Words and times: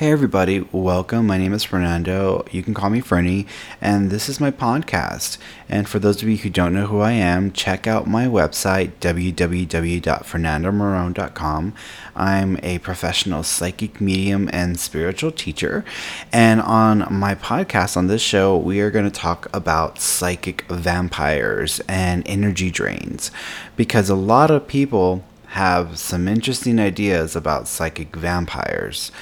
Hey, 0.00 0.12
everybody, 0.12 0.60
welcome. 0.72 1.26
My 1.26 1.36
name 1.36 1.52
is 1.52 1.62
Fernando. 1.62 2.46
You 2.50 2.62
can 2.62 2.72
call 2.72 2.88
me 2.88 3.02
Fernie, 3.02 3.46
and 3.82 4.10
this 4.10 4.30
is 4.30 4.40
my 4.40 4.50
podcast. 4.50 5.36
And 5.68 5.86
for 5.86 5.98
those 5.98 6.22
of 6.22 6.28
you 6.30 6.38
who 6.38 6.48
don't 6.48 6.72
know 6.72 6.86
who 6.86 7.00
I 7.00 7.12
am, 7.12 7.52
check 7.52 7.86
out 7.86 8.06
my 8.06 8.24
website, 8.24 8.92
www.fernandomorone.com. 9.02 11.74
I'm 12.16 12.58
a 12.62 12.78
professional 12.78 13.42
psychic 13.42 14.00
medium 14.00 14.48
and 14.54 14.80
spiritual 14.80 15.32
teacher. 15.32 15.84
And 16.32 16.62
on 16.62 17.06
my 17.12 17.34
podcast, 17.34 17.98
on 17.98 18.06
this 18.06 18.22
show, 18.22 18.56
we 18.56 18.80
are 18.80 18.90
going 18.90 19.04
to 19.04 19.10
talk 19.10 19.54
about 19.54 20.00
psychic 20.00 20.62
vampires 20.70 21.78
and 21.88 22.26
energy 22.26 22.70
drains 22.70 23.30
because 23.76 24.08
a 24.08 24.14
lot 24.14 24.50
of 24.50 24.66
people 24.66 25.24
have 25.48 25.98
some 25.98 26.26
interesting 26.28 26.78
ideas 26.78 27.36
about 27.36 27.68
psychic 27.68 28.16
vampires. 28.16 29.12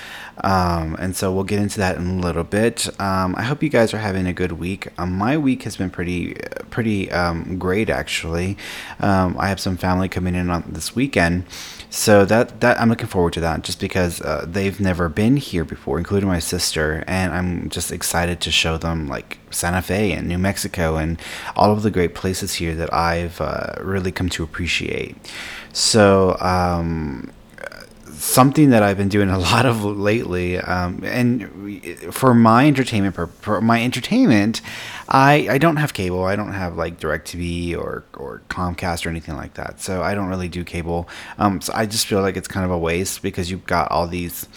Um, 0.44 0.96
and 0.98 1.16
so 1.16 1.32
we'll 1.32 1.44
get 1.44 1.58
into 1.58 1.78
that 1.78 1.96
in 1.96 2.06
a 2.06 2.20
little 2.20 2.44
bit. 2.44 2.88
Um, 3.00 3.34
I 3.36 3.42
hope 3.42 3.62
you 3.62 3.68
guys 3.68 3.92
are 3.94 3.98
having 3.98 4.26
a 4.26 4.32
good 4.32 4.52
week. 4.52 4.88
Um, 4.98 5.12
my 5.12 5.36
week 5.36 5.64
has 5.64 5.76
been 5.76 5.90
pretty, 5.90 6.34
pretty 6.70 7.10
um, 7.10 7.58
great 7.58 7.90
actually. 7.90 8.56
Um, 9.00 9.36
I 9.38 9.48
have 9.48 9.60
some 9.60 9.76
family 9.76 10.08
coming 10.08 10.34
in 10.34 10.50
on 10.50 10.64
this 10.68 10.94
weekend, 10.94 11.44
so 11.90 12.24
that 12.24 12.60
that 12.60 12.80
I'm 12.80 12.88
looking 12.88 13.06
forward 13.06 13.32
to 13.34 13.40
that. 13.40 13.62
Just 13.62 13.80
because 13.80 14.20
uh, 14.20 14.44
they've 14.48 14.78
never 14.78 15.08
been 15.08 15.36
here 15.36 15.64
before, 15.64 15.98
including 15.98 16.28
my 16.28 16.38
sister, 16.38 17.04
and 17.06 17.32
I'm 17.32 17.68
just 17.68 17.90
excited 17.92 18.40
to 18.42 18.50
show 18.50 18.78
them 18.78 19.08
like 19.08 19.38
Santa 19.50 19.82
Fe 19.82 20.12
and 20.12 20.28
New 20.28 20.38
Mexico 20.38 20.96
and 20.96 21.20
all 21.56 21.72
of 21.72 21.82
the 21.82 21.90
great 21.90 22.14
places 22.14 22.54
here 22.54 22.74
that 22.74 22.92
I've 22.92 23.40
uh, 23.40 23.74
really 23.80 24.12
come 24.12 24.28
to 24.30 24.42
appreciate. 24.42 25.16
So 25.72 26.36
um, 26.40 27.32
something 28.20 28.70
that 28.70 28.82
I've 28.82 28.96
been 28.96 29.08
doing 29.08 29.30
a 29.30 29.38
lot 29.50 29.66
of 29.66 29.84
lately, 29.84 30.58
um, 30.58 31.02
and 31.04 32.12
for 32.12 32.34
my 32.34 32.66
entertainment, 32.66 33.14
for 33.14 33.60
my 33.60 33.82
entertainment, 33.82 34.60
I, 35.08 35.48
I 35.50 35.58
don't 35.58 35.76
have 35.76 35.94
cable. 35.94 36.24
I 36.24 36.36
don't 36.36 36.52
have 36.52 36.76
like 36.76 37.00
DirecTV 37.00 37.76
or 37.76 38.04
or 38.14 38.42
Comcast 38.48 39.06
or 39.06 39.08
anything 39.08 39.36
like 39.36 39.54
that. 39.54 39.80
So 39.80 40.02
I 40.02 40.14
don't 40.14 40.28
really 40.28 40.48
do 40.48 40.64
cable. 40.64 41.08
Um, 41.38 41.60
so 41.60 41.72
I 41.74 41.86
just 41.86 42.06
feel 42.06 42.20
like 42.20 42.36
it's 42.36 42.48
kind 42.48 42.64
of 42.64 42.70
a 42.70 42.78
waste 42.78 43.22
because 43.22 43.50
you've 43.50 43.66
got 43.66 43.90
all 43.90 44.06
these 44.06 44.48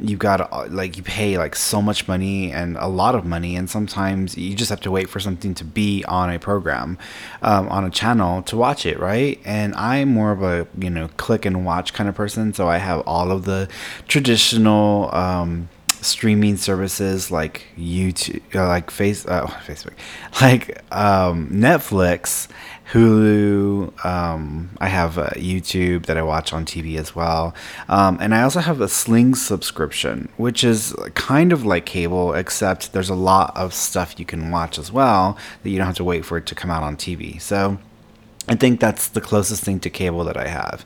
you 0.00 0.16
got 0.16 0.72
like 0.72 0.96
you 0.96 1.02
pay 1.02 1.38
like 1.38 1.56
so 1.56 1.82
much 1.82 2.06
money 2.06 2.52
and 2.52 2.76
a 2.76 2.86
lot 2.86 3.14
of 3.14 3.24
money 3.24 3.56
and 3.56 3.68
sometimes 3.68 4.36
you 4.36 4.54
just 4.54 4.70
have 4.70 4.80
to 4.80 4.90
wait 4.90 5.08
for 5.08 5.18
something 5.18 5.54
to 5.54 5.64
be 5.64 6.04
on 6.04 6.30
a 6.30 6.38
program 6.38 6.96
um, 7.42 7.68
on 7.68 7.84
a 7.84 7.90
channel 7.90 8.42
to 8.42 8.56
watch 8.56 8.86
it 8.86 8.98
right? 8.98 9.40
And 9.44 9.74
i'm 9.74 10.08
more 10.08 10.30
of 10.30 10.42
a 10.42 10.66
you 10.78 10.90
know 10.90 11.08
click 11.16 11.44
and 11.44 11.64
watch 11.64 11.92
kind 11.92 12.08
of 12.08 12.14
person 12.14 12.54
so 12.54 12.68
i 12.68 12.78
have 12.78 13.00
all 13.06 13.30
of 13.30 13.44
the 13.44 13.68
traditional 14.06 15.14
um, 15.14 15.68
streaming 16.00 16.56
services 16.56 17.30
like 17.30 17.66
YouTube, 17.78 18.42
uh, 18.54 18.68
like 18.68 18.90
face, 18.90 19.26
uh, 19.26 19.46
Facebook, 19.66 19.94
like 20.40 20.80
um, 20.92 21.48
Netflix, 21.50 22.48
Hulu. 22.92 24.04
Um, 24.04 24.70
I 24.80 24.88
have 24.88 25.18
uh, 25.18 25.30
YouTube 25.30 26.06
that 26.06 26.16
I 26.16 26.22
watch 26.22 26.52
on 26.52 26.64
TV 26.64 26.98
as 26.98 27.14
well, 27.14 27.54
um, 27.88 28.18
and 28.20 28.34
I 28.34 28.42
also 28.42 28.60
have 28.60 28.80
a 28.80 28.88
Sling 28.88 29.34
subscription, 29.34 30.28
which 30.36 30.64
is 30.64 30.94
kind 31.14 31.52
of 31.52 31.66
like 31.66 31.84
cable, 31.84 32.32
except 32.32 32.92
there's 32.92 33.10
a 33.10 33.14
lot 33.14 33.56
of 33.56 33.74
stuff 33.74 34.18
you 34.18 34.24
can 34.24 34.50
watch 34.50 34.78
as 34.78 34.90
well 34.90 35.36
that 35.62 35.70
you 35.70 35.76
don't 35.76 35.86
have 35.86 35.96
to 35.96 36.04
wait 36.04 36.24
for 36.24 36.38
it 36.38 36.46
to 36.46 36.54
come 36.54 36.70
out 36.70 36.82
on 36.82 36.96
TV. 36.96 37.40
So. 37.40 37.78
I 38.50 38.54
think 38.54 38.80
that's 38.80 39.08
the 39.08 39.20
closest 39.20 39.62
thing 39.62 39.78
to 39.80 39.90
cable 39.90 40.24
that 40.24 40.38
I 40.38 40.48
have. 40.48 40.82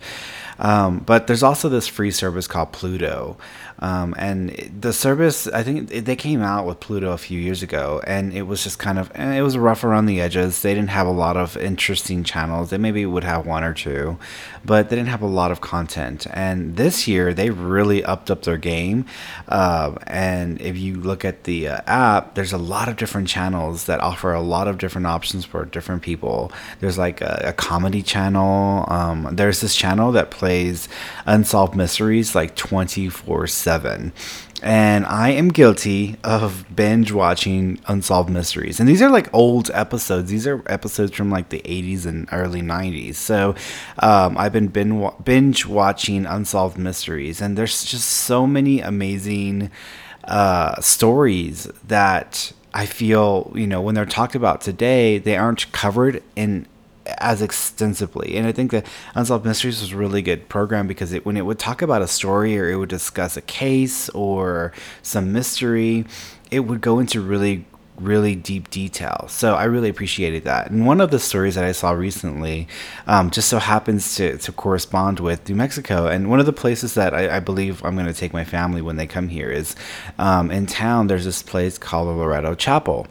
Um, 0.58 0.98
but 1.00 1.26
there's 1.26 1.42
also 1.42 1.68
this 1.68 1.86
free 1.86 2.10
service 2.10 2.46
called 2.46 2.72
Pluto. 2.72 3.36
Um, 3.82 4.14
and 4.16 4.50
the 4.80 4.92
service, 4.92 5.48
I 5.48 5.64
think 5.64 5.88
they 5.88 6.14
came 6.14 6.40
out 6.40 6.66
with 6.66 6.78
Pluto 6.78 7.10
a 7.10 7.18
few 7.18 7.40
years 7.40 7.64
ago, 7.64 8.00
and 8.06 8.32
it 8.32 8.42
was 8.42 8.62
just 8.62 8.78
kind 8.78 8.96
of, 8.96 9.10
eh, 9.16 9.34
it 9.34 9.42
was 9.42 9.58
rough 9.58 9.82
around 9.82 10.06
the 10.06 10.20
edges. 10.20 10.62
They 10.62 10.72
didn't 10.72 10.90
have 10.90 11.08
a 11.08 11.10
lot 11.10 11.36
of 11.36 11.56
interesting 11.56 12.22
channels. 12.22 12.70
They 12.70 12.78
maybe 12.78 13.04
would 13.04 13.24
have 13.24 13.44
one 13.44 13.64
or 13.64 13.74
two, 13.74 14.18
but 14.64 14.88
they 14.88 14.94
didn't 14.94 15.08
have 15.08 15.20
a 15.20 15.26
lot 15.26 15.50
of 15.50 15.60
content. 15.60 16.28
And 16.32 16.76
this 16.76 17.08
year, 17.08 17.34
they 17.34 17.50
really 17.50 18.04
upped 18.04 18.30
up 18.30 18.42
their 18.42 18.56
game. 18.56 19.04
Uh, 19.48 19.96
and 20.06 20.60
if 20.60 20.78
you 20.78 20.94
look 20.94 21.24
at 21.24 21.42
the 21.42 21.66
uh, 21.66 21.80
app, 21.88 22.36
there's 22.36 22.52
a 22.52 22.58
lot 22.58 22.88
of 22.88 22.96
different 22.96 23.26
channels 23.26 23.86
that 23.86 23.98
offer 23.98 24.32
a 24.32 24.40
lot 24.40 24.68
of 24.68 24.78
different 24.78 25.08
options 25.08 25.44
for 25.44 25.64
different 25.64 26.02
people. 26.02 26.52
There's 26.78 26.98
like 26.98 27.20
a, 27.20 27.46
a 27.46 27.52
comedy 27.52 28.02
channel. 28.02 28.84
Um, 28.86 29.28
there's 29.32 29.60
this 29.60 29.74
channel 29.74 30.12
that 30.12 30.30
plays 30.30 30.88
unsolved 31.26 31.74
mysteries 31.74 32.36
like 32.36 32.54
24 32.54 33.48
7 33.72 34.12
and 34.62 35.04
I 35.06 35.30
am 35.30 35.48
guilty 35.48 36.16
of 36.22 36.64
binge 36.74 37.10
watching 37.10 37.80
unsolved 37.88 38.30
mysteries. 38.30 38.78
And 38.78 38.88
these 38.88 39.02
are 39.02 39.10
like 39.10 39.32
old 39.34 39.72
episodes. 39.74 40.30
These 40.30 40.46
are 40.46 40.62
episodes 40.66 41.12
from 41.16 41.30
like 41.30 41.48
the 41.48 41.60
80s 41.62 42.06
and 42.06 42.28
early 42.30 42.62
90s. 42.62 43.16
So 43.16 43.56
um, 43.98 44.38
I've 44.38 44.52
been 44.52 44.68
binge 45.24 45.66
watching 45.66 46.26
unsolved 46.26 46.78
mysteries, 46.78 47.40
and 47.40 47.58
there's 47.58 47.82
just 47.84 48.08
so 48.08 48.46
many 48.46 48.80
amazing 48.80 49.70
uh, 50.24 50.80
stories 50.80 51.64
that 51.88 52.52
I 52.72 52.86
feel, 52.86 53.52
you 53.56 53.66
know, 53.66 53.82
when 53.82 53.96
they're 53.96 54.06
talked 54.06 54.36
about 54.36 54.60
today, 54.60 55.18
they 55.18 55.36
aren't 55.36 55.70
covered 55.72 56.22
in 56.36 56.66
as 57.06 57.42
extensively. 57.42 58.36
And 58.36 58.46
I 58.46 58.52
think 58.52 58.70
that 58.70 58.86
Unsolved 59.14 59.44
Mysteries 59.44 59.80
was 59.80 59.92
a 59.92 59.96
really 59.96 60.22
good 60.22 60.48
program 60.48 60.86
because 60.86 61.12
it 61.12 61.26
when 61.26 61.36
it 61.36 61.46
would 61.46 61.58
talk 61.58 61.82
about 61.82 62.02
a 62.02 62.08
story 62.08 62.58
or 62.58 62.70
it 62.70 62.76
would 62.76 62.88
discuss 62.88 63.36
a 63.36 63.42
case 63.42 64.08
or 64.10 64.72
some 65.02 65.32
mystery, 65.32 66.04
it 66.50 66.60
would 66.60 66.80
go 66.80 66.98
into 66.98 67.20
really 67.20 67.64
really 68.02 68.34
deep 68.34 68.70
detail. 68.70 69.26
So 69.28 69.54
I 69.54 69.64
really 69.64 69.88
appreciated 69.88 70.44
that. 70.44 70.70
And 70.70 70.86
one 70.86 71.00
of 71.00 71.10
the 71.10 71.18
stories 71.18 71.54
that 71.54 71.64
I 71.64 71.72
saw 71.72 71.92
recently 71.92 72.66
um, 73.06 73.30
just 73.30 73.48
so 73.48 73.58
happens 73.58 74.16
to, 74.16 74.38
to 74.38 74.52
correspond 74.52 75.20
with 75.20 75.48
New 75.48 75.54
Mexico. 75.54 76.06
And 76.06 76.28
one 76.28 76.40
of 76.40 76.46
the 76.46 76.52
places 76.52 76.94
that 76.94 77.14
I, 77.14 77.36
I 77.36 77.40
believe 77.40 77.84
I'm 77.84 77.94
going 77.94 78.06
to 78.06 78.14
take 78.14 78.32
my 78.32 78.44
family 78.44 78.82
when 78.82 78.96
they 78.96 79.06
come 79.06 79.28
here 79.28 79.50
is 79.50 79.76
um, 80.18 80.50
in 80.50 80.66
town, 80.66 81.06
there's 81.06 81.24
this 81.24 81.42
place 81.42 81.78
called 81.78 82.08
Loretto 82.08 82.54
Chapel. 82.54 83.06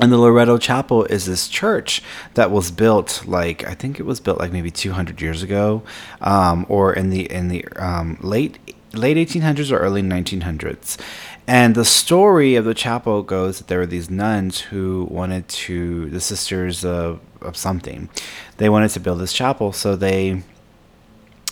And 0.00 0.10
the 0.10 0.18
Loretto 0.18 0.58
Chapel 0.58 1.04
is 1.04 1.26
this 1.26 1.46
church 1.46 2.02
that 2.34 2.50
was 2.50 2.70
built 2.72 3.22
like 3.26 3.64
I 3.64 3.74
think 3.74 4.00
it 4.00 4.02
was 4.04 4.18
built 4.18 4.38
like 4.38 4.52
maybe 4.52 4.70
200 4.70 5.20
years 5.20 5.42
ago, 5.42 5.82
um, 6.20 6.66
or 6.68 6.92
in 6.92 7.10
the 7.10 7.30
in 7.30 7.48
the 7.48 7.64
um, 7.76 8.18
late 8.20 8.58
late 8.92 9.16
1800s 9.16 9.70
or 9.70 9.78
early 9.78 10.02
1900s. 10.02 10.98
And 11.46 11.74
the 11.74 11.84
story 11.84 12.54
of 12.54 12.64
the 12.64 12.74
chapel 12.74 13.22
goes 13.22 13.58
that 13.58 13.68
there 13.68 13.78
were 13.78 13.86
these 13.86 14.08
nuns 14.08 14.60
who 14.60 15.06
wanted 15.10 15.46
to 15.48 16.08
the 16.10 16.20
sisters 16.20 16.84
of, 16.84 17.20
of 17.42 17.56
something. 17.56 18.08
They 18.56 18.68
wanted 18.68 18.90
to 18.90 19.00
build 19.00 19.20
this 19.20 19.32
chapel, 19.32 19.72
so 19.72 19.94
they 19.94 20.42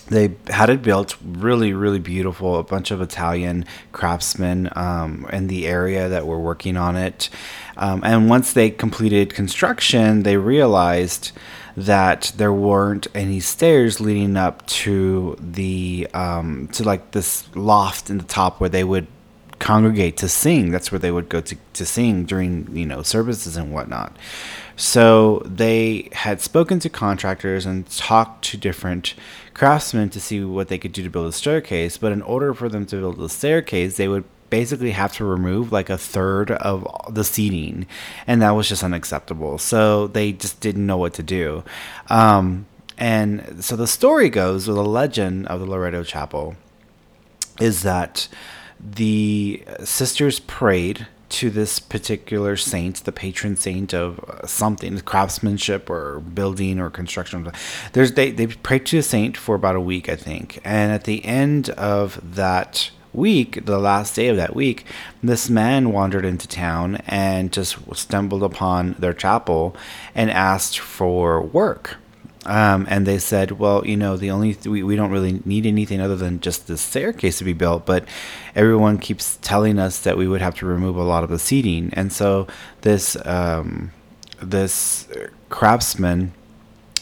they 0.07 0.35
had 0.47 0.69
it 0.69 0.81
built 0.81 1.15
really 1.23 1.73
really 1.73 1.99
beautiful 1.99 2.59
a 2.59 2.63
bunch 2.63 2.91
of 2.91 3.01
italian 3.01 3.65
craftsmen 3.91 4.69
um, 4.75 5.27
in 5.31 5.47
the 5.47 5.67
area 5.67 6.09
that 6.09 6.27
were 6.27 6.39
working 6.39 6.77
on 6.77 6.95
it 6.95 7.29
um, 7.77 8.01
and 8.03 8.29
once 8.29 8.53
they 8.53 8.69
completed 8.69 9.33
construction, 9.33 10.23
they 10.23 10.37
realized 10.37 11.31
that 11.75 12.31
there 12.35 12.53
weren't 12.53 13.07
any 13.15 13.39
stairs 13.39 13.99
leading 13.99 14.37
up 14.37 14.65
to 14.67 15.35
the 15.39 16.07
um, 16.13 16.67
to 16.73 16.83
like 16.83 17.11
this 17.11 17.43
loft 17.55 18.09
in 18.09 18.19
the 18.19 18.23
top 18.23 18.59
where 18.59 18.69
they 18.69 18.83
would 18.83 19.07
congregate 19.57 20.17
to 20.17 20.29
sing. 20.29 20.69
That's 20.69 20.91
where 20.91 20.99
they 20.99 21.11
would 21.11 21.29
go 21.29 21.41
to, 21.41 21.57
to 21.73 21.85
sing 21.85 22.25
during 22.25 22.75
you 22.75 22.85
know 22.85 23.01
services 23.01 23.57
and 23.57 23.73
whatnot. 23.73 24.15
So 24.75 25.41
they 25.45 26.09
had 26.11 26.41
spoken 26.41 26.79
to 26.79 26.89
contractors 26.89 27.65
and 27.65 27.89
talked 27.89 28.45
to 28.45 28.57
different 28.57 29.15
craftsmen 29.53 30.09
to 30.09 30.19
see 30.19 30.43
what 30.43 30.67
they 30.67 30.77
could 30.77 30.93
do 30.93 31.03
to 31.03 31.09
build 31.09 31.27
a 31.27 31.31
staircase. 31.31 31.97
But 31.97 32.11
in 32.11 32.21
order 32.21 32.53
for 32.53 32.69
them 32.69 32.85
to 32.87 32.95
build 32.97 33.21
a 33.21 33.29
staircase, 33.29 33.97
they 33.97 34.07
would 34.07 34.25
basically 34.49 34.91
have 34.91 35.13
to 35.13 35.25
remove 35.25 35.71
like 35.71 35.89
a 35.89 35.97
third 35.97 36.51
of 36.51 36.87
the 37.09 37.23
seating, 37.23 37.87
and 38.27 38.41
that 38.41 38.51
was 38.51 38.69
just 38.69 38.83
unacceptable. 38.83 39.57
So 39.57 40.07
they 40.07 40.31
just 40.31 40.59
didn't 40.59 40.85
know 40.85 40.97
what 40.97 41.15
to 41.15 41.23
do. 41.23 41.63
Um, 42.09 42.67
and 42.97 43.63
so 43.63 43.75
the 43.75 43.87
story 43.87 44.29
goes, 44.29 44.69
or 44.69 44.73
the 44.73 44.85
legend 44.85 45.47
of 45.47 45.59
the 45.59 45.65
Loretto 45.65 46.03
Chapel, 46.03 46.55
is 47.59 47.81
that 47.81 48.27
the 48.79 49.63
sisters 49.83 50.39
prayed 50.39 51.07
to 51.33 51.49
this 51.49 51.79
particular 51.79 52.55
saint, 52.55 53.03
the 53.03 53.11
patron 53.11 53.55
saint 53.55 53.93
of 53.93 54.19
uh, 54.19 54.45
something, 54.45 54.99
craftsmanship 55.01 55.89
or 55.89 56.19
building 56.19 56.79
or 56.79 56.89
construction. 56.89 57.51
There's 57.93 58.13
they 58.13 58.31
they 58.31 58.47
prayed 58.47 58.85
to 58.87 58.99
a 58.99 59.03
saint 59.03 59.35
for 59.35 59.55
about 59.55 59.75
a 59.75 59.81
week, 59.81 60.09
I 60.09 60.15
think, 60.15 60.59
and 60.63 60.91
at 60.91 61.05
the 61.05 61.25
end 61.25 61.69
of 61.71 62.19
that 62.35 62.91
week, 63.13 63.65
the 63.65 63.79
last 63.79 64.15
day 64.15 64.27
of 64.27 64.37
that 64.37 64.55
week, 64.55 64.85
this 65.21 65.49
man 65.49 65.91
wandered 65.91 66.25
into 66.25 66.47
town 66.47 66.97
and 67.07 67.51
just 67.51 67.77
stumbled 67.95 68.43
upon 68.43 68.93
their 68.99 69.13
chapel 69.13 69.75
and 70.15 70.31
asked 70.31 70.79
for 70.79 71.41
work. 71.41 71.97
Um, 72.45 72.85
and 72.89 73.05
they 73.05 73.19
said, 73.19 73.51
well, 73.51 73.85
you 73.85 73.95
know, 73.95 74.17
the 74.17 74.31
only 74.31 74.53
th- 74.53 74.67
we, 74.67 74.83
we 74.83 74.95
don't 74.95 75.11
really 75.11 75.41
need 75.45 75.65
anything 75.65 76.01
other 76.01 76.15
than 76.15 76.41
just 76.41 76.67
the 76.67 76.77
staircase 76.77 77.37
to 77.37 77.43
be 77.43 77.53
built, 77.53 77.85
but 77.85 78.05
everyone 78.55 78.97
keeps 78.97 79.37
telling 79.41 79.79
us 79.79 79.99
that 79.99 80.17
we 80.17 80.27
would 80.27 80.41
have 80.41 80.55
to 80.55 80.65
remove 80.65 80.97
a 80.97 81.03
lot 81.03 81.23
of 81.23 81.29
the 81.29 81.39
seating, 81.39 81.89
and 81.93 82.11
so 82.11 82.47
this 82.81 83.15
um, 83.25 83.91
this 84.41 85.07
craftsman, 85.49 86.33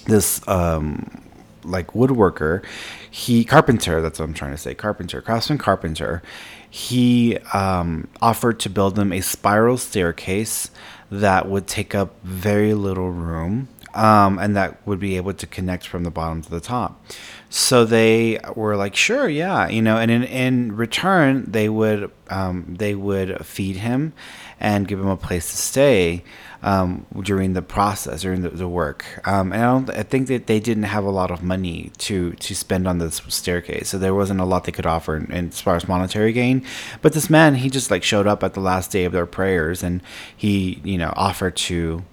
this 0.06 0.48
um, 0.48 1.24
like 1.64 1.88
woodworker, 1.88 2.64
he 3.10 3.44
carpenter. 3.44 4.02
That's 4.02 4.20
what 4.20 4.26
I'm 4.26 4.34
trying 4.34 4.52
to 4.52 4.58
say. 4.58 4.76
Carpenter, 4.76 5.22
craftsman, 5.22 5.58
carpenter. 5.58 6.22
He 6.70 7.38
um, 7.54 8.08
offered 8.22 8.60
to 8.62 8.70
build 8.70 8.96
them 8.96 9.12
a 9.12 9.22
spiral 9.22 9.78
staircase 9.78 10.70
that 11.10 11.50
would 11.50 11.68
take 11.68 11.94
up 11.94 12.16
very 12.24 12.74
little 12.74 13.12
room 13.12 13.68
um, 13.94 14.40
and 14.40 14.56
that 14.56 14.86
would 14.88 15.00
be 15.00 15.18
able 15.18 15.34
to 15.34 15.48
connect 15.48 15.88
from 15.88 16.04
the 16.04 16.12
bottom 16.12 16.42
to 16.42 16.50
the 16.50 16.62
top. 16.62 17.04
So 17.50 17.84
they 17.84 18.40
were 18.56 18.78
like, 18.78 18.96
sure, 18.96 19.28
yeah, 19.28 19.68
you 19.68 19.82
know, 19.82 19.98
and 19.98 20.10
in, 20.10 20.24
in 20.24 20.76
return, 20.76 21.46
they 21.52 21.68
would 21.68 22.12
um, 22.30 22.76
they 22.78 22.96
would 22.96 23.46
feed 23.46 23.76
him 23.76 24.14
and 24.60 24.88
give 24.88 25.00
him 25.00 25.08
a 25.08 25.18
place 25.18 25.52
to 25.52 25.58
stay 25.58 26.24
um, 26.64 27.06
during 27.22 27.54
the 27.54 27.62
process 27.62 28.22
during 28.22 28.42
the, 28.42 28.50
the 28.50 28.68
work. 28.68 29.06
Um, 29.28 29.52
and 29.52 29.90
I, 29.92 30.00
I 30.00 30.04
think 30.04 30.28
that 30.28 30.48
they 30.48 30.60
didn't 30.60 30.84
have 30.84 31.04
a 31.04 31.10
lot 31.10 31.32
of 31.32 31.44
money 31.44 31.92
to 32.00 32.34
to 32.34 32.56
spend 32.56 32.88
on 32.88 33.00
this 33.00 33.22
staircase, 33.28 33.90
so 33.90 33.98
there 33.98 34.16
wasn't 34.16 34.40
a 34.40 34.46
lot 34.46 34.66
they 34.66 34.72
could 34.72 34.86
offer 34.86 35.18
in, 35.18 35.32
in, 35.32 35.48
as 35.50 35.60
far 35.60 35.76
as 35.76 35.88
monetary 35.88 36.34
gain. 36.34 36.64
But 37.02 37.14
this 37.14 37.30
man, 37.30 37.56
he 37.56 37.70
just 37.70 37.92
like 37.92 38.04
showed 38.04 38.28
up 38.28 38.44
at 38.44 38.54
the 38.54 38.60
last 38.62 38.92
day 38.92 39.06
of 39.06 39.12
their 39.12 39.26
prayers, 39.26 39.84
and 39.84 40.02
he 40.36 40.80
you 40.84 40.98
know 40.98 41.14
offered 41.16 41.56
to 41.58 42.04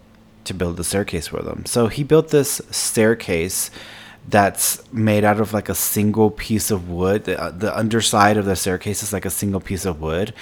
to 0.49 0.55
build 0.55 0.77
the 0.77 0.85
staircase 0.85 1.29
for 1.29 1.43
them. 1.43 1.65
So 1.67 1.87
he 1.87 2.05
built 2.05 2.29
this 2.29 2.61
staircase 2.71 3.71
that's 4.29 4.83
made 4.93 5.25
out 5.25 5.41
of 5.41 5.55
like 5.55 5.69
a 5.69 5.75
single 5.75 6.31
piece 6.31 6.71
of 6.71 6.91
wood. 6.91 7.25
The, 7.25 7.41
uh, 7.41 7.51
the 7.51 7.77
underside 7.77 8.37
of 8.37 8.45
the 8.45 8.57
staircase 8.57 9.03
is 9.03 9.13
like 9.13 9.25
a 9.25 9.31
single 9.31 9.61
piece 9.61 9.87
of 9.87 10.01
wood, 10.01 10.35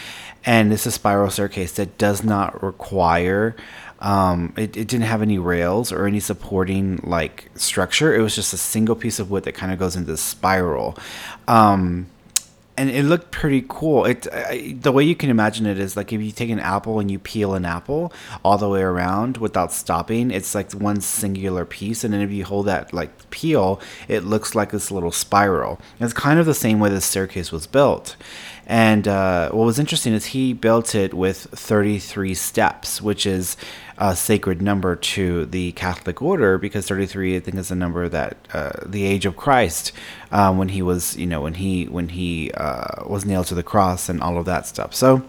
and 0.45 0.73
it's 0.73 0.87
a 0.87 0.91
spiral 0.91 1.31
staircase 1.31 1.73
that 1.73 1.99
does 1.99 2.25
not 2.25 2.63
require. 2.63 3.55
Um, 4.01 4.53
it, 4.57 4.77
it 4.77 4.89
didn't 4.89 5.07
have 5.07 5.23
any 5.23 5.39
rails 5.39 5.93
or 5.93 6.07
any 6.07 6.21
supporting 6.21 7.01
like 7.03 7.51
structure. 7.55 8.15
It 8.15 8.21
was 8.23 8.35
just 8.35 8.53
a 8.53 8.59
single 8.59 8.97
piece 8.97 9.19
of 9.19 9.31
wood 9.31 9.45
that 9.45 9.53
kind 9.53 9.73
of 9.73 9.79
goes 9.79 9.97
into 9.97 10.17
spiral. 10.17 10.99
Um, 11.47 12.07
and 12.77 12.91
it 12.91 13.05
looked 13.05 13.31
pretty 13.31 13.65
cool. 13.69 14.05
It 14.05 14.27
I, 14.33 14.77
the 14.79 14.93
way 14.93 15.05
you 15.05 15.15
can 15.15 15.31
imagine 15.31 15.67
it 15.67 15.79
is 15.79 15.97
like 15.97 16.13
if 16.13 16.21
you 16.21 16.31
take 16.31 16.51
an 16.51 16.61
apple 16.61 17.01
and 17.01 17.11
you 17.11 17.19
peel 17.19 17.55
an 17.55 17.65
apple 17.65 18.13
all 18.45 18.59
the 18.59 18.69
way 18.69 18.83
around 18.83 19.39
without 19.39 19.73
stopping, 19.73 20.31
it's 20.31 20.55
like 20.55 20.73
one 20.73 21.01
singular 21.01 21.65
piece. 21.65 22.05
And 22.05 22.13
then 22.13 22.21
if 22.21 22.31
you 22.31 22.45
hold 22.45 22.67
that 22.67 22.93
like 22.93 23.31
peel, 23.31 23.81
it 24.09 24.25
looks 24.25 24.55
like 24.55 24.71
this 24.71 24.91
little 24.91 25.13
spiral. 25.13 25.81
it's 26.01 26.13
kind 26.13 26.39
of 26.39 26.47
the 26.47 26.55
same 26.55 26.79
way 26.79 26.91
the 26.91 27.01
staircase 27.01 27.51
was 27.51 27.67
built. 27.67 28.17
And 28.67 29.07
uh, 29.07 29.51
what 29.51 29.65
was 29.65 29.79
interesting 29.79 30.13
is 30.13 30.27
he 30.27 30.53
built 30.53 30.95
it 30.95 31.15
with 31.15 31.39
33 31.53 32.35
steps, 32.35 33.01
which 33.01 33.25
is 33.25 33.57
a 33.97 34.17
sacred 34.17 34.61
number 34.61 34.97
to 34.97 35.47
the 35.47 35.73
Catholic 35.73 36.21
order 36.21 36.59
because 36.59 36.89
33, 36.89 37.37
I 37.37 37.41
think, 37.41 37.57
is 37.57 37.69
the 37.69 37.77
number 37.77 38.09
that 38.09 38.37
uh, 38.53 38.73
the 38.85 39.05
age 39.05 39.25
of 39.25 39.37
Christ 39.37 39.93
um, 40.33 40.59
when 40.59 40.71
he 40.71 40.83
was, 40.83 41.17
you 41.17 41.27
know, 41.27 41.41
when 41.43 41.55
he 41.55 41.85
when 41.85 42.09
he 42.11 42.51
uh, 42.53 43.05
was 43.07 43.25
nailed 43.25 43.47
to 43.47 43.55
the 43.55 43.63
cross 43.63 44.09
and 44.09 44.21
all 44.21 44.37
of 44.39 44.45
that 44.47 44.67
stuff. 44.67 44.95
So. 44.95 45.23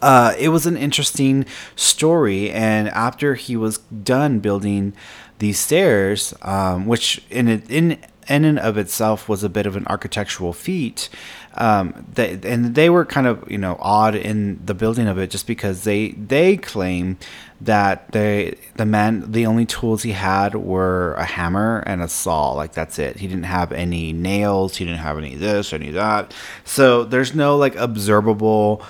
Uh, 0.00 0.34
it 0.38 0.48
was 0.48 0.66
an 0.66 0.76
interesting 0.76 1.46
story, 1.76 2.50
and 2.50 2.88
after 2.88 3.34
he 3.34 3.56
was 3.56 3.78
done 3.78 4.38
building 4.38 4.92
these 5.38 5.58
stairs, 5.58 6.34
um, 6.42 6.86
which 6.86 7.22
in 7.30 7.48
in 7.48 7.98
in 8.28 8.44
and 8.44 8.58
of 8.58 8.78
itself 8.78 9.28
was 9.28 9.42
a 9.42 9.48
bit 9.48 9.66
of 9.66 9.76
an 9.76 9.86
architectural 9.86 10.52
feat. 10.52 11.08
Um, 11.56 12.06
they, 12.14 12.38
and 12.42 12.74
they 12.74 12.90
were 12.90 13.04
kind 13.04 13.26
of 13.26 13.50
you 13.50 13.58
know 13.58 13.76
odd 13.80 14.14
in 14.14 14.60
the 14.64 14.74
building 14.74 15.06
of 15.06 15.18
it 15.18 15.30
just 15.30 15.46
because 15.46 15.84
they 15.84 16.10
they 16.10 16.56
claim 16.56 17.18
that 17.60 18.10
they 18.12 18.56
the 18.76 18.86
man 18.86 19.30
the 19.30 19.46
only 19.46 19.64
tools 19.64 20.02
he 20.02 20.12
had 20.12 20.54
were 20.54 21.14
a 21.14 21.24
hammer 21.24 21.82
and 21.86 22.02
a 22.02 22.08
saw. 22.08 22.52
Like 22.52 22.72
that's 22.72 22.98
it. 22.98 23.16
He 23.16 23.26
didn't 23.26 23.44
have 23.44 23.72
any 23.72 24.12
nails. 24.12 24.76
He 24.76 24.84
didn't 24.84 25.00
have 25.00 25.18
any 25.18 25.34
this 25.34 25.72
or 25.72 25.76
any 25.76 25.90
that. 25.92 26.34
So 26.64 27.04
there's 27.04 27.34
no 27.34 27.56
like 27.56 27.76
observable 27.76 28.82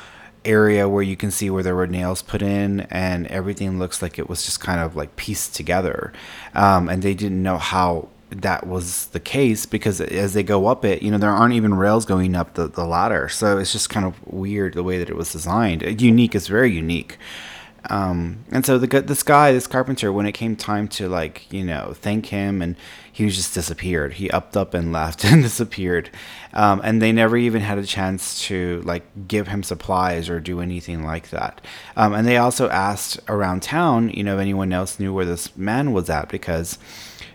area 0.44 0.88
where 0.88 1.02
you 1.02 1.16
can 1.16 1.30
see 1.30 1.50
where 1.50 1.62
there 1.62 1.74
were 1.74 1.86
nails 1.86 2.22
put 2.22 2.42
in 2.42 2.80
and 2.90 3.26
everything 3.28 3.78
looks 3.78 4.02
like 4.02 4.18
it 4.18 4.28
was 4.28 4.44
just 4.44 4.60
kind 4.60 4.80
of 4.80 4.96
like 4.96 5.16
pieced 5.16 5.54
together. 5.54 6.12
Um, 6.54 6.88
and 6.88 7.02
they 7.02 7.14
didn't 7.14 7.42
know 7.42 7.58
how 7.58 8.08
that 8.30 8.66
was 8.66 9.06
the 9.06 9.20
case 9.20 9.66
because 9.66 10.00
as 10.00 10.34
they 10.34 10.42
go 10.42 10.66
up 10.66 10.84
it, 10.84 11.02
you 11.02 11.10
know, 11.10 11.18
there 11.18 11.30
aren't 11.30 11.54
even 11.54 11.74
rails 11.74 12.04
going 12.04 12.34
up 12.34 12.54
the, 12.54 12.66
the 12.66 12.84
ladder. 12.84 13.28
So 13.28 13.58
it's 13.58 13.72
just 13.72 13.90
kind 13.90 14.06
of 14.06 14.26
weird 14.26 14.74
the 14.74 14.82
way 14.82 14.98
that 14.98 15.10
it 15.10 15.16
was 15.16 15.32
designed. 15.32 16.00
Unique 16.00 16.34
is 16.34 16.48
very 16.48 16.72
unique. 16.72 17.18
Um, 17.90 18.44
and 18.50 18.64
so 18.64 18.78
the 18.78 19.02
this 19.02 19.22
guy, 19.22 19.52
this 19.52 19.66
carpenter, 19.66 20.12
when 20.12 20.26
it 20.26 20.32
came 20.32 20.56
time 20.56 20.88
to 20.88 21.08
like 21.08 21.52
you 21.52 21.64
know 21.64 21.92
thank 21.94 22.26
him, 22.26 22.62
and 22.62 22.76
he 23.12 23.24
was 23.24 23.36
just 23.36 23.54
disappeared. 23.54 24.14
He 24.14 24.30
upped 24.30 24.56
up 24.56 24.74
and 24.74 24.92
left 24.92 25.24
and 25.24 25.42
disappeared, 25.42 26.10
um, 26.54 26.80
and 26.82 27.02
they 27.02 27.12
never 27.12 27.36
even 27.36 27.60
had 27.60 27.78
a 27.78 27.84
chance 27.84 28.42
to 28.46 28.80
like 28.84 29.04
give 29.28 29.48
him 29.48 29.62
supplies 29.62 30.30
or 30.30 30.40
do 30.40 30.60
anything 30.60 31.04
like 31.04 31.28
that. 31.30 31.60
Um, 31.96 32.14
and 32.14 32.26
they 32.26 32.38
also 32.38 32.68
asked 32.70 33.20
around 33.28 33.62
town, 33.62 34.10
you 34.10 34.24
know, 34.24 34.36
if 34.36 34.40
anyone 34.40 34.72
else 34.72 34.98
knew 34.98 35.12
where 35.12 35.26
this 35.26 35.54
man 35.56 35.92
was 35.92 36.08
at 36.08 36.30
because 36.30 36.78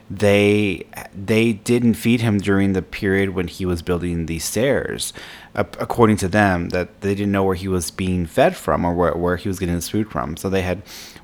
they 0.10 0.86
they 1.14 1.54
didn't 1.54 1.94
feed 1.94 2.22
him 2.22 2.40
during 2.40 2.74
the 2.74 2.82
period 2.82 3.30
when 3.30 3.48
he 3.48 3.66
was 3.66 3.82
building 3.84 4.26
these 4.26 4.44
stairs 4.44 5.14
according 5.54 6.18
to 6.18 6.28
them 6.28 6.70
that 6.70 7.02
they 7.02 7.14
didn't 7.14 7.32
know 7.32 7.44
where 7.44 7.56
he 7.56 7.68
was 7.68 7.92
being 7.92 8.26
fed 8.26 8.56
from 8.56 8.86
or 8.86 8.94
where, 8.94 9.14
where 9.14 9.36
he 9.36 9.48
was 9.48 9.60
getting 9.60 9.76
his 9.76 9.90
food 9.90 10.10
from 10.10 10.36
so 10.36 10.50
they 10.50 10.64
had 10.64 10.82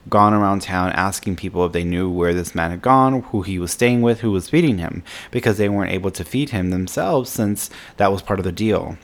gone 0.07 0.33
around 0.33 0.61
town 0.61 0.91
asking 0.91 1.35
people 1.35 1.65
if 1.65 1.71
they 1.71 1.83
knew 1.83 2.09
where 2.09 2.33
this 2.33 2.53
man 2.53 2.69
had 2.69 2.81
gone 2.81 3.21
who 3.23 3.41
he 3.41 3.57
was 3.57 3.71
staying 3.71 4.01
with 4.01 4.19
who 4.19 4.31
was 4.31 4.49
feeding 4.49 4.77
him 4.77 5.03
because 5.31 5.57
they 5.57 5.69
weren't 5.69 5.91
able 5.91 6.11
to 6.11 6.23
feed 6.23 6.51
him 6.51 6.69
themselves 6.69 7.29
since 7.29 7.71
that 7.97 8.11
was 8.11 8.21
part 8.21 8.39
of 8.39 8.45
the 8.45 8.51
deal 8.51 8.97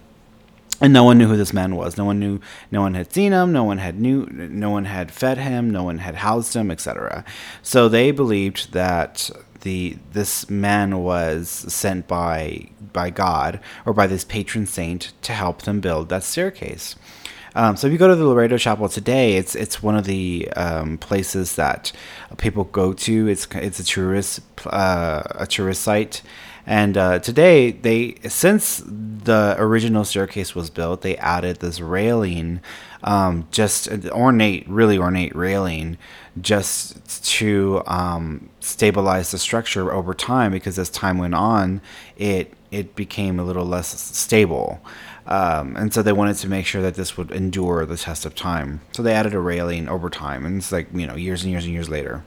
and 0.80 0.94
no 0.94 1.04
one 1.04 1.20
knew 1.20 1.28
who 1.28 1.38
this 1.38 1.54
man 1.54 1.76
was. 1.76 1.96
No 1.96 2.06
one 2.06 2.20
knew. 2.20 2.40
No 2.72 2.82
one 2.82 2.96
had 2.96 3.14
seen 3.14 3.34
him. 3.34 3.54
No 3.54 3.64
one 3.64 3.78
had 3.78 4.00
knew. 4.00 4.26
No 4.26 4.72
one 4.72 4.86
had 4.86 5.12
fed 5.12 5.38
him. 5.38 5.70
No 5.70 5.84
one 5.84 6.00
had 6.00 6.16
housed 6.16 6.56
him, 6.56 6.72
etc. 6.72 7.24
So 7.62 7.88
they 7.88 8.10
believed 8.10 8.74
that 8.74 9.30
the 9.62 9.98
this 10.12 10.50
man 10.50 11.04
was 11.04 11.50
sent 11.50 12.08
by 12.08 12.70
by 12.94 13.10
God 13.10 13.60
or 13.86 13.94
by 13.94 14.08
this 14.08 14.24
patron 14.24 14.66
saint 14.66 15.14
to 15.22 15.34
help 15.34 15.64
them 15.64 15.80
build 15.80 16.10
that 16.10 16.24
staircase. 16.24 16.96
Um, 17.54 17.76
so 17.76 17.88
if 17.88 17.94
you 17.94 18.00
go 18.00 18.08
to 18.08 18.16
the 18.16 18.26
Loretto 18.26 18.58
Chapel 18.58 18.88
today, 18.88 19.36
it's 19.36 19.56
it's 19.56 19.84
one 19.84 19.96
of 19.96 20.06
the 20.06 20.50
um, 20.56 20.98
places 20.98 21.56
that 21.56 21.92
people 22.38 22.66
go 22.66 22.94
to. 22.94 23.28
It's 23.28 23.48
it's 23.54 23.80
a 23.80 23.84
tourist 23.84 24.42
uh, 24.66 25.24
a 25.32 25.48
tourist 25.48 25.82
site, 25.82 26.22
and 26.66 26.98
uh, 26.98 27.20
today 27.20 27.72
they 27.72 28.16
since 28.28 28.82
the 28.86 29.56
original 29.58 30.06
staircase 30.06 30.56
was 30.56 30.70
built, 30.70 31.02
they 31.02 31.18
added 31.18 31.58
this 31.58 31.82
railing, 31.82 32.62
um, 33.04 33.48
just 33.52 33.90
ornate, 34.12 34.68
really 34.70 34.98
ornate 34.98 35.36
railing 35.36 35.98
just 36.40 37.26
to 37.26 37.84
um, 37.88 38.50
stabilize 38.60 39.32
the 39.32 39.38
structure 39.38 39.92
over 39.92 40.14
time 40.14 40.52
because 40.52 40.80
as 40.80 40.90
time 40.90 41.18
went 41.18 41.36
on, 41.36 41.82
it 42.18 42.54
it 42.72 42.96
became 42.96 43.40
a 43.40 43.44
little 43.44 43.66
less 43.66 44.00
stable. 44.16 44.80
Um, 45.28 45.76
and 45.76 45.94
so 45.94 46.02
they 46.02 46.14
wanted 46.14 46.38
to 46.38 46.48
make 46.48 46.66
sure 46.66 46.82
that 46.82 46.96
this 46.96 47.18
would 47.18 47.32
endure 47.32 47.86
the 47.86 47.98
test 47.98 48.26
of 48.26 48.34
time. 48.34 48.82
So 48.94 49.04
they 49.04 49.14
added 49.14 49.34
a 49.34 49.40
railing 49.40 49.90
over 49.90 50.10
time, 50.10 50.46
and 50.46 50.58
it's 50.58 50.72
like 50.72 50.88
you 50.94 51.06
know 51.06 51.16
years 51.16 51.44
and 51.44 51.52
years 51.52 51.66
and 51.66 51.74
years 51.74 51.90
later. 51.90 52.24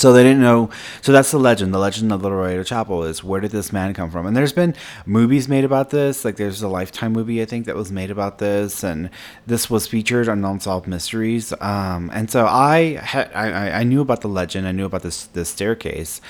So 0.00 0.14
they 0.14 0.22
didn't 0.22 0.40
know. 0.40 0.70
So 1.02 1.12
that's 1.12 1.30
the 1.30 1.38
legend. 1.38 1.74
The 1.74 1.78
legend 1.78 2.10
of 2.10 2.22
the 2.22 2.30
Loretto 2.30 2.62
Chapel 2.62 3.02
is 3.04 3.22
where 3.22 3.38
did 3.38 3.50
this 3.50 3.70
man 3.70 3.92
come 3.92 4.10
from? 4.10 4.26
And 4.26 4.34
there's 4.34 4.54
been 4.54 4.74
movies 5.04 5.46
made 5.46 5.62
about 5.62 5.90
this. 5.90 6.24
Like 6.24 6.36
there's 6.36 6.62
a 6.62 6.68
Lifetime 6.68 7.12
movie 7.12 7.42
I 7.42 7.44
think 7.44 7.66
that 7.66 7.76
was 7.76 7.92
made 7.92 8.10
about 8.10 8.38
this, 8.38 8.82
and 8.82 9.10
this 9.46 9.68
was 9.68 9.86
featured 9.86 10.26
on 10.26 10.42
Unsolved 10.42 10.86
Mysteries. 10.86 11.52
Um, 11.60 12.10
and 12.14 12.30
so 12.30 12.46
I, 12.46 12.94
had, 12.94 13.30
I 13.34 13.80
I 13.80 13.82
knew 13.82 14.00
about 14.00 14.22
the 14.22 14.28
legend. 14.28 14.66
I 14.66 14.72
knew 14.72 14.86
about 14.86 15.02
this 15.02 15.26
this 15.26 15.50
staircase, 15.50 16.22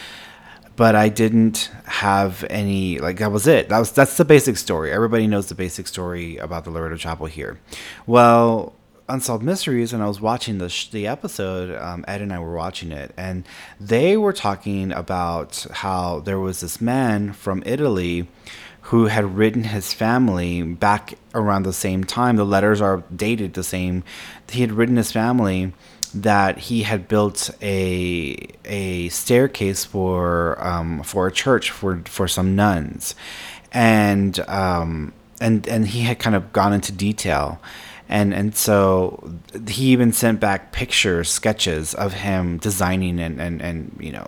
but 0.75 0.97
I 0.97 1.09
didn't 1.09 1.71
have 1.85 2.45
any 2.51 2.99
like 2.99 3.19
that 3.19 3.31
was 3.31 3.47
it. 3.47 3.69
That 3.69 3.79
was 3.79 3.93
that's 3.93 4.17
the 4.17 4.25
basic 4.25 4.57
story. 4.57 4.91
Everybody 4.91 5.29
knows 5.29 5.47
the 5.47 5.55
basic 5.55 5.87
story 5.87 6.39
about 6.39 6.65
the 6.65 6.71
Loretto 6.71 6.97
Chapel 6.97 7.27
here. 7.27 7.61
Well, 8.05 8.75
Unsolved 9.11 9.43
Mysteries, 9.43 9.93
and 9.93 10.03
I 10.03 10.07
was 10.07 10.21
watching 10.21 10.59
the 10.59 10.69
sh- 10.69 10.89
the 10.89 11.07
episode. 11.07 11.77
Um, 11.81 12.05
Ed 12.09 12.23
and 12.23 12.33
I 12.33 12.39
were 12.39 12.55
watching 12.55 12.93
it, 12.93 13.13
and 13.17 13.45
they 13.79 14.17
were 14.17 14.33
talking 14.33 14.93
about 14.93 15.67
how 15.73 16.21
there 16.21 16.39
was 16.39 16.61
this 16.61 16.81
man 16.81 17.33
from 17.33 17.63
Italy 17.67 18.29
who 18.83 19.07
had 19.07 19.37
written 19.37 19.65
his 19.65 19.93
family 19.93 20.63
back 20.63 21.15
around 21.35 21.65
the 21.65 21.73
same 21.73 22.05
time. 22.05 22.37
The 22.37 22.45
letters 22.45 22.81
are 22.81 23.03
dated 23.15 23.55
the 23.55 23.63
same. 23.63 24.03
He 24.51 24.63
had 24.63 24.73
written 24.73 24.97
his 24.97 25.13
family 25.13 25.73
that 26.15 26.59
he 26.59 26.83
had 26.83 27.07
built 27.07 27.51
a 27.63 28.37
a 28.65 29.09
staircase 29.11 29.85
for 29.85 30.63
um, 30.65 31.03
for 31.03 31.27
a 31.27 31.33
church 31.33 31.71
for 31.71 32.03
for 32.07 32.27
some 32.27 32.57
nuns, 32.57 33.15
and 33.73 34.41
um, 34.49 35.13
and 35.41 35.69
and 35.69 35.89
he 35.89 36.03
had 36.03 36.19
kind 36.19 36.35
of 36.37 36.53
gone 36.53 36.73
into 36.73 36.93
detail. 36.93 37.61
And, 38.11 38.35
and 38.35 38.55
so 38.55 39.33
he 39.67 39.87
even 39.87 40.13
sent 40.13 40.39
back 40.39 40.73
pictures, 40.73 41.31
sketches 41.31 41.95
of 41.95 42.13
him 42.13 42.59
designing 42.59 43.19
and, 43.19 43.41
and, 43.41 43.63
and 43.63 43.97
you 43.99 44.13
know 44.13 44.27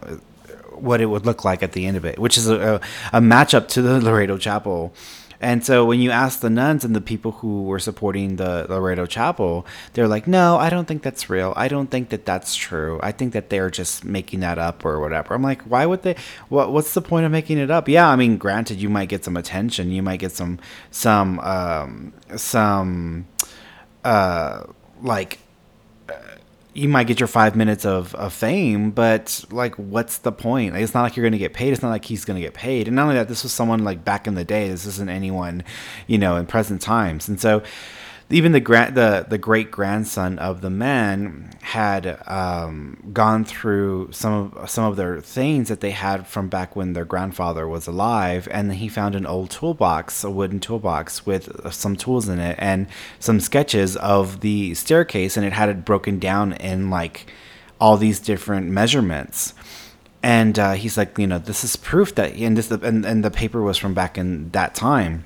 what 0.73 1.01
it 1.01 1.07
would 1.07 1.27
look 1.27 1.45
like 1.45 1.63
at 1.63 1.73
the 1.73 1.87
end 1.87 1.97
of 1.97 2.05
it, 2.05 2.19
which 2.19 2.39
is 2.39 2.49
a, 2.49 2.81
a, 3.13 3.19
a 3.19 3.21
matchup 3.21 3.69
to 3.69 3.83
the 3.83 4.01
Loretto 4.07 4.39
Chapel 4.39 4.95
and 5.43 5.67
so 5.67 5.85
when 5.85 5.99
you 5.99 6.13
ask 6.13 6.39
the 6.39 6.49
nuns 6.49 6.85
and 6.85 6.95
the 6.95 7.01
people 7.01 7.33
who 7.33 7.65
were 7.65 7.81
supporting 7.81 8.37
the 8.37 8.65
Loretto 8.69 9.07
Chapel, 9.07 9.67
they're 9.93 10.07
like, 10.07 10.29
no, 10.29 10.57
I 10.57 10.71
don't 10.71 10.87
think 10.87 11.03
that's 11.03 11.29
real. 11.29 11.53
I 11.57 11.67
don't 11.67 11.91
think 11.91 12.11
that 12.11 12.25
that's 12.25 12.55
true. 12.55 13.01
I 13.03 13.11
think 13.11 13.33
that 13.33 13.51
they're 13.51 13.69
just 13.69 14.05
making 14.05 14.39
that 14.41 14.59
up 14.59 14.85
or 14.85 15.01
whatever. 15.01 15.35
I'm 15.35 15.43
like, 15.43 15.63
why 15.63 15.85
would 15.85 16.03
they? 16.03 16.15
What 16.49 16.71
What's 16.73 16.95
the 16.95 17.03
point 17.03 17.27
of 17.27 17.33
making 17.33 17.59
it 17.59 17.73
up? 17.73 17.89
Yeah, 17.89 18.09
I 18.09 18.15
mean, 18.15 18.37
granted, 18.37 18.81
you 18.81 18.89
might 18.89 19.09
get 19.09 19.25
some 19.25 19.37
attention. 19.37 19.91
You 19.91 20.01
might 20.01 20.21
get 20.21 20.31
some 20.31 20.61
some 20.93 21.41
um, 21.41 22.13
some 22.37 23.27
uh, 24.05 24.65
like 25.01 25.39
you 26.75 26.89
might 26.89 27.07
get 27.07 27.21
your 27.21 27.27
five 27.27 27.55
minutes 27.55 27.85
of, 27.85 28.15
of 28.15 28.33
fame, 28.33 28.91
but 28.91 29.45
like, 29.51 29.75
what's 29.75 30.19
the 30.19 30.33
point? 30.33 30.73
Like, 30.73 30.83
it's 30.83 30.95
not 30.95 31.03
like 31.03 31.17
you're 31.17 31.25
going 31.25 31.33
to 31.33 31.39
get 31.39 31.53
paid. 31.53 31.73
It's 31.73 31.83
not 31.83 31.91
like 31.91 32.05
he's 32.05 32.25
going 32.25 32.37
to 32.37 32.41
get 32.41 32.55
paid. 32.55 32.89
And 32.89 32.97
not 32.97 33.05
only 33.05 33.17
that, 33.17 33.29
this 33.29 33.43
was 33.43 33.53
someone 33.53 33.85
like 33.85 34.05
back 34.05 34.27
in 34.27 34.35
the 34.35 34.45
day. 34.45 34.69
This 34.69 34.87
isn't 34.87 35.11
anyone, 35.11 35.65
you 36.07 36.17
know, 36.17 36.37
in 36.37 36.47
present 36.47 36.81
times. 36.81 37.29
And 37.29 37.41
so, 37.41 37.63
even 38.31 38.53
the 38.53 38.61
the 38.61 39.27
the 39.29 39.39
great 39.39 39.71
grandson 39.71 40.39
of 40.39 40.61
the 40.61 40.71
man 40.71 41.51
had 41.61 42.19
um, 42.27 43.11
gone 43.13 43.45
through 43.45 44.09
some 44.13 44.33
of 44.33 44.71
some 44.71 44.85
of 44.85 44.97
their 44.97 45.21
things 45.21 45.69
that 45.69 45.81
they 45.81 45.91
had 45.91 46.27
from 46.27 46.49
back 46.49 46.75
when 46.75 46.93
their 46.93 47.05
grandfather 47.05 47.67
was 47.69 47.87
alive, 47.87 48.49
and 48.51 48.73
he 48.75 48.89
found 48.89 49.15
an 49.15 49.27
old 49.27 49.51
toolbox, 49.51 50.25
a 50.25 50.31
wooden 50.31 50.61
toolbox 50.61 51.27
with 51.27 51.73
some 51.73 51.97
tools 51.97 52.29
in 52.29 52.39
it 52.39 52.57
and 52.59 52.87
some 53.19 53.41
sketches 53.41 53.97
of 53.97 54.41
the 54.41 54.75
staircase, 54.75 55.37
and 55.37 55.45
it 55.45 55.53
had 55.53 55.69
it 55.69 55.85
broken 55.85 56.19
down 56.19 56.53
in 56.55 56.91
like 56.91 57.31
all 57.81 57.97
these 57.97 58.21
different 58.21 58.69
measurements. 58.69 59.55
And 60.25 60.57
uh, 60.57 60.75
he's 60.75 60.97
like, 60.97 61.19
you 61.19 61.27
know, 61.27 61.39
this 61.39 61.65
is 61.65 61.75
proof 61.75 62.15
that, 62.15 62.35
and 62.35 62.57
this, 62.57 62.71
and, 62.71 63.05
and 63.05 63.25
the 63.25 63.31
paper 63.31 63.61
was 63.61 63.77
from 63.77 63.93
back 63.93 64.17
in 64.17 64.51
that 64.51 64.73
time 64.73 65.25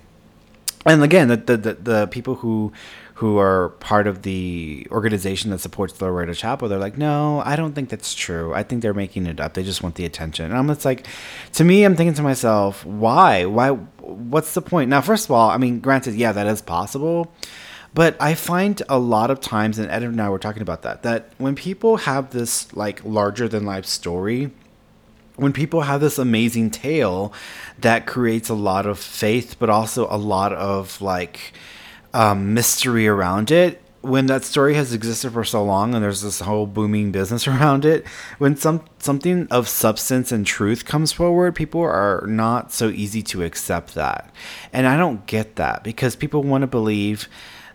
and 0.87 1.03
again, 1.03 1.29
the, 1.29 1.37
the, 1.37 1.57
the, 1.57 1.75
the, 1.75 2.07
people 2.07 2.37
who 2.37 2.73
who 3.15 3.39
are 3.39 3.71
part 3.81 4.07
of 4.07 4.23
the 4.23 4.87
organization 4.91 5.51
that 5.51 5.59
supports 5.59 5.95
the 5.95 6.05
Loretto 6.05 6.35
Chapel, 6.35 6.69
they're 6.69 6.79
like, 6.79 6.99
no, 6.99 7.41
I 7.47 7.57
don't 7.57 7.73
think 7.73 7.89
that's 7.89 8.15
true. 8.15 8.53
I 8.53 8.63
think 8.63 8.83
they're 8.83 8.93
making 8.93 9.27
it 9.27 9.41
up. 9.41 9.55
They 9.55 9.63
just 9.63 9.83
want 9.83 9.95
the 9.95 10.05
attention. 10.05 10.45
And 10.45 10.55
I'm 10.55 10.69
just 10.69 10.85
like, 10.85 11.07
to 11.55 11.65
me, 11.65 11.85
I'm 11.85 11.97
thinking 11.97 12.13
to 12.15 12.23
myself, 12.23 12.85
why? 12.85 13.47
Why? 13.47 13.71
What's 13.71 14.53
the 14.53 14.61
point? 14.61 14.91
Now, 14.91 15.01
first 15.01 15.25
of 15.25 15.31
all, 15.31 15.49
I 15.49 15.57
mean, 15.57 15.81
granted, 15.81 16.15
yeah, 16.15 16.33
that 16.33 16.47
is 16.47 16.61
possible. 16.61 17.33
But 17.95 18.15
I 18.21 18.35
find 18.35 18.83
a 18.91 18.99
lot 18.99 19.31
of 19.31 19.41
times, 19.41 19.79
and 19.79 19.91
Ed 19.91 20.03
and 20.03 20.21
I 20.21 20.29
were 20.29 20.39
talking 20.39 20.61
about 20.61 20.83
that, 20.83 21.03
that 21.03 21.31
when 21.39 21.55
people 21.55 21.97
have 21.97 22.31
this 22.31 22.71
like 22.77 23.03
larger 23.03 23.49
than 23.49 23.65
life 23.65 23.87
story, 23.87 24.51
when 25.37 25.53
people 25.53 25.83
have 25.83 26.01
this 26.01 26.19
amazing 26.19 26.71
tale 26.71 27.33
that 27.79 28.07
creates 28.07 28.49
a 28.49 28.55
lot 28.55 28.87
of 28.87 28.99
faith, 28.99 29.57
but 29.59 29.71
also 29.71 30.07
a 30.11 30.17
lot 30.17 30.53
of 30.53 31.01
like 31.01 31.53
um, 32.13 32.55
mystery 32.55 33.07
around 33.07 33.51
it. 33.51 33.83
When 34.01 34.27
that 34.27 34.45
story 34.45 34.75
has 34.75 34.93
existed 34.93 35.33
for 35.33 35.43
so 35.43 35.65
long 35.65 35.93
and 35.93 36.03
there's 36.03 36.23
this 36.23 36.41
whole 36.41 36.67
booming 36.67 37.11
business 37.11 37.49
around 37.49 37.85
it, 37.85 38.07
when 38.39 38.57
some 38.57 38.85
something 38.99 39.47
of 39.51 39.69
substance 39.69 40.33
and 40.33 40.47
truth 40.47 40.85
comes 40.85 41.13
forward, 41.13 41.55
people 41.55 41.83
are 41.83 42.25
not 42.27 42.73
so 42.73 42.89
easy 42.89 43.23
to 43.25 43.43
accept 43.43 43.95
that. 43.95 44.33
And 44.73 44.87
I 44.87 44.97
don't 44.97 45.27
get 45.27 45.57
that 45.57 45.83
because 45.83 46.17
people 46.17 46.43
want 46.43 46.63
to 46.63 46.69
believe 46.69 47.29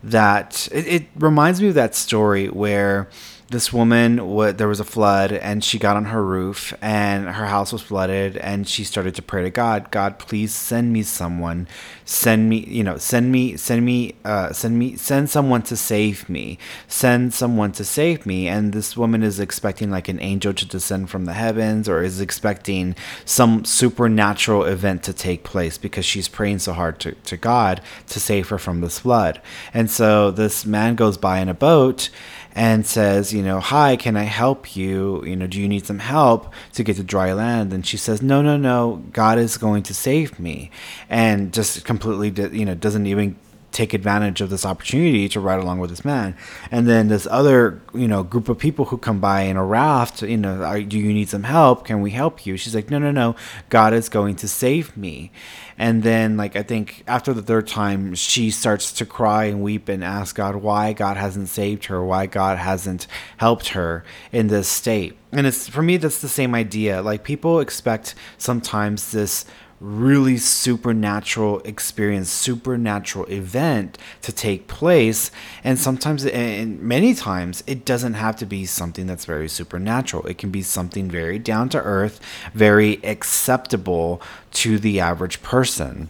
that 0.03 0.67
it, 0.71 0.87
it 0.87 1.07
reminds 1.15 1.61
me 1.61 1.67
of 1.67 1.75
that 1.75 1.95
story 1.95 2.47
where 2.47 3.09
this 3.51 3.71
woman 3.71 4.15
w- 4.15 4.53
there 4.53 4.67
was 4.67 4.79
a 4.79 4.85
flood 4.85 5.31
and 5.31 5.63
she 5.63 5.77
got 5.77 5.97
on 5.97 6.05
her 6.05 6.23
roof 6.23 6.73
and 6.81 7.25
her 7.27 7.45
house 7.45 7.71
was 7.71 7.81
flooded 7.81 8.37
and 8.37 8.67
she 8.67 8.83
started 8.83 9.13
to 9.13 9.21
pray 9.21 9.43
to 9.43 9.49
god 9.49 9.91
god 9.91 10.17
please 10.17 10.53
send 10.53 10.93
me 10.93 11.03
someone. 11.03 11.67
Send 12.05 12.49
me 12.49 12.59
you 12.67 12.83
know 12.83 12.97
send 12.97 13.31
me 13.31 13.57
send 13.57 13.85
me 13.85 14.15
uh, 14.23 14.53
send 14.53 14.77
me 14.79 14.95
send 14.95 15.29
someone 15.29 15.61
to 15.63 15.75
save 15.75 16.29
me. 16.29 16.57
Send 16.87 17.33
someone 17.33 17.71
to 17.73 17.83
save 17.83 18.25
me. 18.25 18.47
And 18.47 18.73
this 18.73 18.95
woman 18.95 19.23
is 19.23 19.39
expecting 19.39 19.91
like 19.91 20.07
an 20.07 20.19
angel 20.19 20.53
to 20.53 20.65
descend 20.65 21.09
from 21.09 21.25
the 21.25 21.33
heavens 21.33 21.89
or 21.89 22.01
is 22.01 22.21
expecting 22.21 22.95
some 23.25 23.65
supernatural 23.65 24.63
event 24.63 25.03
to 25.03 25.13
take 25.13 25.43
place 25.43 25.77
because 25.77 26.05
she's 26.05 26.27
praying 26.27 26.59
so 26.59 26.73
hard 26.73 26.99
to, 27.01 27.11
to 27.11 27.37
god 27.37 27.81
to 28.07 28.19
save 28.19 28.49
her 28.49 28.57
from 28.57 28.81
this 28.81 28.99
flood. 28.99 29.41
And 29.73 29.89
so 29.89 30.31
this 30.31 30.65
man 30.65 30.95
goes 30.95 31.17
by 31.17 31.39
in 31.39 31.49
a 31.49 31.53
boat 31.53 32.09
and 32.53 32.85
says, 32.85 33.33
you 33.33 33.41
know, 33.41 33.59
hi, 33.59 33.95
can 33.95 34.17
I 34.17 34.23
help 34.23 34.75
you? 34.75 35.23
You 35.25 35.35
know, 35.35 35.47
do 35.47 35.59
you 35.59 35.67
need 35.67 35.85
some 35.85 35.99
help 35.99 36.53
to 36.73 36.83
get 36.83 36.97
to 36.97 37.03
dry 37.03 37.33
land? 37.33 37.71
And 37.73 37.85
she 37.85 37.97
says, 37.97 38.21
no, 38.21 38.41
no, 38.41 38.57
no, 38.57 39.03
God 39.13 39.37
is 39.37 39.57
going 39.57 39.83
to 39.83 39.93
save 39.93 40.39
me. 40.39 40.71
And 41.09 41.53
just 41.53 41.85
completely, 41.85 42.57
you 42.57 42.65
know, 42.65 42.75
doesn't 42.75 43.05
even 43.05 43.35
take 43.71 43.93
advantage 43.93 44.41
of 44.41 44.49
this 44.49 44.65
opportunity 44.65 45.29
to 45.29 45.39
ride 45.39 45.59
along 45.59 45.79
with 45.79 45.89
this 45.89 46.03
man. 46.03 46.35
And 46.69 46.87
then 46.87 47.07
this 47.07 47.27
other, 47.29 47.81
you 47.93 48.07
know, 48.07 48.23
group 48.23 48.49
of 48.49 48.57
people 48.57 48.85
who 48.85 48.97
come 48.97 49.19
by 49.19 49.41
in 49.41 49.55
a 49.55 49.63
raft, 49.63 50.21
you 50.21 50.37
know, 50.37 50.81
do 50.83 50.97
you 50.97 51.13
need 51.13 51.29
some 51.29 51.43
help? 51.43 51.85
Can 51.85 52.01
we 52.01 52.11
help 52.11 52.45
you? 52.45 52.57
She's 52.57 52.75
like, 52.75 52.89
no, 52.89 52.99
no, 52.99 53.11
no, 53.11 53.35
God 53.69 53.93
is 53.93 54.09
going 54.09 54.35
to 54.37 54.47
save 54.47 54.95
me. 54.97 55.31
And 55.77 56.03
then, 56.03 56.37
like, 56.37 56.55
I 56.55 56.63
think 56.63 57.03
after 57.07 57.33
the 57.33 57.41
third 57.41 57.65
time, 57.65 58.13
she 58.13 58.51
starts 58.51 58.91
to 58.93 59.05
cry 59.05 59.45
and 59.45 59.63
weep 59.63 59.89
and 59.89 60.03
ask 60.03 60.35
God 60.35 60.57
why 60.57 60.93
God 60.93 61.17
hasn't 61.17 61.49
saved 61.49 61.85
her, 61.85 62.03
why 62.03 62.27
God 62.27 62.57
hasn't 62.59 63.07
helped 63.37 63.69
her 63.69 64.03
in 64.31 64.47
this 64.47 64.67
state. 64.67 65.17
And 65.31 65.47
it's 65.47 65.67
for 65.67 65.81
me, 65.81 65.97
that's 65.97 66.19
the 66.19 66.29
same 66.29 66.53
idea. 66.53 67.01
Like, 67.01 67.23
people 67.23 67.61
expect 67.61 68.13
sometimes 68.37 69.11
this 69.11 69.45
really 69.81 70.37
supernatural 70.37 71.59
experience, 71.61 72.29
supernatural 72.29 73.25
event 73.25 73.97
to 74.21 74.31
take 74.31 74.67
place. 74.67 75.31
And 75.63 75.79
sometimes, 75.79 76.23
and 76.25 76.79
many 76.79 77.15
times, 77.15 77.63
it 77.65 77.83
doesn't 77.83 78.13
have 78.13 78.35
to 78.37 78.45
be 78.45 78.65
something 78.67 79.07
that's 79.07 79.25
very 79.25 79.49
supernatural. 79.49 80.27
It 80.27 80.37
can 80.37 80.51
be 80.51 80.61
something 80.61 81.09
very 81.09 81.39
down 81.39 81.67
to 81.69 81.81
earth, 81.81 82.19
very 82.53 83.03
acceptable 83.03 84.21
to 84.51 84.77
the 84.77 84.99
average 84.99 85.41
person 85.41 86.09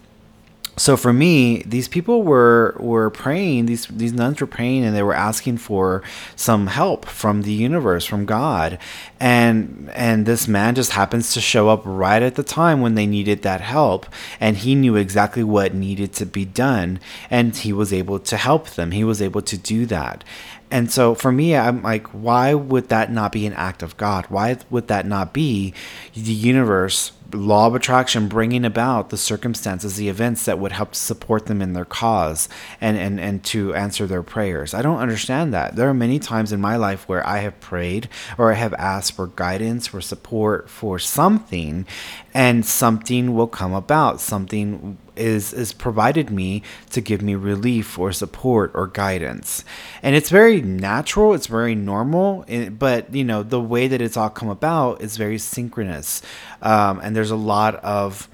so 0.76 0.96
for 0.96 1.12
me, 1.12 1.62
these 1.66 1.86
people 1.86 2.22
were 2.22 2.74
were 2.80 3.10
praying. 3.10 3.66
These 3.66 3.86
these 3.86 4.14
nuns 4.14 4.40
were 4.40 4.46
praying, 4.46 4.84
and 4.84 4.96
they 4.96 5.02
were 5.02 5.14
asking 5.14 5.58
for 5.58 6.02
some 6.34 6.68
help 6.68 7.04
from 7.04 7.42
the 7.42 7.52
universe, 7.52 8.06
from 8.06 8.24
God, 8.24 8.78
and 9.20 9.90
and 9.94 10.24
this 10.24 10.48
man 10.48 10.74
just 10.74 10.92
happens 10.92 11.34
to 11.34 11.40
show 11.42 11.68
up 11.68 11.82
right 11.84 12.22
at 12.22 12.36
the 12.36 12.42
time 12.42 12.80
when 12.80 12.94
they 12.94 13.06
needed 13.06 13.42
that 13.42 13.60
help, 13.60 14.06
and 14.40 14.56
he 14.56 14.74
knew 14.74 14.96
exactly 14.96 15.44
what 15.44 15.74
needed 15.74 16.14
to 16.14 16.26
be 16.26 16.46
done, 16.46 17.00
and 17.30 17.54
he 17.54 17.72
was 17.72 17.92
able 17.92 18.18
to 18.20 18.36
help 18.38 18.70
them. 18.70 18.92
He 18.92 19.04
was 19.04 19.20
able 19.20 19.42
to 19.42 19.58
do 19.58 19.84
that, 19.86 20.24
and 20.72 20.90
so 20.90 21.14
for 21.14 21.30
me, 21.30 21.54
I'm 21.54 21.82
like, 21.82 22.06
why 22.08 22.54
would 22.54 22.88
that 22.88 23.12
not 23.12 23.32
be 23.32 23.46
an 23.46 23.52
act 23.52 23.82
of 23.82 23.98
God? 23.98 24.24
Why 24.30 24.56
would 24.70 24.88
that 24.88 25.04
not 25.04 25.34
be 25.34 25.74
the 26.14 26.32
universe, 26.32 27.12
law 27.34 27.66
of 27.66 27.74
attraction, 27.74 28.28
bringing 28.28 28.64
about 28.64 29.10
the 29.10 29.16
circumstances, 29.16 29.96
the 29.96 30.08
events 30.08 30.44
that 30.44 30.58
would 30.58 30.72
help 30.72 30.94
support 30.94 31.46
them 31.46 31.62
in 31.62 31.72
their 31.72 31.84
cause 31.84 32.48
and, 32.80 32.96
and, 32.96 33.20
and 33.20 33.44
to 33.44 33.74
answer 33.74 34.06
their 34.06 34.22
prayers? 34.22 34.74
I 34.74 34.82
don't 34.82 34.98
understand 34.98 35.52
that. 35.54 35.76
There 35.76 35.88
are 35.88 35.94
many 35.94 36.18
times 36.18 36.52
in 36.52 36.60
my 36.60 36.76
life 36.76 37.08
where 37.08 37.26
I 37.26 37.38
have 37.38 37.60
prayed 37.60 38.08
or 38.38 38.52
I 38.52 38.54
have 38.54 38.74
asked 38.74 39.12
for 39.12 39.26
guidance, 39.28 39.86
for 39.86 40.00
support, 40.00 40.68
for 40.68 40.98
something, 40.98 41.86
and 42.34 42.64
something 42.64 43.34
will 43.34 43.46
come 43.46 43.74
about. 43.74 44.20
Something 44.20 44.98
is 45.14 45.52
is 45.52 45.72
provided 45.72 46.30
me 46.30 46.62
to 46.90 47.00
give 47.00 47.20
me 47.20 47.34
relief 47.34 47.98
or 47.98 48.12
support 48.12 48.70
or 48.74 48.86
guidance 48.86 49.62
and 50.02 50.16
it's 50.16 50.30
very 50.30 50.62
natural 50.62 51.34
it's 51.34 51.48
very 51.48 51.74
normal 51.74 52.46
eh, 52.48 52.70
but 52.70 53.14
you 53.14 53.22
know 53.22 53.42
the 53.42 53.60
way 53.60 53.86
that 53.86 54.00
it's 54.00 54.16
all 54.16 54.30
come 54.30 54.48
about 54.48 55.02
is 55.02 55.18
very 55.18 55.36
synchronous 55.36 56.22
um, 56.62 56.98
and 57.00 57.14
there's 57.14 57.30
a 57.30 57.36
lot 57.36 57.74
of 57.76 58.26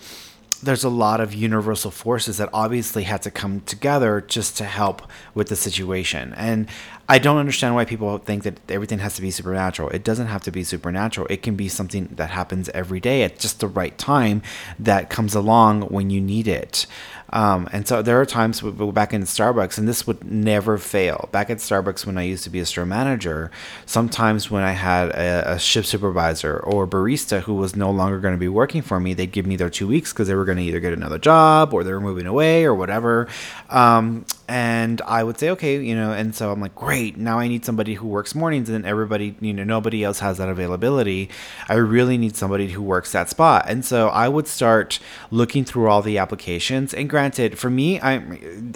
there's 0.62 0.84
a 0.84 0.88
lot 0.88 1.20
of 1.20 1.34
universal 1.34 1.90
forces 1.90 2.36
that 2.38 2.48
obviously 2.52 3.04
had 3.04 3.22
to 3.22 3.30
come 3.30 3.60
together 3.60 4.20
just 4.20 4.56
to 4.56 4.64
help 4.64 5.02
with 5.34 5.48
the 5.48 5.56
situation. 5.56 6.34
And 6.36 6.68
I 7.10 7.18
don't 7.18 7.38
understand 7.38 7.74
why 7.74 7.86
people 7.86 8.18
think 8.18 8.42
that 8.42 8.58
everything 8.70 8.98
has 8.98 9.14
to 9.14 9.22
be 9.22 9.30
supernatural. 9.30 9.88
It 9.88 10.04
doesn't 10.04 10.26
have 10.26 10.42
to 10.42 10.50
be 10.50 10.62
supernatural. 10.62 11.26
It 11.30 11.42
can 11.42 11.56
be 11.56 11.66
something 11.66 12.08
that 12.12 12.28
happens 12.28 12.68
every 12.70 13.00
day 13.00 13.22
at 13.22 13.38
just 13.38 13.60
the 13.60 13.66
right 13.66 13.96
time 13.96 14.42
that 14.78 15.08
comes 15.08 15.34
along 15.34 15.82
when 15.82 16.10
you 16.10 16.20
need 16.20 16.46
it. 16.46 16.86
Um, 17.30 17.66
and 17.72 17.88
so 17.88 18.02
there 18.02 18.20
are 18.20 18.26
times 18.26 18.60
back 18.60 19.14
in 19.14 19.22
Starbucks, 19.22 19.78
and 19.78 19.88
this 19.88 20.06
would 20.06 20.22
never 20.22 20.76
fail. 20.76 21.30
Back 21.32 21.48
at 21.48 21.58
Starbucks, 21.58 22.04
when 22.04 22.18
I 22.18 22.22
used 22.22 22.44
to 22.44 22.50
be 22.50 22.60
a 22.60 22.66
store 22.66 22.86
manager, 22.86 23.50
sometimes 23.86 24.50
when 24.50 24.62
I 24.62 24.72
had 24.72 25.08
a, 25.10 25.52
a 25.52 25.58
shift 25.58 25.88
supervisor 25.88 26.58
or 26.58 26.86
barista 26.86 27.40
who 27.40 27.54
was 27.54 27.74
no 27.74 27.90
longer 27.90 28.20
going 28.20 28.34
to 28.34 28.38
be 28.38 28.48
working 28.48 28.82
for 28.82 29.00
me, 29.00 29.14
they'd 29.14 29.32
give 29.32 29.46
me 29.46 29.56
their 29.56 29.70
two 29.70 29.86
weeks 29.86 30.12
because 30.12 30.28
they 30.28 30.34
were 30.34 30.44
going 30.44 30.58
to 30.58 30.64
either 30.64 30.80
get 30.80 30.92
another 30.92 31.18
job 31.18 31.72
or 31.72 31.84
they 31.84 31.92
were 31.92 32.00
moving 32.00 32.26
away 32.26 32.64
or 32.64 32.74
whatever. 32.74 33.28
Um, 33.70 34.26
and 34.48 35.02
I 35.02 35.22
would 35.22 35.38
say, 35.38 35.50
okay, 35.50 35.78
you 35.78 35.94
know, 35.94 36.12
and 36.12 36.34
so 36.34 36.50
I'm 36.50 36.60
like, 36.60 36.74
great, 36.74 37.18
now 37.18 37.38
I 37.38 37.48
need 37.48 37.66
somebody 37.66 37.94
who 37.94 38.06
works 38.06 38.34
mornings, 38.34 38.70
and 38.70 38.86
everybody, 38.86 39.36
you 39.40 39.52
know, 39.52 39.62
nobody 39.62 40.02
else 40.02 40.20
has 40.20 40.38
that 40.38 40.48
availability. 40.48 41.28
I 41.68 41.74
really 41.74 42.16
need 42.16 42.34
somebody 42.34 42.68
who 42.68 42.82
works 42.82 43.12
that 43.12 43.28
spot. 43.28 43.66
And 43.68 43.84
so 43.84 44.08
I 44.08 44.28
would 44.28 44.48
start 44.48 45.00
looking 45.30 45.64
through 45.64 45.88
all 45.88 46.00
the 46.00 46.16
applications. 46.16 46.94
And 46.94 47.10
granted, 47.10 47.58
for 47.58 47.68
me, 47.68 48.00
I, 48.00 48.22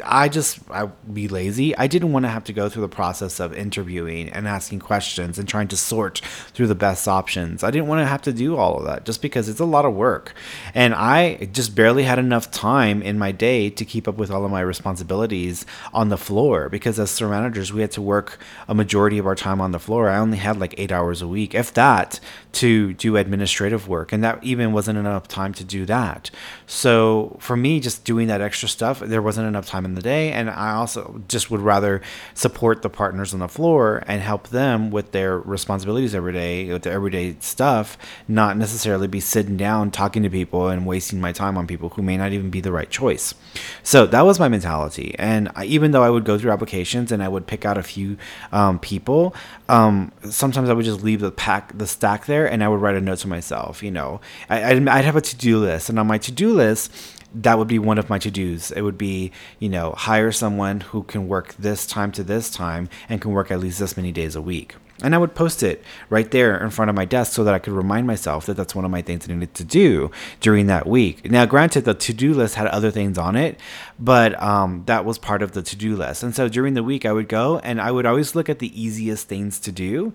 I 0.05 0.29
just, 0.29 0.59
I 0.71 0.87
be 1.11 1.27
lazy. 1.27 1.77
I 1.77 1.87
didn't 1.87 2.13
want 2.13 2.27
to 2.27 2.31
have 2.31 2.45
to 2.45 2.53
go 2.53 2.69
through 2.69 2.83
the 2.83 2.89
process 2.89 3.41
of 3.41 3.55
interviewing 3.55 4.29
and 4.29 4.47
asking 4.47 4.81
questions 4.81 5.39
and 5.39 5.49
trying 5.49 5.69
to 5.69 5.77
sort 5.77 6.21
through 6.53 6.67
the 6.67 6.75
best 6.75 7.09
options. 7.09 7.65
I 7.65 7.71
didn't 7.71 7.89
want 7.89 8.01
to 8.01 8.07
have 8.07 8.23
to 8.23 8.33
do 8.33 8.57
all 8.57 8.79
of 8.79 8.85
that 8.85 9.07
just 9.07 9.23
because 9.23 9.49
it's 9.49 9.61
a 9.61 9.65
lot 9.65 9.87
of 9.87 9.95
work. 9.95 10.35
And 10.75 10.95
I 10.95 11.49
just 11.53 11.75
barely 11.75 12.03
had 12.03 12.19
enough 12.19 12.51
time 12.51 13.01
in 13.01 13.19
my 13.19 13.33
day 13.33 13.71
to 13.71 13.85
keep 13.87 14.07
up 14.07 14.17
with 14.17 14.31
all 14.31 14.45
of 14.45 14.51
my 14.51 14.61
responsibilities 14.61 15.62
on 15.93 16.09
the 16.09 16.17
floor 16.17 16.69
because 16.69 16.99
as 16.99 17.11
store 17.11 17.29
managers, 17.29 17.73
we 17.73 17.81
had 17.81 17.91
to 17.93 18.03
work 18.03 18.39
a 18.69 18.75
majority 18.75 19.19
of 19.19 19.27
our 19.27 19.35
time 19.35 19.61
on 19.61 19.73
the 19.73 19.79
floor. 19.79 20.09
I 20.09 20.19
only 20.19 20.39
had 20.39 20.59
like 20.59 20.75
eight 20.79 20.93
hours 20.93 21.23
a 21.23 21.29
week, 21.29 21.55
if 21.55 21.73
that, 21.75 22.21
to 22.53 22.93
do 22.95 23.17
administrative 23.17 23.89
work. 23.89 24.13
And 24.13 24.23
that 24.25 24.43
even 24.43 24.73
wasn't 24.73 24.99
enough 24.99 25.29
time 25.29 25.53
to 25.55 25.65
do 25.65 25.87
that. 25.87 26.31
So 26.67 27.37
for 27.41 27.57
me, 27.57 27.81
just 27.81 28.05
doing 28.05 28.29
that 28.29 28.41
extra 28.41 28.69
stuff, 28.69 29.01
there 29.01 29.23
wasn't 29.23 29.49
enough 29.49 29.67
time 29.67 29.85
in 29.85 29.95
the 29.95 30.03
day. 30.03 30.33
And 30.33 30.51
I 30.51 30.73
also 30.73 31.23
just 31.29 31.51
would 31.51 31.61
rather 31.61 32.03
support 32.35 32.83
the 32.83 32.91
partners 32.91 33.33
on 33.33 33.41
the 33.41 33.49
floor 33.49 34.03
and 34.07 34.23
help 34.23 34.49
them 34.49 34.91
with 34.91 35.13
their 35.13 35.39
responsibilities 35.39 36.15
every 36.15 36.33
day, 36.33 36.73
with 36.73 36.83
their 36.83 36.93
everyday 36.93 37.37
stuff, 37.41 37.97
not 38.29 38.57
necessarily 38.57 39.09
be 39.09 39.21
sitting 39.21 39.57
down 39.57 39.91
talking 39.91 40.23
to 40.23 40.31
people 40.31 40.69
and 40.69 40.87
wasting 40.87 41.21
my 41.21 41.33
time 41.33 41.57
on 41.57 41.67
people 41.67 41.91
who 41.91 42.03
may 42.03 42.17
not 42.17 42.33
even 42.33 42.51
be 42.51 42.61
the 42.61 42.73
right 42.73 42.91
choice. 42.91 43.35
So 43.83 44.07
that 44.07 44.23
was 44.23 44.39
my 44.39 44.49
mentality. 44.49 45.15
And 45.19 45.51
I, 45.55 45.65
even 45.65 45.91
though 45.91 46.03
I 46.03 46.11
would 46.11 46.25
go 46.25 46.39
through 46.39 46.51
applications 46.51 47.13
and 47.13 47.23
I 47.23 47.29
would 47.29 47.47
pick 47.47 47.65
out 47.65 47.79
a 47.79 47.83
few 47.83 48.17
um, 48.53 48.79
people, 48.79 49.35
um, 49.69 50.13
sometimes 50.29 50.69
I 50.69 50.73
would 50.73 50.85
just 50.85 51.03
leave 51.03 51.21
the 51.21 51.31
pack, 51.31 51.77
the 51.77 51.87
stack 51.87 52.27
there, 52.27 52.47
and 52.51 52.63
I 52.63 52.69
would 52.69 52.81
write 52.81 52.97
a 52.97 53.01
note 53.01 53.19
to 53.19 53.29
myself. 53.29 53.83
You 53.83 53.91
know, 53.91 54.21
I, 54.49 54.65
I'd, 54.65 54.89
I'd 54.89 55.05
have 55.05 55.17
a 55.17 55.21
to 55.21 55.37
do 55.37 55.59
list, 55.59 55.89
and 55.89 55.99
on 55.99 56.07
my 56.07 56.19
to 56.19 56.33
do 56.33 56.53
list, 56.53 56.93
that 57.35 57.59
would 57.59 57.69
be 57.69 57.79
one 57.79 57.99
of 57.99 58.11
my 58.11 58.19
to 58.19 58.31
dos. 58.31 58.71
It 58.71 58.83
would 58.83 58.99
be, 58.99 59.33
you 59.59 59.69
know, 59.69 59.93
hire 59.93 60.33
someone 60.33 60.81
who 60.81 61.03
can 61.03 61.29
work 61.29 61.55
this 61.59 61.87
time 61.87 62.13
to 62.13 62.23
this 62.23 62.51
time 62.51 62.89
and 63.09 63.21
can 63.21 63.33
work 63.33 63.51
at 63.51 63.61
least 63.61 63.79
this 63.79 63.97
many 63.97 64.13
days 64.13 64.37
a 64.37 64.43
week. 64.43 64.75
And 65.03 65.15
I 65.15 65.19
would 65.19 65.35
post 65.35 65.63
it 65.63 65.83
right 66.11 66.31
there 66.31 66.63
in 66.63 66.71
front 66.71 66.89
of 66.89 66.95
my 66.95 67.05
desk 67.05 67.33
so 67.33 67.45
that 67.45 67.55
I 67.55 67.59
could 67.59 67.73
remind 67.73 68.07
myself 68.07 68.47
that 68.47 68.55
that's 68.55 68.75
one 68.75 68.85
of 68.85 68.91
my 68.91 69.03
things 69.03 69.29
I 69.29 69.33
needed 69.33 69.55
to 69.55 69.65
do 69.65 70.11
during 70.41 70.67
that 70.67 70.87
week. 70.87 71.31
Now, 71.31 71.45
granted, 71.47 71.85
the 71.85 71.95
to 71.95 72.13
do 72.13 72.35
list 72.35 72.55
had 72.55 72.67
other 72.69 72.91
things 72.91 73.19
on 73.19 73.37
it, 73.37 73.59
but 73.99 74.41
um, 74.43 74.83
that 74.87 75.05
was 75.05 75.19
part 75.19 75.43
of 75.43 75.53
the 75.53 75.63
to 75.63 75.77
do 75.77 75.97
list. 75.97 76.23
And 76.23 76.35
so 76.35 76.49
during 76.49 76.75
the 76.75 76.83
week, 76.83 77.05
I 77.05 77.13
would 77.13 77.29
go 77.29 77.59
and 77.59 77.81
I 77.81 77.91
would 77.91 78.07
always 78.07 78.35
look 78.35 78.49
at 78.49 78.59
the 78.59 78.81
easiest 78.81 79.29
things 79.29 79.59
to 79.61 79.73
do, 79.73 80.13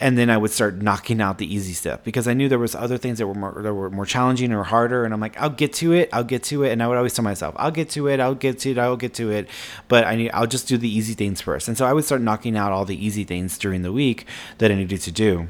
and 0.00 0.16
then 0.16 0.30
I 0.30 0.36
would 0.36 0.50
start 0.50 0.80
knocking 0.82 1.20
out 1.20 1.38
the 1.38 1.52
easy 1.52 1.72
stuff 1.72 2.04
because 2.04 2.28
I 2.28 2.34
knew 2.34 2.48
there 2.48 2.58
was 2.58 2.74
other 2.74 2.98
things 2.98 3.18
that 3.18 3.26
were 3.26 3.34
more 3.34 3.60
that 3.62 3.74
were 3.74 3.90
more 3.90 4.06
challenging 4.06 4.52
or 4.52 4.62
harder. 4.62 5.04
And 5.04 5.12
I'm 5.12 5.20
like, 5.20 5.36
I'll 5.40 5.50
get 5.50 5.72
to 5.74 5.92
it, 5.92 6.08
I'll 6.12 6.24
get 6.24 6.44
to 6.44 6.62
it, 6.62 6.72
and 6.72 6.82
I 6.82 6.88
would 6.88 6.96
always 6.96 7.14
tell 7.14 7.24
myself, 7.24 7.54
I'll 7.58 7.70
get 7.70 7.90
to 7.90 8.08
it, 8.08 8.20
I'll 8.20 8.34
get 8.34 8.58
to 8.60 8.70
it, 8.70 8.78
I'll 8.78 8.96
get 8.96 9.14
to 9.14 9.30
it, 9.30 9.48
but 9.88 10.04
I 10.04 10.16
need, 10.16 10.30
I'll 10.30 10.46
just 10.46 10.68
do 10.68 10.78
the 10.78 10.88
easy 10.88 11.14
things 11.14 11.40
first. 11.40 11.68
And 11.68 11.76
so 11.76 11.86
I 11.86 11.92
would 11.92 12.04
start 12.04 12.22
knocking 12.22 12.56
out 12.56 12.72
all 12.72 12.84
the 12.84 13.04
easy 13.04 13.24
things 13.24 13.58
during 13.58 13.82
the 13.82 13.92
week 13.92 14.26
that 14.58 14.70
I 14.70 14.74
needed 14.74 15.00
to 15.02 15.12
do. 15.12 15.48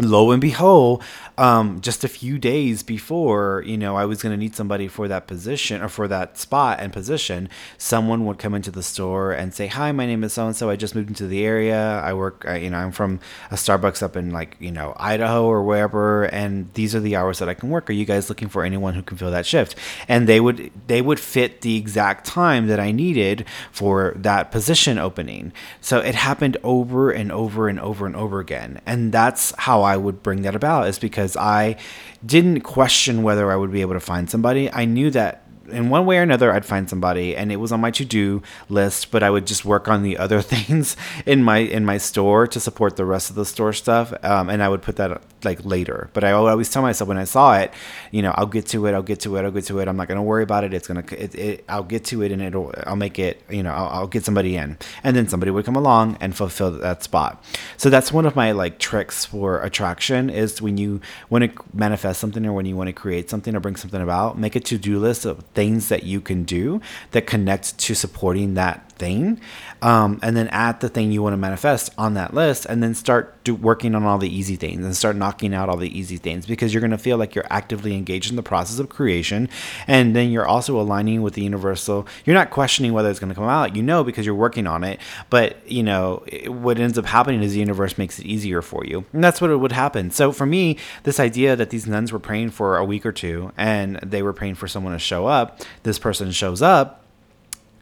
Lo 0.00 0.30
and 0.30 0.40
behold, 0.40 1.02
um, 1.38 1.80
just 1.82 2.02
a 2.02 2.08
few 2.08 2.38
days 2.38 2.82
before, 2.82 3.62
you 3.66 3.76
know, 3.76 3.96
I 3.96 4.06
was 4.06 4.22
going 4.22 4.32
to 4.32 4.38
need 4.38 4.54
somebody 4.56 4.88
for 4.88 5.06
that 5.08 5.26
position 5.26 5.82
or 5.82 5.88
for 5.88 6.08
that 6.08 6.38
spot 6.38 6.80
and 6.80 6.92
position, 6.92 7.48
someone 7.76 8.24
would 8.24 8.38
come 8.38 8.54
into 8.54 8.70
the 8.70 8.82
store 8.82 9.32
and 9.32 9.52
say, 9.52 9.66
"Hi, 9.66 9.92
my 9.92 10.06
name 10.06 10.24
is 10.24 10.32
so 10.32 10.46
and 10.46 10.56
so. 10.56 10.70
I 10.70 10.76
just 10.76 10.94
moved 10.94 11.08
into 11.08 11.26
the 11.26 11.44
area. 11.44 12.00
I 12.02 12.14
work, 12.14 12.44
I, 12.48 12.56
you 12.56 12.70
know, 12.70 12.78
I'm 12.78 12.92
from 12.92 13.20
a 13.50 13.54
Starbucks 13.56 14.02
up 14.02 14.16
in 14.16 14.30
like, 14.30 14.56
you 14.60 14.72
know, 14.72 14.94
Idaho 14.96 15.44
or 15.44 15.62
wherever, 15.62 16.24
and 16.24 16.72
these 16.72 16.94
are 16.94 17.00
the 17.00 17.16
hours 17.16 17.38
that 17.40 17.48
I 17.48 17.54
can 17.54 17.68
work. 17.68 17.90
Are 17.90 17.94
you 17.94 18.06
guys 18.06 18.30
looking 18.30 18.48
for 18.48 18.64
anyone 18.64 18.94
who 18.94 19.02
can 19.02 19.18
fill 19.18 19.30
that 19.30 19.44
shift?" 19.46 19.74
And 20.08 20.26
they 20.26 20.40
would 20.40 20.70
they 20.86 21.02
would 21.02 21.20
fit 21.20 21.60
the 21.60 21.76
exact 21.76 22.24
time 22.24 22.66
that 22.68 22.80
I 22.80 22.92
needed 22.92 23.44
for 23.70 24.14
that 24.16 24.50
position 24.50 24.98
opening. 24.98 25.52
So 25.82 25.98
it 25.98 26.14
happened 26.14 26.56
over 26.62 27.10
and 27.10 27.30
over 27.30 27.68
and 27.68 27.78
over 27.78 28.06
and 28.06 28.16
over 28.16 28.40
again, 28.40 28.80
and 28.86 29.12
that's 29.12 29.52
how 29.58 29.82
I 29.82 29.98
would 29.98 30.22
bring 30.22 30.40
that 30.42 30.54
about 30.54 30.88
is 30.88 30.98
because 31.26 31.36
I 31.36 31.76
didn't 32.24 32.60
question 32.60 33.22
whether 33.22 33.50
I 33.50 33.56
would 33.56 33.72
be 33.72 33.80
able 33.80 33.94
to 33.94 34.00
find 34.00 34.30
somebody. 34.30 34.70
I 34.72 34.84
knew 34.84 35.10
that 35.10 35.42
in 35.70 35.90
one 35.90 36.06
way 36.06 36.18
or 36.18 36.22
another 36.22 36.52
I'd 36.52 36.64
find 36.64 36.88
somebody 36.88 37.36
and 37.36 37.52
it 37.52 37.56
was 37.56 37.72
on 37.72 37.80
my 37.80 37.90
to-do 37.90 38.42
list 38.68 39.10
but 39.10 39.22
I 39.22 39.30
would 39.30 39.46
just 39.46 39.64
work 39.64 39.88
on 39.88 40.02
the 40.02 40.18
other 40.18 40.40
things 40.54 40.96
in 41.24 41.42
my 41.42 41.58
in 41.58 41.84
my 41.84 41.98
store 41.98 42.46
to 42.46 42.60
support 42.60 42.96
the 42.96 43.04
rest 43.04 43.30
of 43.30 43.36
the 43.36 43.44
store 43.44 43.72
stuff 43.72 44.12
um, 44.24 44.50
and 44.50 44.62
I 44.62 44.68
would 44.68 44.82
put 44.82 44.96
that 44.96 45.22
like 45.44 45.64
later. 45.64 46.10
But 46.12 46.24
I 46.24 46.32
always 46.32 46.70
tell 46.70 46.82
myself 46.82 47.08
when 47.08 47.18
I 47.18 47.24
saw 47.24 47.56
it 47.56 47.72
you 48.10 48.22
know 48.22 48.32
I'll 48.36 48.46
get 48.46 48.66
to 48.66 48.86
it 48.86 48.94
I'll 48.94 49.02
get 49.02 49.20
to 49.20 49.36
it 49.36 49.44
I'll 49.44 49.50
get 49.50 49.64
to 49.66 49.78
it 49.80 49.88
I'm 49.88 49.96
not 49.96 50.08
gonna 50.08 50.22
worry 50.22 50.42
about 50.42 50.64
it 50.64 50.74
it's 50.74 50.88
gonna 50.88 51.04
it, 51.12 51.34
it, 51.34 51.64
I'll 51.68 51.84
get 51.84 52.04
to 52.06 52.22
it 52.22 52.32
and 52.32 52.42
it'll 52.42 52.72
I'll 52.86 52.96
make 52.96 53.18
it 53.18 53.42
you 53.50 53.62
know 53.62 53.72
I'll, 53.72 53.88
I'll 53.88 54.06
get 54.06 54.24
somebody 54.24 54.56
in. 54.56 54.78
And 55.02 55.16
then 55.16 55.28
somebody 55.28 55.50
would 55.50 55.64
come 55.64 55.76
along 55.76 56.18
and 56.20 56.36
fulfill 56.36 56.70
that 56.72 57.02
spot. 57.02 57.42
So 57.76 57.90
that's 57.90 58.12
one 58.12 58.26
of 58.26 58.36
my 58.36 58.52
like 58.52 58.78
tricks 58.78 59.24
for 59.24 59.60
attraction 59.62 60.30
is 60.30 60.60
when 60.62 60.78
you 60.78 61.00
want 61.30 61.44
to 61.44 61.64
manifest 61.72 62.20
something 62.20 62.44
or 62.46 62.52
when 62.52 62.66
you 62.66 62.76
want 62.76 62.88
to 62.88 62.92
create 62.92 63.30
something 63.30 63.54
or 63.54 63.60
bring 63.60 63.76
something 63.76 64.00
about 64.00 64.38
make 64.38 64.56
a 64.56 64.60
to-do 64.60 64.98
list 64.98 65.24
of 65.24 65.42
things 65.56 65.88
that 65.88 66.04
you 66.04 66.20
can 66.20 66.44
do 66.44 66.80
that 67.10 67.26
connect 67.26 67.76
to 67.78 67.94
supporting 67.94 68.54
that 68.54 68.85
thing 68.96 69.40
um, 69.82 70.18
and 70.22 70.36
then 70.36 70.48
add 70.48 70.80
the 70.80 70.88
thing 70.88 71.12
you 71.12 71.22
want 71.22 71.32
to 71.32 71.38
manifest 71.38 71.92
on 71.98 72.14
that 72.14 72.34
list 72.34 72.66
and 72.66 72.82
then 72.82 72.94
start 72.94 73.42
do, 73.44 73.54
working 73.54 73.94
on 73.94 74.04
all 74.04 74.18
the 74.18 74.34
easy 74.34 74.56
things 74.56 74.84
and 74.84 74.96
start 74.96 75.16
knocking 75.16 75.54
out 75.54 75.68
all 75.68 75.76
the 75.76 75.96
easy 75.96 76.16
things 76.16 76.46
because 76.46 76.72
you're 76.72 76.80
going 76.80 76.90
to 76.90 76.98
feel 76.98 77.16
like 77.16 77.34
you're 77.34 77.46
actively 77.50 77.94
engaged 77.94 78.30
in 78.30 78.36
the 78.36 78.42
process 78.42 78.78
of 78.78 78.88
creation 78.88 79.48
and 79.86 80.16
then 80.16 80.30
you're 80.30 80.46
also 80.46 80.80
aligning 80.80 81.22
with 81.22 81.34
the 81.34 81.42
universal. 81.42 82.06
You're 82.24 82.34
not 82.34 82.50
questioning 82.50 82.92
whether 82.92 83.10
it's 83.10 83.20
going 83.20 83.28
to 83.28 83.34
come 83.34 83.44
out 83.44 83.76
you 83.76 83.82
know 83.82 84.04
because 84.04 84.26
you're 84.26 84.34
working 84.34 84.66
on 84.66 84.84
it 84.84 85.00
but 85.30 85.56
you 85.70 85.82
know 85.82 86.24
what 86.46 86.78
ends 86.78 86.98
up 86.98 87.06
happening 87.06 87.42
is 87.42 87.52
the 87.52 87.60
universe 87.60 87.98
makes 87.98 88.18
it 88.18 88.26
easier 88.26 88.62
for 88.62 88.84
you 88.84 89.04
and 89.12 89.22
that's 89.22 89.40
what 89.40 89.50
it 89.50 89.56
would 89.56 89.72
happen. 89.72 90.10
So 90.10 90.32
for 90.32 90.46
me 90.46 90.78
this 91.04 91.20
idea 91.20 91.56
that 91.56 91.70
these 91.70 91.86
nuns 91.86 92.12
were 92.12 92.18
praying 92.18 92.50
for 92.50 92.76
a 92.76 92.84
week 92.84 93.06
or 93.06 93.12
two 93.12 93.52
and 93.56 93.96
they 93.96 94.22
were 94.22 94.32
praying 94.32 94.56
for 94.56 94.68
someone 94.68 94.92
to 94.92 94.98
show 94.98 95.26
up 95.26 95.60
this 95.82 95.98
person 95.98 96.30
shows 96.30 96.62
up 96.62 97.05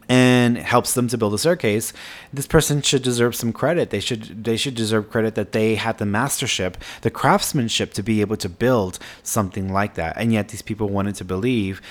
and 0.07 0.57
helps 0.57 0.93
them 0.93 1.07
to 1.07 1.17
build 1.17 1.33
a 1.33 1.37
staircase 1.37 1.93
this 2.35 2.47
person 2.47 2.81
should 2.81 3.01
deserve 3.01 3.35
some 3.35 3.53
credit. 3.53 3.89
They 3.89 3.99
should 3.99 4.43
they 4.43 4.57
should 4.57 4.75
deserve 4.75 5.09
credit 5.09 5.35
that 5.35 5.51
they 5.51 5.75
had 5.75 5.97
the 5.97 6.05
mastership 6.05 6.77
the 7.01 7.09
craftsmanship 7.09 7.93
to 7.93 8.03
be 8.03 8.21
able 8.21 8.37
to 8.37 8.49
build 8.49 8.99
something 9.23 9.71
like 9.71 9.95
that. 9.95 10.17
And 10.17 10.33
yet 10.33 10.49
these 10.49 10.61
people 10.61 10.89
wanted 10.89 11.15
to 11.15 11.25
believe 11.25 11.81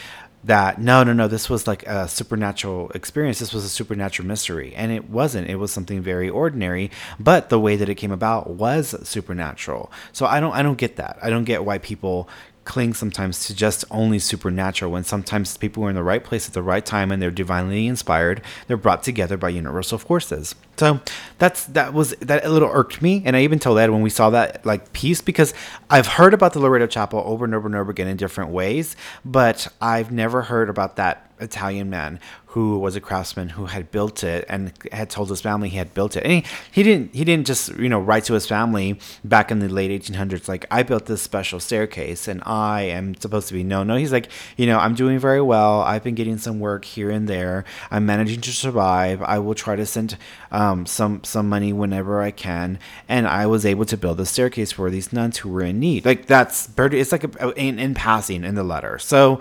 that 0.44 0.78
no 0.78 1.02
no 1.02 1.14
no 1.14 1.26
this 1.26 1.48
was 1.48 1.66
like 1.66 1.86
a 1.86 2.06
supernatural 2.06 2.90
experience. 2.90 3.38
This 3.38 3.54
was 3.54 3.64
a 3.64 3.68
supernatural 3.68 4.28
mystery. 4.28 4.74
And 4.74 4.92
it 4.92 5.08
wasn't. 5.08 5.48
It 5.48 5.56
was 5.56 5.72
something 5.72 6.02
very 6.02 6.28
ordinary. 6.28 6.90
But 7.18 7.48
the 7.48 7.58
way 7.58 7.76
that 7.76 7.88
it 7.88 7.94
came 7.94 8.12
about 8.12 8.50
was 8.50 8.94
supernatural. 9.08 9.90
So 10.12 10.26
i 10.26 10.40
don't 10.40 10.52
i 10.52 10.62
don't 10.62 10.78
get 10.78 10.96
that. 10.96 11.18
I 11.22 11.30
don't 11.30 11.44
get 11.44 11.64
why 11.64 11.78
people 11.78 12.28
cling 12.64 12.94
sometimes 12.94 13.46
to 13.46 13.54
just 13.54 13.84
only 13.90 14.18
supernatural 14.18 14.90
when 14.90 15.04
sometimes 15.04 15.56
people 15.56 15.84
are 15.84 15.90
in 15.90 15.94
the 15.94 16.02
right 16.02 16.24
place 16.24 16.48
at 16.48 16.54
the 16.54 16.62
right 16.62 16.84
time 16.84 17.12
and 17.12 17.20
they're 17.20 17.30
divinely 17.30 17.86
inspired 17.86 18.42
they're 18.66 18.76
brought 18.76 19.02
together 19.02 19.36
by 19.36 19.48
universal 19.48 19.98
forces. 19.98 20.54
So 20.76 21.00
that's 21.38 21.66
that 21.66 21.92
was 21.92 22.10
that 22.20 22.44
a 22.44 22.48
little 22.48 22.70
irked 22.70 23.00
me 23.02 23.22
and 23.24 23.36
i 23.36 23.42
even 23.42 23.58
told 23.58 23.78
ed 23.78 23.90
when 23.90 24.02
we 24.02 24.10
saw 24.10 24.30
that 24.30 24.64
like 24.66 24.92
piece 24.92 25.20
because 25.20 25.54
i've 25.90 26.06
heard 26.06 26.34
about 26.34 26.52
the 26.52 26.58
loretto 26.58 26.86
chapel 26.86 27.22
over 27.24 27.44
and 27.44 27.54
over 27.54 27.66
and 27.66 27.76
over 27.76 27.90
again 27.90 28.08
in 28.08 28.16
different 28.16 28.50
ways 28.50 28.96
but 29.24 29.68
i've 29.80 30.10
never 30.10 30.42
heard 30.42 30.68
about 30.68 30.96
that 30.96 31.30
Italian 31.40 31.90
man 31.90 32.20
who 32.46 32.78
was 32.78 32.94
a 32.94 33.00
craftsman 33.00 33.48
who 33.48 33.66
had 33.66 33.90
built 33.90 34.22
it 34.22 34.44
and 34.48 34.72
had 34.92 35.10
told 35.10 35.28
his 35.28 35.40
family 35.40 35.68
he 35.68 35.76
had 35.76 35.92
built 35.92 36.16
it. 36.16 36.22
And 36.22 36.32
he, 36.32 36.44
he 36.70 36.82
didn't 36.84 37.14
he 37.14 37.24
didn't 37.24 37.46
just 37.46 37.76
you 37.76 37.88
know 37.88 37.98
write 37.98 38.24
to 38.24 38.34
his 38.34 38.46
family 38.46 39.00
back 39.24 39.50
in 39.50 39.58
the 39.58 39.68
late 39.68 39.90
1800s 39.90 40.46
like 40.46 40.64
I 40.70 40.84
built 40.84 41.06
this 41.06 41.20
special 41.20 41.58
staircase 41.58 42.28
and 42.28 42.42
I 42.46 42.82
am 42.82 43.16
supposed 43.16 43.48
to 43.48 43.54
be 43.54 43.64
no 43.64 43.82
no 43.82 43.96
he's 43.96 44.12
like 44.12 44.28
you 44.56 44.66
know 44.66 44.78
I'm 44.78 44.94
doing 44.94 45.18
very 45.18 45.42
well. 45.42 45.80
I've 45.80 46.04
been 46.04 46.14
getting 46.14 46.38
some 46.38 46.60
work 46.60 46.84
here 46.84 47.10
and 47.10 47.28
there. 47.28 47.64
I'm 47.90 48.06
managing 48.06 48.40
to 48.42 48.52
survive. 48.52 49.22
I 49.22 49.38
will 49.40 49.54
try 49.54 49.74
to 49.76 49.86
send 49.86 50.16
um, 50.52 50.86
some 50.86 51.24
some 51.24 51.48
money 51.48 51.72
whenever 51.72 52.20
I 52.20 52.30
can, 52.30 52.78
and 53.08 53.26
I 53.26 53.46
was 53.46 53.66
able 53.66 53.84
to 53.86 53.96
build 53.96 54.18
the 54.18 54.26
staircase 54.26 54.72
for 54.72 54.90
these 54.90 55.12
nuns 55.12 55.38
who 55.38 55.48
were 55.48 55.62
in 55.62 55.80
need. 55.80 56.04
Like 56.04 56.26
that's 56.26 56.68
it's 56.78 57.12
like 57.12 57.24
a, 57.24 57.52
in, 57.54 57.78
in 57.78 57.94
passing 57.94 58.44
in 58.44 58.54
the 58.54 58.62
letter. 58.62 58.98
So 58.98 59.40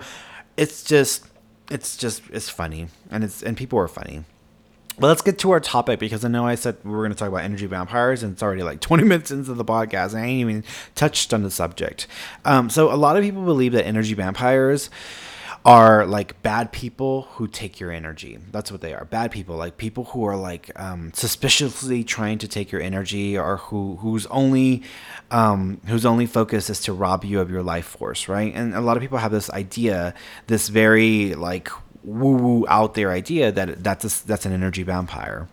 it's 0.56 0.82
just 0.82 1.26
it's 1.70 1.96
just 1.96 2.22
it's 2.30 2.48
funny 2.48 2.88
and 3.10 3.24
it's 3.24 3.42
and 3.42 3.56
people 3.56 3.78
are 3.78 3.88
funny. 3.88 4.24
Well, 4.98 5.08
let's 5.08 5.22
get 5.22 5.40
to 5.40 5.50
our 5.50 5.58
topic 5.58 5.98
because 5.98 6.24
I 6.24 6.28
know 6.28 6.46
I 6.46 6.54
said 6.54 6.76
we 6.84 6.92
were 6.92 6.98
going 6.98 7.10
to 7.10 7.18
talk 7.18 7.28
about 7.28 7.42
energy 7.42 7.66
vampires, 7.66 8.22
and 8.22 8.32
it's 8.32 8.42
already 8.44 8.62
like 8.62 8.80
20 8.80 9.02
minutes 9.02 9.30
into 9.32 9.52
the 9.52 9.64
podcast, 9.64 10.12
and 10.12 10.22
I 10.22 10.26
ain't 10.26 10.40
even 10.48 10.64
touched 10.94 11.34
on 11.34 11.42
the 11.42 11.50
subject. 11.50 12.06
Um, 12.44 12.70
so, 12.70 12.92
a 12.92 12.94
lot 12.94 13.16
of 13.16 13.24
people 13.24 13.44
believe 13.44 13.72
that 13.72 13.86
energy 13.86 14.14
vampires 14.14 14.90
are 15.64 16.04
like 16.04 16.42
bad 16.42 16.72
people 16.72 17.22
who 17.32 17.48
take 17.48 17.80
your 17.80 17.90
energy. 17.90 18.38
That's 18.52 18.70
what 18.70 18.82
they 18.82 18.92
are. 18.92 19.06
Bad 19.06 19.30
people, 19.30 19.56
like 19.56 19.78
people 19.78 20.04
who 20.04 20.26
are 20.26 20.36
like 20.36 20.70
um, 20.78 21.10
suspiciously 21.14 22.04
trying 22.04 22.38
to 22.38 22.48
take 22.48 22.70
your 22.70 22.82
energy, 22.82 23.38
or 23.38 23.56
who 23.56 23.96
whose 23.96 24.26
only 24.26 24.82
um, 25.30 25.80
whose 25.86 26.04
only 26.04 26.26
focus 26.26 26.68
is 26.68 26.80
to 26.82 26.92
rob 26.92 27.24
you 27.24 27.40
of 27.40 27.50
your 27.50 27.62
life 27.62 27.86
force, 27.86 28.28
right? 28.28 28.52
And 28.54 28.74
a 28.74 28.80
lot 28.80 28.96
of 28.96 29.00
people 29.00 29.18
have 29.18 29.32
this 29.32 29.48
idea, 29.50 30.12
this 30.48 30.68
very 30.68 31.34
like 31.34 31.70
woo 32.02 32.36
woo 32.36 32.66
out 32.68 32.92
there 32.94 33.10
idea 33.10 33.50
that 33.50 33.82
that's 33.82 34.04
a, 34.04 34.26
that's 34.26 34.44
an 34.44 34.52
energy 34.52 34.82
vampire. 34.82 35.48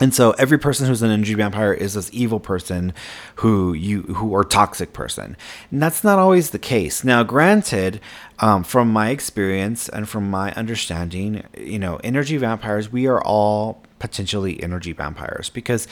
And 0.00 0.14
so 0.14 0.30
every 0.32 0.58
person 0.58 0.86
who's 0.86 1.02
an 1.02 1.10
energy 1.10 1.34
vampire 1.34 1.72
is 1.72 1.94
this 1.94 2.10
evil 2.12 2.40
person 2.40 2.92
who 3.36 3.72
you 3.72 4.02
who 4.02 4.34
are 4.34 4.44
toxic 4.44 4.92
person. 4.92 5.36
And 5.70 5.82
that's 5.82 6.04
not 6.04 6.18
always 6.18 6.50
the 6.50 6.58
case. 6.58 7.04
Now, 7.04 7.22
granted, 7.22 8.00
um, 8.38 8.62
from 8.62 8.92
my 8.92 9.10
experience 9.10 9.88
and 9.88 10.08
from 10.08 10.30
my 10.30 10.52
understanding, 10.52 11.42
you 11.56 11.78
know, 11.78 11.96
energy 12.04 12.36
vampires, 12.36 12.92
we 12.92 13.06
are 13.06 13.20
all 13.22 13.82
potentially 13.98 14.62
energy 14.62 14.92
vampires 14.92 15.50
because 15.50 15.88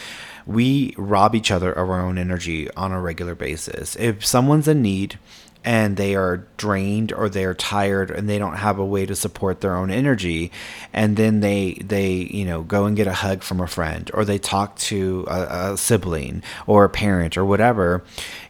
we 0.47 0.95
rob 0.97 1.35
each 1.35 1.51
other 1.51 1.73
of 1.73 1.91
our 1.91 2.01
own 2.01 2.19
energy 2.19 2.71
on 2.73 2.93
a 2.93 3.01
regular 3.01 3.35
basis. 3.35 3.97
If 3.97 4.25
someone's 4.25 4.69
in 4.69 4.83
need, 4.83 5.19
and 5.67 5.97
they 5.97 6.15
are 6.15 6.47
drained 6.57 7.13
or 7.13 7.29
they 7.29 7.45
are 7.45 7.53
tired 7.53 8.09
and 8.09 8.29
they 8.29 8.39
don't 8.39 8.57
have 8.57 8.79
a 8.79 8.85
way 8.85 9.05
to 9.05 9.17
support 9.17 9.61
their 9.61 9.75
own 9.75 9.91
energy 9.91 10.53
and 10.93 11.17
then 11.17 11.41
they 11.41 11.73
they 11.85 12.13
you 12.13 12.45
know 12.45 12.63
go 12.63 12.87
and 12.87 12.97
get 12.97 13.09
a 13.09 13.13
hug 13.13 13.43
from 13.43 13.61
a 13.61 13.67
friend 13.67 14.09
or 14.15 14.25
they 14.25 14.39
talk 14.39 14.77
to 14.79 15.27
a, 15.29 15.73
a 15.73 15.77
sibling 15.77 16.41
or 16.69 16.85
a 16.85 16.89
parent 16.89 17.37
or 17.37 17.45
whatever 17.45 18.03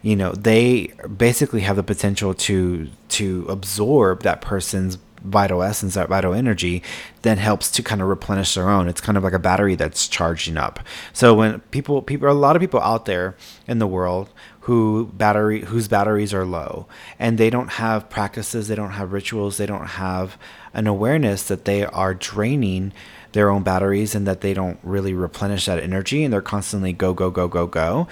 you 0.03 0.15
know 0.15 0.31
they 0.33 0.93
basically 1.17 1.61
have 1.61 1.75
the 1.75 1.83
potential 1.83 2.35
to 2.35 2.87
to 3.09 3.45
absorb 3.49 4.21
that 4.21 4.39
person's 4.39 4.99
vital 5.23 5.63
essence, 5.63 5.95
that 5.95 6.09
vital 6.09 6.33
energy, 6.33 6.81
then 7.23 7.37
helps 7.37 7.71
to 7.71 7.83
kind 7.83 8.01
of 8.01 8.07
replenish 8.07 8.53
their 8.53 8.69
own. 8.69 8.87
It's 8.87 9.01
kind 9.01 9.17
of 9.17 9.23
like 9.23 9.33
a 9.33 9.39
battery 9.39 9.75
that's 9.75 10.07
charging 10.07 10.57
up. 10.57 10.79
So 11.11 11.33
when 11.33 11.59
people, 11.71 12.01
people, 12.01 12.29
a 12.29 12.31
lot 12.31 12.55
of 12.55 12.61
people 12.61 12.79
out 12.81 13.05
there 13.05 13.35
in 13.67 13.79
the 13.79 13.87
world 13.87 14.29
who 14.67 15.05
battery 15.13 15.61
whose 15.61 15.87
batteries 15.87 16.33
are 16.33 16.43
low. 16.43 16.87
And 17.17 17.37
they 17.37 17.49
don't 17.49 17.69
have 17.69 18.09
practices 18.09 18.67
they 18.67 18.75
don't 18.75 18.91
have 18.91 19.13
rituals 19.13 19.55
they 19.55 19.65
don't 19.65 19.87
have 19.87 20.37
an 20.73 20.87
awareness 20.87 21.43
that 21.43 21.63
they 21.63 21.85
are 21.85 22.13
draining 22.13 22.91
their 23.31 23.49
own 23.49 23.63
batteries 23.63 24.13
and 24.13 24.27
that 24.27 24.41
they 24.41 24.53
don't 24.53 24.77
really 24.83 25.13
replenish 25.13 25.67
that 25.67 25.79
energy 25.79 26.21
and 26.21 26.33
they're 26.33 26.41
constantly 26.41 26.91
go 26.91 27.13
go 27.13 27.31
go 27.31 27.47
go 27.47 27.65
go. 27.65 28.09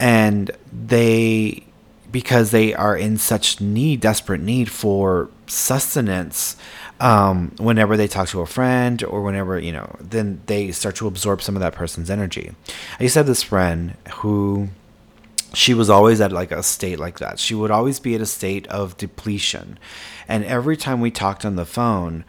And 0.00 0.50
they 0.72 1.62
because 2.10 2.52
they 2.52 2.72
are 2.72 2.96
in 2.96 3.18
such 3.18 3.60
need 3.60 4.00
desperate 4.00 4.40
need 4.40 4.70
for 4.70 5.28
sustenance 5.46 6.56
um, 7.00 7.52
whenever 7.58 7.98
they 7.98 8.08
talk 8.08 8.28
to 8.28 8.40
a 8.40 8.46
friend 8.46 9.04
or 9.04 9.20
whenever 9.20 9.58
you 9.58 9.72
know 9.72 9.94
then 10.00 10.40
they 10.46 10.72
start 10.72 10.96
to 10.96 11.06
absorb 11.06 11.42
some 11.42 11.54
of 11.54 11.60
that 11.60 11.74
person's 11.74 12.08
energy. 12.08 12.54
I 12.98 13.02
used 13.02 13.12
to 13.12 13.18
have 13.18 13.26
this 13.26 13.42
friend 13.42 13.94
who 14.14 14.70
she 15.54 15.74
was 15.74 15.90
always 15.90 16.20
at 16.20 16.32
like 16.32 16.52
a 16.52 16.62
state 16.62 16.98
like 16.98 17.18
that. 17.18 17.38
She 17.38 17.54
would 17.54 17.70
always 17.70 18.00
be 18.00 18.14
at 18.14 18.20
a 18.20 18.26
state 18.26 18.66
of 18.68 18.96
depletion. 18.96 19.78
And 20.28 20.44
every 20.44 20.76
time 20.76 21.00
we 21.00 21.10
talked 21.10 21.44
on 21.44 21.56
the 21.56 21.66
phone, 21.66 22.24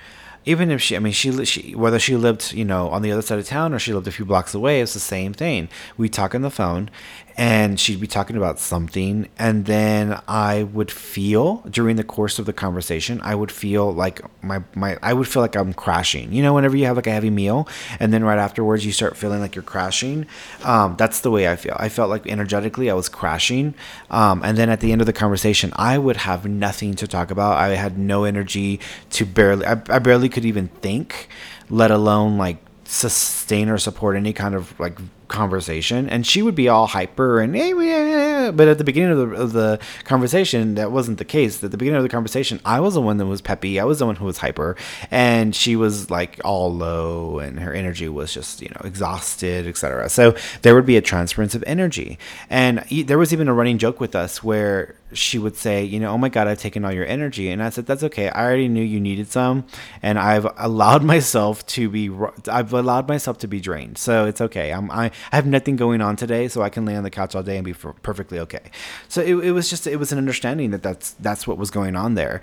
even 0.45 0.71
if 0.71 0.81
she, 0.81 0.95
I 0.95 0.99
mean, 0.99 1.13
she, 1.13 1.45
she, 1.45 1.73
whether 1.73 1.99
she 1.99 2.15
lived, 2.17 2.53
you 2.53 2.65
know, 2.65 2.89
on 2.89 3.01
the 3.01 3.12
other 3.12 3.21
side 3.21 3.39
of 3.39 3.45
town 3.45 3.73
or 3.73 3.79
she 3.79 3.93
lived 3.93 4.07
a 4.07 4.12
few 4.12 4.25
blocks 4.25 4.53
away, 4.53 4.81
it's 4.81 4.93
the 4.93 4.99
same 4.99 5.33
thing. 5.33 5.69
We 5.97 6.09
talk 6.09 6.36
on 6.36 6.41
the 6.41 6.49
phone, 6.49 6.89
and 7.35 7.79
she'd 7.79 7.99
be 7.99 8.07
talking 8.07 8.37
about 8.37 8.59
something 8.59 9.27
and 9.37 9.65
then 9.65 10.19
i 10.27 10.63
would 10.63 10.91
feel 10.91 11.57
during 11.69 11.95
the 11.95 12.03
course 12.03 12.39
of 12.39 12.45
the 12.45 12.53
conversation 12.53 13.19
i 13.21 13.33
would 13.33 13.51
feel 13.51 13.91
like 13.91 14.21
my, 14.43 14.61
my 14.75 14.97
i 15.01 15.13
would 15.13 15.27
feel 15.27 15.41
like 15.41 15.55
i'm 15.55 15.73
crashing. 15.73 16.31
You 16.31 16.43
know 16.43 16.53
whenever 16.53 16.75
you 16.75 16.85
have 16.85 16.95
like 16.95 17.07
a 17.07 17.11
heavy 17.11 17.29
meal 17.29 17.67
and 17.99 18.13
then 18.13 18.23
right 18.23 18.37
afterwards 18.37 18.85
you 18.85 18.91
start 18.91 19.17
feeling 19.17 19.39
like 19.39 19.55
you're 19.55 19.63
crashing 19.63 20.25
um, 20.63 20.95
that's 20.97 21.21
the 21.21 21.31
way 21.31 21.47
i 21.47 21.55
feel. 21.55 21.75
I 21.77 21.89
felt 21.89 22.09
like 22.09 22.27
energetically 22.27 22.89
i 22.89 22.93
was 22.93 23.09
crashing 23.09 23.73
um, 24.09 24.41
and 24.43 24.57
then 24.57 24.69
at 24.69 24.79
the 24.79 24.91
end 24.91 25.01
of 25.01 25.07
the 25.07 25.13
conversation 25.13 25.71
i 25.75 25.97
would 25.97 26.17
have 26.17 26.45
nothing 26.45 26.93
to 26.95 27.07
talk 27.07 27.31
about. 27.31 27.57
I 27.57 27.75
had 27.75 27.97
no 27.97 28.23
energy 28.23 28.79
to 29.11 29.25
barely 29.25 29.65
I, 29.65 29.81
I 29.89 29.99
barely 29.99 30.29
could 30.29 30.45
even 30.45 30.67
think 30.67 31.29
let 31.69 31.91
alone 31.91 32.37
like 32.37 32.57
sustain 32.85 33.69
or 33.69 33.77
support 33.77 34.15
any 34.15 34.33
kind 34.33 34.55
of 34.55 34.77
like 34.79 34.99
conversation 35.33 36.09
and 36.09 36.25
she 36.25 36.41
would 36.41 36.55
be 36.55 36.69
all 36.69 36.87
hyper 36.87 37.41
and 37.41 37.55
eh, 37.55 37.73
eh, 37.75 38.47
eh, 38.47 38.51
but 38.51 38.67
at 38.67 38.77
the 38.77 38.83
beginning 38.83 39.11
of 39.11 39.17
the, 39.17 39.35
of 39.35 39.53
the 39.53 39.79
conversation 40.05 40.75
that 40.75 40.91
wasn't 40.91 41.17
the 41.17 41.25
case. 41.25 41.63
At 41.63 41.71
the 41.71 41.77
beginning 41.77 41.97
of 41.97 42.03
the 42.03 42.09
conversation 42.09 42.59
i 42.63 42.79
was 42.79 42.93
the 42.93 43.01
one 43.01 43.17
that 43.17 43.25
was 43.25 43.41
peppy. 43.41 43.79
I 43.79 43.83
was 43.83 43.99
the 43.99 44.05
one 44.05 44.15
who 44.15 44.25
was 44.25 44.37
hyper 44.37 44.77
and 45.11 45.55
she 45.55 45.75
was 45.75 46.09
like 46.09 46.39
all 46.45 46.73
low 46.73 47.39
and 47.39 47.59
her 47.59 47.73
energy 47.73 48.07
was 48.07 48.33
just 48.33 48.61
you 48.61 48.69
know 48.69 48.81
exhausted 48.85 49.67
etc 49.67 50.07
so 50.09 50.35
there 50.61 50.75
would 50.75 50.85
be 50.85 50.97
a 50.97 51.01
transference 51.01 51.55
of 51.55 51.63
energy. 51.67 52.17
And 52.49 52.79
there 53.05 53.17
was 53.17 53.33
even 53.33 53.47
a 53.47 53.53
running 53.53 53.77
joke 53.77 53.99
with 53.99 54.15
us 54.15 54.43
where 54.43 54.95
she 55.17 55.38
would 55.39 55.56
say, 55.56 55.84
you 55.84 55.99
know, 55.99 56.12
oh 56.12 56.17
my 56.17 56.30
God, 56.30 56.47
I've 56.47 56.60
taken 56.60 56.86
all 56.86 56.91
your 56.91 57.06
energy. 57.06 57.49
And 57.49 57.62
I 57.62 57.69
said, 57.69 57.86
that's 57.86 58.04
okay. 58.04 58.30
I 58.30 58.43
already 58.43 58.67
knew 58.67 58.84
you 58.84 58.99
needed 58.99 59.30
some. 59.30 59.65
And 60.02 60.19
I've 60.19 60.47
allowed 60.58 61.04
myself 61.13 61.65
to 61.67 61.89
be, 61.89 62.10
I've 62.49 62.73
allowed 62.73 63.08
myself 63.08 63.38
to 63.39 63.47
be 63.47 63.60
drained. 63.60 63.97
So 63.97 64.26
it's 64.26 64.41
okay. 64.41 64.71
I'm, 64.71 64.89
I, 64.91 65.12
I 65.32 65.36
have 65.36 65.45
nothing 65.45 65.76
going 65.76 66.02
on 66.02 66.15
today. 66.15 66.47
So 66.47 66.62
I 66.62 66.69
can 66.69 66.86
lay 66.86 66.95
on 66.95 67.04
the 67.04 67.10
couch 67.10 67.36
all 67.36 67.43
day 67.43 67.58
and 67.58 67.65
be 67.65 67.73
perfectly 67.73 68.39
okay. 68.39 68.71
So 69.08 69.21
it, 69.21 69.36
it 69.36 69.52
was 69.52 69.69
just, 69.69 69.88
it 69.88 69.97
was 69.97 70.12
an 70.12 70.17
understanding 70.17 70.71
that 70.71 70.84
that's, 70.84 71.12
that's 71.12 71.47
what 71.47 71.58
was 71.58 71.71
going 71.71 71.95
on 71.95 72.15
there. 72.15 72.41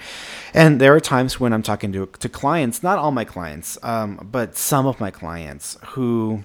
And 0.55 0.81
there 0.81 0.95
are 0.95 1.01
times 1.01 1.39
when 1.39 1.53
I'm 1.53 1.63
talking 1.63 1.93
to, 1.93 2.07
to 2.07 2.29
clients, 2.29 2.83
not 2.83 2.99
all 2.99 3.13
my 3.13 3.25
clients, 3.25 3.79
um, 3.83 4.29
but 4.31 4.57
some 4.57 4.87
of 4.87 5.01
my 5.01 5.11
clients 5.11 5.79
who 5.89 6.45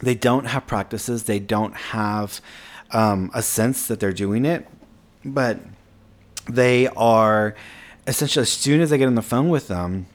they 0.00 0.14
don't 0.14 0.46
have 0.46 0.66
practices. 0.66 1.24
They 1.24 1.40
don't 1.40 1.74
have, 1.74 2.40
um, 2.90 3.30
a 3.34 3.42
sense 3.42 3.86
that 3.88 4.00
they're 4.00 4.12
doing 4.12 4.44
it 4.44 4.66
but 5.24 5.58
they 6.48 6.88
are 6.88 7.54
essentially 8.06 8.42
as 8.42 8.50
soon 8.50 8.80
as 8.80 8.92
I 8.92 8.96
get 8.96 9.06
on 9.06 9.14
the 9.14 9.22
phone 9.22 9.48
with 9.48 9.68
them, 9.68 10.06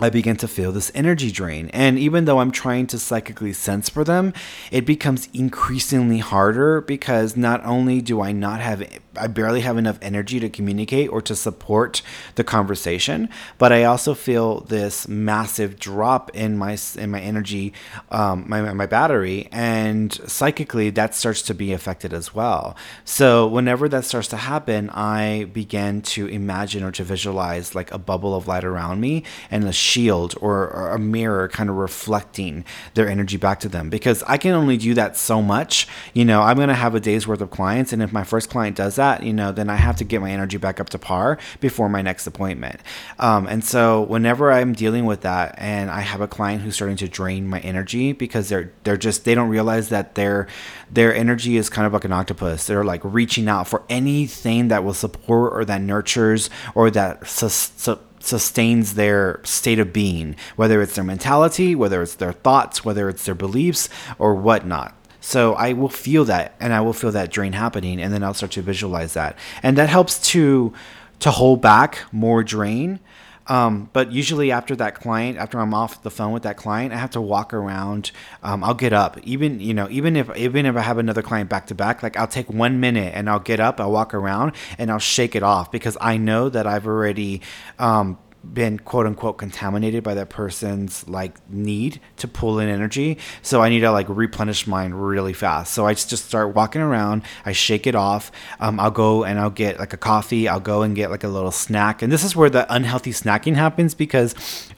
I 0.00 0.08
begin 0.10 0.36
to 0.36 0.48
feel 0.48 0.72
this 0.72 0.90
energy 0.94 1.30
drain. 1.30 1.68
And 1.72 1.98
even 1.98 2.24
though 2.24 2.40
I'm 2.40 2.50
trying 2.50 2.86
to 2.88 2.98
psychically 2.98 3.52
sense 3.52 3.88
for 3.88 4.04
them, 4.04 4.32
it 4.70 4.86
becomes 4.86 5.28
increasingly 5.34 6.18
harder 6.18 6.80
because 6.80 7.36
not 7.36 7.64
only 7.64 8.00
do 8.00 8.20
I 8.20 8.32
not 8.32 8.60
have, 8.60 8.82
I 9.16 9.26
barely 9.26 9.60
have 9.60 9.76
enough 9.76 9.98
energy 10.00 10.40
to 10.40 10.48
communicate 10.48 11.10
or 11.10 11.20
to 11.22 11.36
support 11.36 12.00
the 12.36 12.42
conversation, 12.42 13.28
but 13.58 13.70
I 13.70 13.84
also 13.84 14.14
feel 14.14 14.60
this 14.60 15.06
massive 15.06 15.78
drop 15.78 16.34
in 16.34 16.56
my 16.56 16.78
in 16.96 17.10
my 17.10 17.20
energy, 17.20 17.74
um, 18.10 18.46
my 18.48 18.72
my 18.72 18.86
battery, 18.86 19.48
and 19.52 20.12
psychically 20.26 20.88
that 20.90 21.14
starts 21.14 21.42
to 21.42 21.54
be 21.54 21.72
affected 21.72 22.14
as 22.14 22.34
well. 22.34 22.74
So 23.04 23.46
whenever 23.46 23.88
that 23.90 24.06
starts 24.06 24.28
to 24.28 24.38
happen, 24.38 24.88
I 24.90 25.44
begin 25.52 26.00
to 26.02 26.26
imagine 26.26 26.82
or 26.82 26.92
to 26.92 27.04
visualize 27.04 27.74
like 27.74 27.92
a 27.92 27.98
bubble 27.98 28.34
of 28.34 28.48
light 28.48 28.64
around 28.64 29.00
me 29.00 29.22
and 29.50 29.64
a 29.64 29.72
shield 29.82 30.34
or, 30.40 30.68
or, 30.70 30.92
a 30.92 30.98
mirror 30.98 31.48
kind 31.48 31.68
of 31.68 31.76
reflecting 31.76 32.64
their 32.94 33.08
energy 33.08 33.36
back 33.36 33.58
to 33.60 33.68
them 33.68 33.90
because 33.90 34.22
I 34.24 34.36
can 34.36 34.52
only 34.52 34.76
do 34.76 34.94
that 34.94 35.16
so 35.16 35.42
much. 35.42 35.88
You 36.14 36.24
know, 36.24 36.42
I'm 36.42 36.56
going 36.56 36.68
to 36.68 36.74
have 36.74 36.94
a 36.94 37.00
day's 37.00 37.26
worth 37.26 37.40
of 37.40 37.50
clients. 37.50 37.92
And 37.92 38.02
if 38.02 38.12
my 38.12 38.24
first 38.24 38.50
client 38.50 38.76
does 38.76 38.96
that, 38.96 39.22
you 39.22 39.32
know, 39.32 39.52
then 39.52 39.68
I 39.68 39.76
have 39.76 39.96
to 39.96 40.04
get 40.04 40.20
my 40.20 40.30
energy 40.30 40.58
back 40.58 40.80
up 40.80 40.90
to 40.90 40.98
par 40.98 41.38
before 41.60 41.88
my 41.88 42.02
next 42.02 42.26
appointment. 42.26 42.80
Um, 43.18 43.46
and 43.46 43.64
so 43.64 44.02
whenever 44.02 44.52
I'm 44.52 44.72
dealing 44.72 45.06
with 45.06 45.22
that 45.22 45.54
and 45.58 45.90
I 45.90 46.00
have 46.00 46.20
a 46.20 46.28
client 46.28 46.62
who's 46.62 46.74
starting 46.74 46.96
to 46.98 47.08
drain 47.08 47.48
my 47.48 47.60
energy 47.60 48.12
because 48.12 48.48
they're, 48.48 48.72
they're 48.84 48.96
just, 48.96 49.24
they 49.24 49.34
don't 49.34 49.48
realize 49.48 49.88
that 49.88 50.14
their, 50.14 50.46
their 50.90 51.14
energy 51.14 51.56
is 51.56 51.68
kind 51.68 51.86
of 51.86 51.92
like 51.92 52.04
an 52.04 52.12
octopus. 52.12 52.66
They're 52.66 52.84
like 52.84 53.00
reaching 53.02 53.48
out 53.48 53.66
for 53.66 53.82
anything 53.88 54.68
that 54.68 54.84
will 54.84 54.94
support 54.94 55.54
or 55.54 55.64
that 55.64 55.80
nurtures 55.80 56.50
or 56.74 56.90
that 56.90 57.26
sus- 57.26 57.98
sustains 58.24 58.94
their 58.94 59.40
state 59.44 59.78
of 59.78 59.92
being, 59.92 60.36
whether 60.56 60.82
it's 60.82 60.94
their 60.94 61.04
mentality, 61.04 61.74
whether 61.74 62.02
it's 62.02 62.14
their 62.14 62.32
thoughts, 62.32 62.84
whether 62.84 63.08
it's 63.08 63.24
their 63.24 63.34
beliefs, 63.34 63.88
or 64.18 64.34
whatnot. 64.34 64.94
So 65.20 65.54
I 65.54 65.72
will 65.72 65.88
feel 65.88 66.24
that, 66.24 66.54
and 66.58 66.72
I 66.72 66.80
will 66.80 66.92
feel 66.92 67.12
that 67.12 67.30
drain 67.30 67.52
happening, 67.52 68.00
and 68.00 68.12
then 68.12 68.24
I'll 68.24 68.34
start 68.34 68.52
to 68.52 68.62
visualize 68.62 69.14
that, 69.14 69.38
and 69.62 69.78
that 69.78 69.88
helps 69.88 70.20
to 70.30 70.72
to 71.20 71.30
hold 71.30 71.62
back 71.62 72.00
more 72.10 72.42
drain. 72.42 72.98
Um, 73.46 73.90
but 73.92 74.12
usually 74.12 74.52
after 74.52 74.76
that 74.76 74.94
client, 74.94 75.38
after 75.38 75.58
I'm 75.58 75.74
off 75.74 76.02
the 76.02 76.10
phone 76.10 76.32
with 76.32 76.44
that 76.44 76.56
client, 76.56 76.92
I 76.92 76.96
have 76.96 77.10
to 77.10 77.20
walk 77.20 77.52
around. 77.52 78.12
Um, 78.42 78.62
I'll 78.62 78.74
get 78.74 78.92
up, 78.92 79.18
even 79.24 79.60
you 79.60 79.74
know, 79.74 79.88
even 79.90 80.16
if 80.16 80.34
even 80.36 80.66
if 80.66 80.76
I 80.76 80.80
have 80.80 80.98
another 80.98 81.22
client 81.22 81.50
back 81.50 81.66
to 81.68 81.74
back, 81.74 82.02
like 82.02 82.16
I'll 82.16 82.28
take 82.28 82.48
one 82.48 82.80
minute 82.80 83.12
and 83.14 83.28
I'll 83.28 83.40
get 83.40 83.60
up, 83.60 83.80
I'll 83.80 83.92
walk 83.92 84.14
around, 84.14 84.52
and 84.78 84.90
I'll 84.90 84.98
shake 84.98 85.34
it 85.34 85.42
off 85.42 85.72
because 85.72 85.96
I 86.00 86.16
know 86.16 86.48
that 86.48 86.66
I've 86.66 86.86
already 86.86 87.40
um, 87.78 88.18
been 88.42 88.78
quote 88.78 89.06
unquote 89.06 89.38
contaminated 89.38 90.02
by 90.02 90.14
that 90.14 90.28
person's 90.28 91.06
like 91.08 91.38
need 91.48 92.00
to 92.16 92.28
pull 92.28 92.58
in 92.58 92.68
energy. 92.68 93.18
So 93.42 93.62
I 93.62 93.68
need 93.68 93.80
to 93.80 93.90
like 93.90 94.06
replenish 94.08 94.66
mine 94.66 94.92
really 94.94 95.32
fast. 95.32 95.72
So 95.72 95.86
I 95.86 95.94
just 95.94 96.26
start 96.26 96.54
walking 96.54 96.82
around. 96.82 97.22
I 97.44 97.52
shake 97.52 97.86
it 97.86 97.94
off. 97.94 98.32
Um, 98.60 98.80
I'll 98.80 98.90
go 98.90 99.24
and 99.24 99.38
I'll 99.38 99.50
get 99.50 99.78
like 99.78 99.92
a 99.92 99.96
coffee. 99.96 100.48
I'll 100.48 100.60
go 100.60 100.82
and 100.82 100.96
get 100.96 101.10
like 101.10 101.24
a 101.24 101.28
little 101.28 101.52
snack. 101.52 102.02
And 102.02 102.12
this 102.12 102.24
is 102.24 102.34
where 102.34 102.50
the 102.50 102.72
unhealthy 102.72 103.12
snacking 103.12 103.54
happens 103.54 103.94
because 103.94 104.34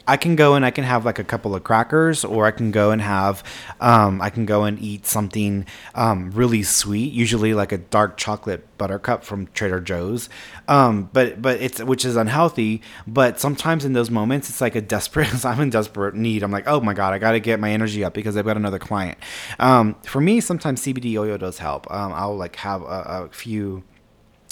I 0.06 0.16
can 0.16 0.36
go 0.36 0.54
and 0.54 0.64
I 0.64 0.70
can 0.70 0.84
have 0.84 1.04
like 1.04 1.18
a 1.18 1.24
couple 1.24 1.54
of 1.54 1.64
crackers, 1.64 2.24
or 2.24 2.46
I 2.46 2.50
can 2.50 2.70
go 2.70 2.90
and 2.90 3.00
have, 3.00 3.42
um, 3.80 4.20
I 4.20 4.28
can 4.28 4.44
go 4.44 4.64
and 4.64 4.78
eat 4.78 5.06
something 5.06 5.66
um, 5.94 6.30
really 6.32 6.62
sweet, 6.62 7.12
usually 7.12 7.54
like 7.54 7.72
a 7.72 7.78
dark 7.78 8.18
chocolate 8.18 8.73
buttercup 8.78 9.24
from 9.24 9.46
Trader 9.48 9.80
Joe's. 9.80 10.28
Um, 10.68 11.10
but 11.12 11.40
but 11.40 11.60
it's 11.60 11.82
which 11.82 12.04
is 12.04 12.16
unhealthy. 12.16 12.82
But 13.06 13.40
sometimes 13.40 13.84
in 13.84 13.92
those 13.92 14.10
moments, 14.10 14.48
it's 14.48 14.60
like 14.60 14.74
a 14.74 14.80
desperate. 14.80 15.44
I'm 15.44 15.60
in 15.60 15.70
desperate 15.70 16.14
need. 16.14 16.42
I'm 16.42 16.52
like, 16.52 16.66
oh 16.66 16.80
my 16.80 16.94
god, 16.94 17.12
I 17.12 17.18
got 17.18 17.32
to 17.32 17.40
get 17.40 17.60
my 17.60 17.70
energy 17.70 18.04
up 18.04 18.14
because 18.14 18.36
I've 18.36 18.44
got 18.44 18.56
another 18.56 18.78
client. 18.78 19.18
Um, 19.58 19.96
for 20.04 20.20
me, 20.20 20.40
sometimes 20.40 20.82
CBD 20.82 21.18
oil 21.18 21.38
does 21.38 21.58
help. 21.58 21.90
Um, 21.90 22.12
I'll 22.12 22.36
like 22.36 22.56
have 22.56 22.82
a, 22.82 23.24
a 23.24 23.28
few 23.32 23.84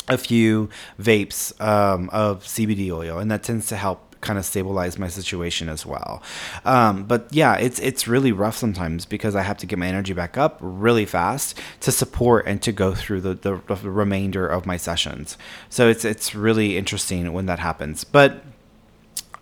a 0.08 0.18
few 0.18 0.68
vapes 1.00 1.58
um, 1.60 2.08
of 2.10 2.44
CBD 2.44 2.90
oil, 2.90 3.18
and 3.18 3.30
that 3.30 3.42
tends 3.42 3.66
to 3.68 3.76
help 3.76 4.11
kind 4.22 4.38
of 4.38 4.46
stabilize 4.46 4.98
my 4.98 5.08
situation 5.08 5.68
as 5.68 5.84
well. 5.84 6.22
Um, 6.64 7.04
but 7.04 7.26
yeah, 7.30 7.56
it's 7.56 7.78
it's 7.80 8.08
really 8.08 8.32
rough 8.32 8.56
sometimes 8.56 9.04
because 9.04 9.36
I 9.36 9.42
have 9.42 9.58
to 9.58 9.66
get 9.66 9.78
my 9.78 9.86
energy 9.86 10.14
back 10.14 10.38
up 10.38 10.56
really 10.60 11.04
fast 11.04 11.58
to 11.80 11.92
support 11.92 12.46
and 12.46 12.62
to 12.62 12.72
go 12.72 12.94
through 12.94 13.20
the, 13.20 13.34
the, 13.34 13.60
the 13.74 13.90
remainder 13.90 14.46
of 14.46 14.64
my 14.64 14.78
sessions. 14.78 15.36
So 15.68 15.88
it's 15.88 16.04
it's 16.06 16.34
really 16.34 16.78
interesting 16.78 17.32
when 17.34 17.46
that 17.46 17.58
happens. 17.58 18.04
But 18.04 18.42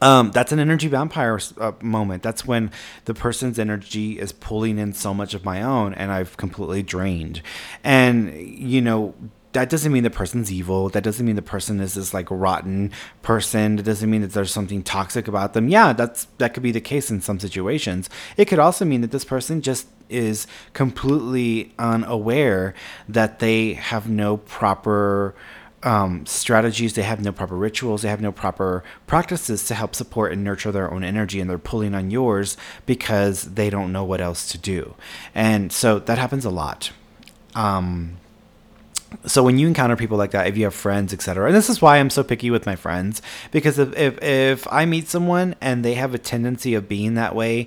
um, 0.03 0.31
that's 0.31 0.51
an 0.51 0.59
energy 0.59 0.89
vampire 0.89 1.39
uh, 1.59 1.73
moment. 1.83 2.23
That's 2.23 2.47
when 2.47 2.71
the 3.05 3.15
person's 3.15 3.59
energy 3.59 4.19
is 4.19 4.33
pulling 4.33 4.79
in 4.79 4.95
so 4.95 5.13
much 5.13 5.35
of 5.35 5.45
my 5.45 5.63
own, 5.63 5.93
and 5.95 6.11
I've 6.11 6.37
completely 6.37 6.83
drained. 6.83 7.43
And 7.85 8.33
you 8.35 8.81
know, 8.81 9.15
that 9.53 9.69
doesn't 9.69 9.93
mean 9.93 10.05
the 10.05 10.11
person's 10.11 10.53
evil. 10.53 10.89
That 10.89 11.03
doesn't 11.03 11.25
mean 11.27 11.37
the 11.37 11.43
person 11.43 11.81
is 11.81 11.95
this 11.95 12.15
like 12.15 12.29
rotten 12.31 12.93
person. 13.23 13.79
It 13.79 13.83
doesn't 13.83 14.09
mean 14.09 14.23
that 14.23 14.33
there's 14.33 14.53
something 14.53 14.83
toxic 14.83 15.27
about 15.27 15.55
them. 15.55 15.69
Yeah, 15.69 15.93
that's 15.93 16.27
that 16.39 16.55
could 16.55 16.63
be 16.63 16.73
the 16.73 16.81
case 16.81 17.11
in 17.11 17.21
some 17.21 17.41
situations. 17.41 18.09
It 18.37 18.45
could 18.45 18.61
also 18.61 18.85
mean 18.85 19.01
that 19.01 19.11
this 19.11 19.25
person 19.25 19.61
just 19.61 19.89
is 20.09 20.47
completely 20.73 21.73
unaware 21.79 22.75
that 23.09 23.39
they 23.39 23.75
have 23.75 24.09
no 24.09 24.37
proper 24.37 25.35
um, 25.83 26.27
strategies, 26.27 26.95
they 26.95 27.03
have 27.03 27.21
no 27.21 27.33
proper 27.33 27.57
rituals, 27.57 28.03
they 28.03 28.09
have 28.09 28.21
no 28.21 28.33
proper 28.33 28.85
practices 29.07 29.65
to 29.67 29.75
help 29.75 29.95
support 29.95 30.33
and 30.33 30.45
nurture 30.45 30.73
their 30.73 30.93
own 30.93 31.03
energy, 31.03 31.41
and 31.41 31.49
they're 31.49 31.59
pulling 31.59 31.95
on 31.95 32.11
yours 32.11 32.57
because 32.87 33.55
they 33.55 33.71
don't 33.71 33.93
know 33.93 34.05
what 34.05 34.21
else 34.21 34.51
to 34.53 34.59
do. 34.59 34.95
And 35.35 35.73
so 35.73 35.99
that 36.01 36.19
happens 36.19 36.45
a 36.45 36.51
lot. 36.51 36.93
Um, 37.55 38.19
so 39.27 39.43
when 39.43 39.59
you 39.59 39.67
encounter 39.67 39.97
people 39.97 40.17
like 40.17 40.31
that 40.33 40.47
if 40.47 40.57
you 40.57 40.65
have 40.65 40.75
friends 40.75 41.13
etc 41.13 41.47
and 41.47 41.55
this 41.55 41.69
is 41.69 41.83
why 41.83 41.99
i'm 41.99 42.11
so 42.11 42.23
picky 42.23 42.51
with 42.51 42.67
my 42.67 42.77
friends 42.77 43.23
because 43.51 43.79
if 43.79 43.97
if, 43.97 44.23
if 44.23 44.73
i 44.73 44.85
meet 44.85 45.09
someone 45.09 45.55
and 45.61 45.85
they 45.85 45.95
have 45.95 46.15
a 46.15 46.19
tendency 46.19 46.75
of 46.75 46.89
being 46.89 47.15
that 47.15 47.35
way 47.35 47.67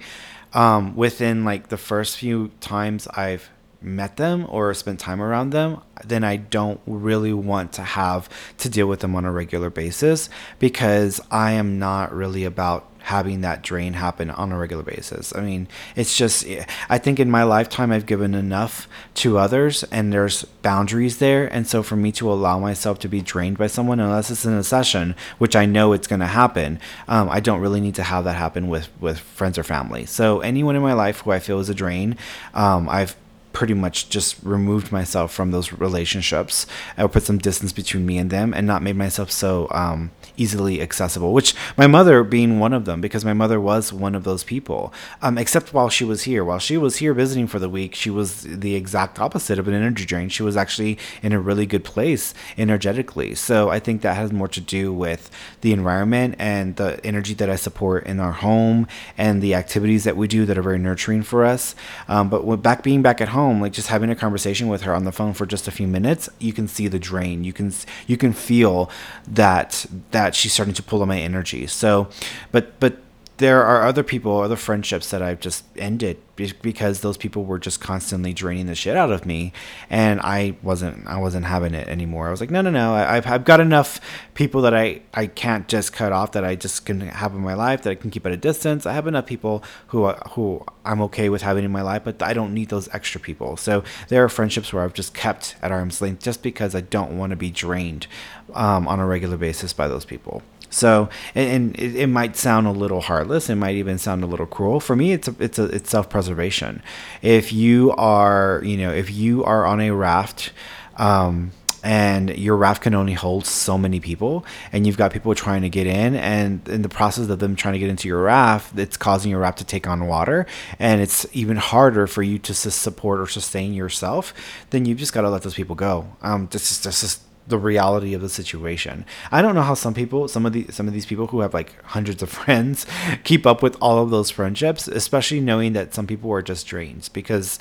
um, 0.53 0.95
within 0.95 1.43
like 1.43 1.69
the 1.69 1.77
first 1.77 2.17
few 2.17 2.51
times 2.60 3.08
i've 3.10 3.49
met 3.84 4.17
them 4.17 4.46
or 4.50 4.74
spent 4.74 5.00
time 5.00 5.22
around 5.22 5.52
them 5.52 5.80
then 6.06 6.24
i 6.24 6.36
don't 6.36 6.80
really 6.86 7.34
want 7.34 7.74
to 7.74 7.82
have 7.82 8.30
to 8.58 8.69
deal 8.69 8.88
with 8.88 9.02
them 9.02 9.15
on 9.15 9.26
a 9.26 9.32
regular 9.32 9.69
basis 9.69 10.30
because 10.60 11.19
i 11.32 11.52
am 11.52 11.78
not 11.80 12.13
really 12.13 12.46
about 12.46 12.89
having 13.04 13.41
that 13.41 13.62
drain 13.62 13.93
happen 13.93 14.30
on 14.30 14.54
a 14.54 14.58
regular 14.58 14.84
basis. 14.84 15.36
I 15.36 15.41
mean, 15.41 15.67
it's 15.93 16.15
just, 16.15 16.46
I 16.88 16.98
think 16.98 17.19
in 17.19 17.30
my 17.30 17.43
lifetime, 17.43 17.91
I've 17.91 18.06
given 18.06 18.34
enough 18.34 18.88
to 19.15 19.38
others 19.38 19.84
and 19.91 20.13
there's 20.13 20.46
boundaries 20.62 21.17
there. 21.17 21.46
And 21.54 21.67
so 21.67 21.84
for 21.84 21.98
me 21.98 22.13
to 22.13 22.32
allow 22.32 22.60
myself 22.60 23.00
to 23.00 23.10
be 23.10 23.22
drained 23.22 23.58
by 23.58 23.67
someone, 23.67 24.00
unless 24.00 24.32
it's 24.32 24.46
in 24.46 24.54
a 24.54 24.63
session, 24.63 25.15
which 25.38 25.54
I 25.54 25.65
know 25.65 25.91
it's 25.91 26.08
going 26.08 26.22
to 26.22 26.28
happen, 26.28 26.80
um, 27.10 27.30
I 27.30 27.41
don't 27.41 27.60
really 27.60 27.82
need 27.82 27.96
to 27.96 28.04
have 28.04 28.24
that 28.24 28.38
happen 28.38 28.69
with, 28.69 28.88
with 29.02 29.19
friends 29.19 29.58
or 29.58 29.63
family. 29.63 30.06
So 30.06 30.39
anyone 30.39 30.78
in 30.78 30.82
my 30.82 30.93
life 30.93 31.19
who 31.19 31.32
I 31.32 31.39
feel 31.39 31.60
is 31.60 31.69
a 31.69 31.76
drain, 31.76 32.15
um, 32.54 32.88
I've 32.88 33.17
pretty 33.53 33.73
much 33.73 34.09
just 34.09 34.35
removed 34.43 34.91
myself 34.91 35.31
from 35.31 35.51
those 35.51 35.71
relationships. 35.71 36.65
Or 36.97 37.07
put 37.07 37.23
some 37.23 37.37
distance 37.37 37.71
between 37.71 38.05
me 38.05 38.17
and 38.17 38.29
them 38.29 38.53
and 38.53 38.67
not 38.67 38.81
made 38.81 38.95
myself 38.95 39.31
so 39.31 39.67
um, 39.71 40.11
easily 40.35 40.81
accessible 40.81 41.31
which 41.31 41.53
my 41.77 41.87
mother 41.87 42.23
being 42.23 42.59
one 42.59 42.73
of 42.73 42.85
them 42.85 42.99
because 42.99 43.23
my 43.23 43.33
mother 43.33 43.59
was 43.61 43.93
one 43.93 44.15
of 44.15 44.23
those 44.23 44.43
people. 44.43 44.93
Um, 45.21 45.37
except 45.37 45.73
while 45.73 45.89
she 45.89 46.03
was 46.03 46.23
here. 46.23 46.43
While 46.43 46.59
she 46.59 46.77
was 46.77 46.97
here 46.97 47.13
visiting 47.13 47.47
for 47.47 47.59
the 47.59 47.69
week 47.69 47.95
she 47.95 48.09
was 48.09 48.41
the 48.41 48.75
exact 48.75 49.19
opposite 49.19 49.59
of 49.59 49.67
an 49.67 49.73
energy 49.73 50.05
drain. 50.05 50.29
She 50.29 50.43
was 50.43 50.57
actually 50.57 50.97
in 51.21 51.31
a 51.31 51.39
really 51.39 51.65
good 51.65 51.83
place 51.83 52.33
energetically. 52.57 53.35
So 53.35 53.69
i 53.69 53.79
think 53.79 54.01
that 54.01 54.15
has 54.15 54.31
more 54.31 54.47
to 54.49 54.61
do 54.61 54.91
with 54.91 55.29
the 55.61 55.71
environment 55.71 56.35
and 56.39 56.75
the 56.75 56.99
energy 57.05 57.33
that 57.35 57.49
i 57.49 57.55
support 57.55 58.05
in 58.05 58.19
our 58.19 58.31
home 58.31 58.87
and 59.17 59.41
the 59.41 59.53
activities 59.53 60.03
that 60.03 60.17
we 60.17 60.27
do 60.27 60.45
that 60.45 60.57
are 60.57 60.61
very 60.61 60.79
nurturing 60.79 61.23
for 61.23 61.45
us. 61.45 61.75
Um, 62.07 62.29
but 62.29 62.43
back 62.57 62.83
being 62.83 63.01
back 63.01 63.21
at 63.21 63.29
home 63.29 63.42
home, 63.43 63.62
like 63.62 63.73
just 63.73 63.89
having 63.89 64.10
a 64.10 64.15
conversation 64.15 64.67
with 64.67 64.84
her 64.84 64.95
on 64.95 65.03
the 65.03 65.12
phone 65.12 65.34
for 65.34 65.45
just 65.45 65.67
a 65.67 65.71
few 65.71 65.88
minutes, 65.88 66.29
you 66.39 66.53
can 66.53 66.67
see 66.67 66.88
the 66.88 66.99
drain. 66.99 67.43
You 67.43 67.53
can 67.53 67.71
you 68.08 68.17
can 68.17 68.34
feel 68.34 68.89
that 69.27 69.86
that 70.12 70.36
she's 70.36 70.53
starting 70.53 70.73
to 70.75 70.84
pull 70.84 71.01
on 71.01 71.08
my 71.08 71.19
energy. 71.19 71.67
So, 71.67 72.10
but 72.51 72.79
but 72.79 72.97
there 73.38 73.63
are 73.63 73.84
other 73.84 74.04
people, 74.04 74.39
other 74.41 74.56
friendships 74.56 75.10
that 75.10 75.22
I've 75.22 75.39
just 75.39 75.65
ended 75.76 76.17
because 76.36 77.02
those 77.02 77.17
people 77.17 77.46
were 77.46 77.60
just 77.60 77.80
constantly 77.80 78.34
draining 78.34 78.65
the 78.67 78.76
shit 78.76 78.96
out 78.96 79.12
of 79.12 79.26
me, 79.26 79.54
and 79.89 80.19
I 80.22 80.56
wasn't, 80.62 81.06
I 81.08 81.17
wasn't 81.17 81.46
having 81.46 81.74
it 81.74 81.88
anymore. 81.88 82.28
I 82.28 82.32
was 82.32 82.41
like, 82.41 82.52
no, 82.52 82.62
no, 82.62 82.69
no, 82.69 82.93
I, 82.93 83.15
have 83.15 83.28
I've 83.28 83.46
got 83.46 83.60
enough 83.60 84.00
people 84.34 84.62
that 84.63 84.74
I, 84.74 85.02
I 85.13 85.28
can't 85.28 85.67
just 85.67 85.93
cut 85.93 86.12
off 86.12 86.32
that 86.34 86.43
I 86.43 86.56
just 86.56 86.86
can 86.86 87.02
have 87.02 87.34
in 87.34 87.41
my 87.41 87.54
life 87.54 87.84
that 87.84 87.91
I 87.91 87.96
can 87.96 88.12
keep 88.12 88.26
at 88.26 88.32
a 88.32 88.38
distance. 88.38 88.86
I 88.86 88.93
have 88.93 89.08
enough 89.08 89.26
people 89.26 89.63
who, 89.88 90.08
who 90.10 90.63
I'm 90.86 91.02
okay 91.04 91.30
with 91.30 91.41
having 91.41 91.63
in 91.63 91.72
my 91.72 91.82
life, 91.82 92.04
but 92.04 92.22
I 92.22 92.34
don't 92.34 92.54
need 92.54 92.69
those 92.69 92.88
extra 92.93 93.19
people. 93.19 93.58
So 93.58 93.84
there 94.10 94.24
are 94.24 94.30
friendships 94.30 94.74
where 94.74 94.84
I've 94.84 94.93
just 94.93 95.13
kept 95.13 95.56
at 95.62 95.72
arm's 95.72 96.02
length 96.02 96.22
just 96.24 96.43
because 96.43 96.76
I 96.76 96.82
don't 96.82 97.17
want 97.17 97.32
to 97.32 97.36
be 97.36 97.52
drained 97.52 98.08
um, 98.54 98.88
on 98.88 99.00
a 99.00 99.06
regular 99.06 99.38
basis 99.38 99.74
by 99.74 99.88
those 99.88 100.06
people. 100.06 100.43
So, 100.73 101.09
and, 101.36 101.49
and 101.49 101.79
it, 101.79 101.95
it, 101.95 102.07
might 102.07 102.36
sound 102.36 102.65
a 102.67 102.71
little 102.71 103.01
heartless. 103.01 103.49
It 103.49 103.55
might 103.55 103.75
even 103.75 103.97
sound 103.97 104.23
a 104.23 104.27
little 104.27 104.47
cruel. 104.47 104.79
For 104.79 104.95
me, 104.95 105.13
it's 105.13 105.27
a, 105.27 105.36
it's 105.39 105.59
a, 105.59 105.65
it's 105.65 105.89
self 105.89 106.09
preservation. 106.09 106.81
If 107.21 107.53
you 107.53 107.91
are, 107.91 108.62
you 108.65 108.77
know, 108.77 108.91
if 108.91 109.12
you 109.12 109.43
are 109.43 109.65
on 109.65 109.79
a 109.81 109.91
raft, 109.91 110.51
um, 110.97 111.51
and 111.83 112.36
your 112.38 112.55
raft 112.55 112.81
can 112.81 112.95
only 112.95 113.13
hold 113.13 113.45
so 113.45 113.77
many 113.77 113.99
people 113.99 114.45
and 114.71 114.88
you've 114.88 114.97
got 114.97 115.12
people 115.12 115.36
trying 115.36 115.62
to 115.63 115.69
get 115.69 115.86
in 115.86 116.15
and 116.15 116.65
in 116.69 116.81
the 116.81 116.88
process 116.88 117.27
of 117.27 117.39
them 117.39 117.57
trying 117.57 117.73
to 117.73 117.79
get 117.79 117.89
into 117.89 118.07
your 118.07 118.21
raft 118.21 118.79
it's 118.79 118.95
causing 118.95 119.29
your 119.29 119.41
raft 119.41 119.57
to 119.57 119.65
take 119.65 119.86
on 119.86 120.07
water 120.07 120.45
and 120.79 121.01
it's 121.01 121.25
even 121.33 121.57
harder 121.57 122.07
for 122.07 122.23
you 122.23 122.39
to 122.39 122.53
support 122.53 123.19
or 123.19 123.27
sustain 123.27 123.73
yourself 123.73 124.33
then 124.69 124.86
you've 124.86 124.97
just 124.97 125.12
got 125.12 125.21
to 125.21 125.29
let 125.29 125.41
those 125.41 125.55
people 125.55 125.75
go 125.75 126.07
um 126.21 126.47
this 126.51 126.71
is 126.71 126.81
this 126.83 127.03
is 127.03 127.19
the 127.47 127.58
reality 127.58 128.13
of 128.13 128.21
the 128.21 128.29
situation. 128.29 129.06
I 129.32 129.41
don't 129.41 129.56
know 129.56 129.62
how 129.62 129.73
some 129.73 129.93
people, 129.93 130.27
some 130.27 130.45
of 130.45 130.53
the 130.53 130.67
some 130.69 130.88
of 130.88 130.93
these 130.93 131.06
people 131.06 131.27
who 131.27 131.41
have 131.41 131.53
like 131.53 131.82
hundreds 131.84 132.21
of 132.23 132.29
friends, 132.39 132.86
keep 133.23 133.45
up 133.45 133.62
with 133.62 133.75
all 133.82 134.01
of 134.01 134.10
those 134.10 134.29
friendships, 134.29 134.88
especially 134.88 135.39
knowing 135.39 135.73
that 135.73 135.93
some 135.93 136.08
people 136.08 136.32
are 136.32 136.41
just 136.41 136.67
drains 136.67 137.10
because 137.10 137.60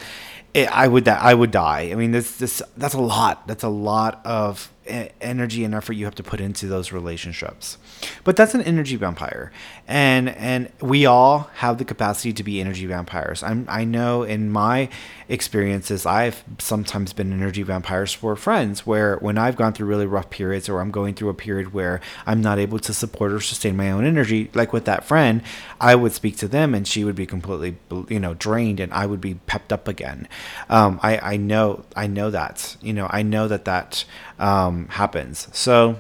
it, 0.54 0.68
I 0.74 0.88
would 0.88 1.08
I 1.08 1.34
would 1.34 1.50
die. 1.50 1.90
I 1.90 1.94
mean, 1.94 2.12
this 2.12 2.36
this 2.36 2.62
that's 2.76 2.94
a 2.94 3.00
lot. 3.00 3.46
That's 3.46 3.64
a 3.64 3.68
lot 3.68 4.24
of 4.24 4.72
energy 5.20 5.64
and 5.64 5.74
effort 5.74 5.94
you 5.94 6.04
have 6.04 6.14
to 6.16 6.22
put 6.22 6.40
into 6.40 6.66
those 6.66 6.92
relationships. 6.92 7.78
But 8.24 8.36
that's 8.36 8.54
an 8.54 8.62
energy 8.62 8.96
vampire, 8.96 9.52
and 9.86 10.28
and 10.28 10.70
we 10.80 11.06
all 11.06 11.50
have 11.54 11.78
the 11.78 11.84
capacity 11.84 12.32
to 12.32 12.42
be 12.42 12.60
energy 12.60 12.86
vampires. 12.86 13.42
I'm 13.42 13.66
I 13.68 13.84
know 13.84 14.22
in 14.22 14.50
my 14.50 14.88
experiences, 15.28 16.04
I've 16.04 16.44
sometimes 16.58 17.12
been 17.12 17.32
energy 17.32 17.62
vampires 17.62 18.12
for 18.12 18.36
friends 18.36 18.86
where 18.86 19.16
when 19.16 19.38
I've 19.38 19.56
gone 19.56 19.72
through 19.72 19.86
really 19.86 20.06
rough 20.06 20.28
periods 20.28 20.68
or 20.68 20.80
I'm 20.80 20.90
going 20.90 21.14
through 21.14 21.30
a 21.30 21.34
period 21.34 21.72
where 21.72 22.00
I'm 22.26 22.42
not 22.42 22.58
able 22.58 22.78
to 22.80 22.92
support 22.92 23.32
or 23.32 23.40
sustain 23.40 23.76
my 23.76 23.90
own 23.90 24.04
energy, 24.04 24.50
like 24.52 24.72
with 24.72 24.84
that 24.84 25.04
friend, 25.04 25.42
I 25.80 25.94
would 25.94 26.12
speak 26.12 26.36
to 26.38 26.48
them 26.48 26.74
and 26.74 26.86
she 26.86 27.02
would 27.02 27.16
be 27.16 27.26
completely, 27.26 27.76
you 28.08 28.20
know, 28.20 28.34
drained 28.34 28.78
and 28.78 28.92
I 28.92 29.06
would 29.06 29.20
be 29.20 29.34
pepped 29.46 29.72
up 29.72 29.88
again. 29.88 30.28
Um, 30.68 31.00
I, 31.02 31.18
I 31.18 31.36
know, 31.38 31.84
I 31.96 32.06
know 32.06 32.30
that, 32.30 32.76
you 32.82 32.92
know, 32.92 33.06
I 33.10 33.22
know 33.22 33.48
that 33.48 33.64
that 33.64 34.04
um, 34.38 34.81
happens. 34.88 35.48
So 35.52 35.98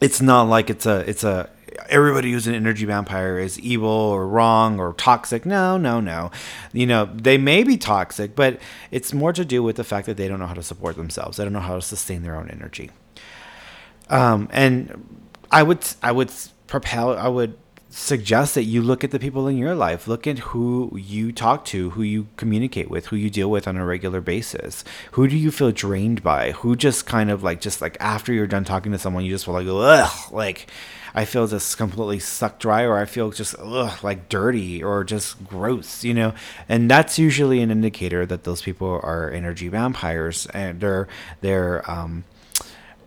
it's 0.00 0.20
not 0.20 0.42
like 0.42 0.70
it's 0.70 0.86
a, 0.86 1.08
it's 1.08 1.24
a, 1.24 1.50
everybody 1.88 2.32
who's 2.32 2.46
an 2.46 2.54
energy 2.54 2.84
vampire 2.84 3.38
is 3.38 3.58
evil 3.60 3.88
or 3.88 4.26
wrong 4.26 4.78
or 4.78 4.92
toxic. 4.94 5.46
No, 5.46 5.76
no, 5.76 6.00
no. 6.00 6.30
You 6.72 6.86
know, 6.86 7.06
they 7.06 7.38
may 7.38 7.62
be 7.62 7.76
toxic, 7.76 8.34
but 8.34 8.60
it's 8.90 9.12
more 9.12 9.32
to 9.32 9.44
do 9.44 9.62
with 9.62 9.76
the 9.76 9.84
fact 9.84 10.06
that 10.06 10.16
they 10.16 10.28
don't 10.28 10.38
know 10.38 10.46
how 10.46 10.54
to 10.54 10.62
support 10.62 10.96
themselves. 10.96 11.36
They 11.36 11.44
don't 11.44 11.52
know 11.52 11.60
how 11.60 11.76
to 11.76 11.82
sustain 11.82 12.22
their 12.22 12.36
own 12.36 12.50
energy. 12.50 12.90
Um, 14.10 14.48
and 14.52 15.22
I 15.50 15.62
would, 15.62 15.86
I 16.02 16.12
would 16.12 16.30
propel, 16.66 17.16
I 17.16 17.28
would 17.28 17.56
suggest 17.90 18.54
that 18.54 18.64
you 18.64 18.82
look 18.82 19.02
at 19.02 19.10
the 19.10 19.18
people 19.18 19.48
in 19.48 19.56
your 19.56 19.74
life. 19.74 20.06
Look 20.06 20.26
at 20.26 20.38
who 20.38 20.90
you 20.94 21.32
talk 21.32 21.64
to, 21.66 21.90
who 21.90 22.02
you 22.02 22.28
communicate 22.36 22.90
with, 22.90 23.06
who 23.06 23.16
you 23.16 23.30
deal 23.30 23.50
with 23.50 23.66
on 23.66 23.76
a 23.76 23.84
regular 23.84 24.20
basis. 24.20 24.84
Who 25.12 25.26
do 25.26 25.36
you 25.36 25.50
feel 25.50 25.72
drained 25.72 26.22
by? 26.22 26.52
Who 26.52 26.76
just 26.76 27.06
kind 27.06 27.30
of 27.30 27.42
like, 27.42 27.60
just 27.60 27.80
like 27.80 27.96
after 28.00 28.32
you're 28.32 28.46
done 28.46 28.64
talking 28.64 28.92
to 28.92 28.98
someone, 28.98 29.24
you 29.24 29.30
just 29.32 29.44
feel 29.44 29.54
like, 29.54 29.66
ugh, 29.68 30.32
like, 30.32 30.68
I 31.14 31.24
feel 31.24 31.46
just 31.46 31.76
completely 31.78 32.18
sucked 32.18 32.60
dry, 32.60 32.82
or 32.82 32.98
I 32.98 33.06
feel 33.06 33.30
just 33.30 33.54
ugh, 33.58 34.04
like 34.04 34.28
dirty 34.28 34.82
or 34.82 35.04
just 35.04 35.42
gross, 35.46 36.04
you 36.04 36.14
know. 36.14 36.34
And 36.68 36.90
that's 36.90 37.18
usually 37.18 37.62
an 37.62 37.70
indicator 37.70 38.26
that 38.26 38.44
those 38.44 38.62
people 38.62 39.00
are 39.02 39.30
energy 39.30 39.68
vampires, 39.68 40.46
and 40.52 40.80
they're 40.80 41.08
they're 41.40 41.90
um, 41.90 42.24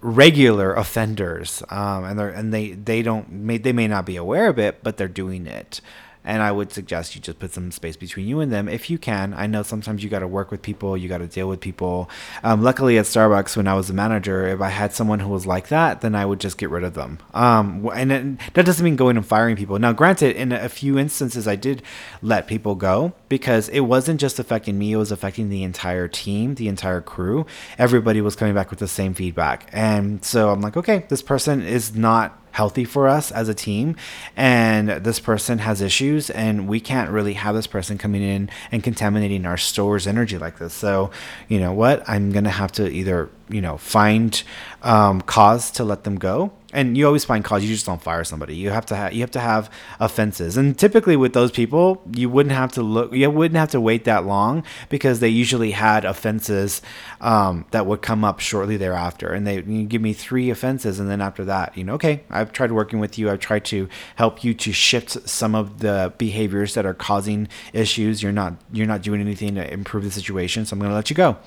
regular 0.02 0.74
offenders, 0.74 1.64
um, 1.70 2.04
and 2.04 2.20
they 2.20 2.34
and 2.34 2.54
they 2.54 2.72
they 2.72 3.02
don't 3.02 3.32
may, 3.32 3.58
they 3.58 3.74
may 3.74 3.88
not 3.88 4.06
be 4.06 4.16
aware 4.16 4.48
of 4.48 4.60
it, 4.60 4.84
but 4.84 4.98
they're 4.98 5.08
doing 5.08 5.48
it 5.48 5.82
and 6.24 6.42
I 6.42 6.52
would 6.52 6.72
suggest 6.72 7.16
you 7.16 7.22
just 7.22 7.40
put 7.40 7.54
some 7.54 7.72
space 7.72 7.98
between 7.98 8.28
you 8.28 8.40
and 8.40 8.52
them 8.52 8.68
if 8.68 8.90
you 8.90 8.98
can. 8.98 9.34
I 9.34 9.48
know 9.48 9.64
sometimes 9.64 10.04
you 10.04 10.10
got 10.10 10.20
to 10.20 10.28
work 10.28 10.52
with 10.52 10.62
people, 10.62 10.96
you 10.96 11.10
got 11.10 11.20
to 11.20 11.28
deal 11.28 11.48
with 11.48 11.60
people. 11.60 12.10
Um, 12.44 12.62
luckily, 12.62 12.98
at 12.98 13.06
Starbucks, 13.06 13.58
when 13.58 13.68
I 13.68 13.74
was 13.74 13.90
a 13.90 13.94
manager, 13.94 14.48
if 14.48 14.62
I 14.62 14.70
had 14.70 14.94
someone 14.94 15.20
who 15.20 15.30
was 15.30 15.46
like 15.46 15.70
that, 15.70 16.02
then 16.02 16.16
I 16.16 16.26
would 16.26 16.40
just 16.40 16.58
get 16.58 16.70
rid 16.70 16.84
of 16.84 16.94
them. 16.94 17.20
Um, 17.34 17.90
and 17.94 18.12
it, 18.12 18.54
that 18.54 18.66
doesn't 18.66 18.84
mean 18.84 18.96
going 18.96 19.18
and 19.18 19.26
firing 19.26 19.56
people. 19.56 19.80
Now, 19.80 19.94
granted, 19.94 20.36
in 20.36 20.52
a 20.52 20.70
few 20.70 20.98
instances, 20.98 21.48
I 21.48 21.56
did 21.56 21.82
let 22.22 22.48
people 22.48 22.76
go 22.76 23.14
because 23.30 23.70
it 23.70 23.82
wasn't 23.82 24.20
just 24.20 24.40
affecting 24.40 24.78
me, 24.78 24.94
it 24.94 24.98
was 24.98 25.12
affecting 25.12 25.50
the 25.50 25.64
entire 25.64 26.08
team, 26.08 26.56
the 26.56 26.68
entire 26.68 27.02
crew. 27.02 27.46
Everybody 27.78 28.22
was 28.22 28.36
coming 28.36 28.54
back 28.54 28.70
with 28.70 28.80
the 28.80 28.88
same 28.88 29.14
feedback. 29.14 29.70
And 29.72 30.24
so 30.24 30.50
I'm 30.50 30.62
like, 30.62 30.78
okay, 30.78 31.06
this 31.10 31.22
person 31.22 31.62
is 31.62 31.96
not 31.96 32.41
healthy 32.52 32.86
for 32.86 33.08
us 33.08 33.32
as 33.32 33.50
a 33.50 33.54
team 33.54 33.96
and 34.36 34.90
this 34.90 35.20
person 35.20 35.60
has 35.60 35.82
issues 35.82 36.30
and 36.30 36.68
we 36.68 36.80
can't 36.80 37.10
really 37.10 37.34
have 37.34 37.56
this 37.56 37.68
person 37.68 37.98
coming 37.98 38.22
in 38.22 38.50
and 38.72 38.84
contaminating 38.84 39.46
our 39.46 39.58
store's 39.58 40.08
energy 40.08 40.38
like 40.38 40.60
this. 40.60 40.74
So 40.74 41.12
you 41.48 41.60
know 41.60 41.74
what? 41.74 42.08
I'm 42.08 42.32
gonna 42.32 42.50
have 42.50 42.72
to 42.74 42.90
either 42.90 43.30
you 43.50 43.62
know 43.62 43.78
find 43.78 44.42
um, 44.84 45.22
cause 45.22 45.72
to 45.72 45.84
let 45.84 46.04
them 46.04 46.18
go 46.18 46.52
and 46.74 46.98
you 46.98 47.06
always 47.06 47.26
find 47.26 47.44
cause 47.44 47.64
you 47.64 47.70
just 47.70 47.86
don't 47.86 48.02
fire 48.02 48.24
somebody. 48.24 48.56
You 48.56 48.70
have 48.70 48.86
to 48.88 48.96
have 48.96 49.14
you 49.14 49.22
have 49.22 49.32
to 49.32 49.40
have 49.40 49.70
offenses. 50.00 50.58
And 50.58 50.78
typically 50.78 51.16
with 51.16 51.34
those 51.34 51.52
people 51.52 52.02
you 52.14 52.30
wouldn't 52.30 52.56
have 52.56 52.72
to 52.74 52.82
look 52.82 53.14
you 53.14 53.30
wouldn't 53.30 53.58
have 53.58 53.70
to 53.70 53.82
wait 53.82 54.06
that 54.06 54.26
long 54.26 54.64
because 54.90 55.20
they 55.20 55.30
usually 55.30 55.72
had 55.72 56.06
offenses 56.06 56.82
um, 57.20 57.66
that 57.72 57.86
would 57.86 58.02
come 58.02 58.24
up 58.24 58.40
shortly 58.40 58.78
thereafter. 58.78 59.34
And 59.34 59.46
they 59.46 59.62
give 59.62 60.02
me 60.02 60.14
three 60.14 60.50
offenses 60.50 61.00
and 61.00 61.10
then 61.10 61.22
after 61.22 61.44
that 61.46 61.78
you 61.78 61.84
know 61.84 61.94
okay 61.94 62.24
i've 62.30 62.52
tried 62.52 62.72
working 62.72 63.00
with 63.00 63.18
you. 63.18 63.30
I've 63.30 63.40
tried 63.40 63.66
to 63.66 63.90
help 64.16 64.44
you 64.44 64.54
to 64.54 64.72
shift 64.72 65.30
some 65.30 65.56
of 65.56 65.80
the 65.80 66.14
behaviors 66.18 66.74
that 66.76 66.86
are 66.86 66.94
causing 66.94 67.48
issues. 67.74 68.24
You're 68.24 68.32
not 68.32 68.54
you're 68.72 68.88
not 68.88 69.02
doing 69.02 69.22
anything 69.22 69.56
to 69.56 69.74
improve 69.74 70.04
the 70.04 70.12
situation 70.12 70.66
so 70.66 70.74
i'm 70.74 70.80
going 70.80 70.92
to 70.92 70.96
let 70.96 71.10
you 71.10 71.16
go. 71.16 71.38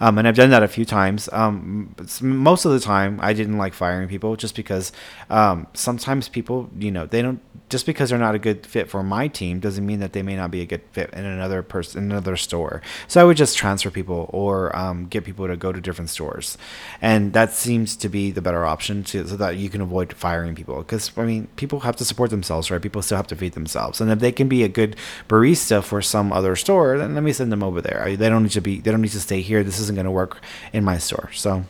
Um, 0.00 0.18
and 0.18 0.28
i've 0.28 0.36
done 0.36 0.50
that 0.50 0.62
a 0.62 0.68
few 0.68 0.84
times. 0.84 1.28
Um, 1.32 1.94
most 2.20 2.64
of 2.64 2.72
the 2.72 2.80
time 2.80 3.18
i 3.22 3.32
didn't 3.32 3.58
like 3.58 3.74
firing 3.74 4.08
people 4.08 4.36
just 4.36 4.54
because 4.54 4.73
because 4.74 4.92
um, 5.30 5.66
sometimes 5.74 6.28
people, 6.28 6.70
you 6.78 6.90
know, 6.90 7.06
they 7.06 7.22
don't 7.22 7.40
just 7.70 7.86
because 7.86 8.10
they're 8.10 8.18
not 8.18 8.34
a 8.34 8.38
good 8.38 8.66
fit 8.66 8.90
for 8.90 9.02
my 9.02 9.26
team 9.26 9.58
doesn't 9.58 9.84
mean 9.84 9.98
that 9.98 10.12
they 10.12 10.22
may 10.22 10.36
not 10.36 10.50
be 10.50 10.60
a 10.60 10.66
good 10.66 10.82
fit 10.92 11.10
in 11.14 11.24
another 11.24 11.62
person, 11.62 12.04
another 12.04 12.36
store. 12.36 12.82
So 13.08 13.20
I 13.20 13.24
would 13.24 13.38
just 13.38 13.56
transfer 13.56 13.90
people 13.90 14.28
or 14.32 14.76
um, 14.76 15.06
get 15.06 15.24
people 15.24 15.48
to 15.48 15.56
go 15.56 15.72
to 15.72 15.80
different 15.80 16.10
stores, 16.10 16.58
and 17.00 17.32
that 17.32 17.52
seems 17.52 17.96
to 17.96 18.08
be 18.08 18.30
the 18.30 18.42
better 18.42 18.64
option 18.64 19.02
to, 19.04 19.26
so 19.26 19.36
that 19.36 19.56
you 19.56 19.70
can 19.70 19.80
avoid 19.80 20.12
firing 20.12 20.54
people. 20.54 20.76
Because 20.78 21.10
I 21.16 21.24
mean, 21.24 21.48
people 21.56 21.80
have 21.80 21.96
to 21.96 22.04
support 22.04 22.30
themselves, 22.30 22.70
right? 22.70 22.82
People 22.82 23.02
still 23.02 23.16
have 23.16 23.26
to 23.28 23.36
feed 23.36 23.54
themselves, 23.54 24.00
and 24.00 24.10
if 24.10 24.18
they 24.18 24.32
can 24.32 24.48
be 24.48 24.62
a 24.62 24.68
good 24.68 24.96
barista 25.28 25.82
for 25.82 26.02
some 26.02 26.32
other 26.32 26.54
store, 26.56 26.98
then 26.98 27.14
let 27.14 27.22
me 27.22 27.32
send 27.32 27.50
them 27.50 27.62
over 27.62 27.80
there. 27.80 28.14
They 28.16 28.28
don't 28.28 28.42
need 28.42 28.52
to 28.52 28.60
be. 28.60 28.80
They 28.80 28.90
don't 28.90 29.02
need 29.02 29.12
to 29.12 29.20
stay 29.20 29.40
here. 29.40 29.64
This 29.64 29.80
isn't 29.80 29.94
going 29.94 30.04
to 30.04 30.10
work 30.10 30.40
in 30.72 30.84
my 30.84 30.98
store. 30.98 31.30
So, 31.32 31.64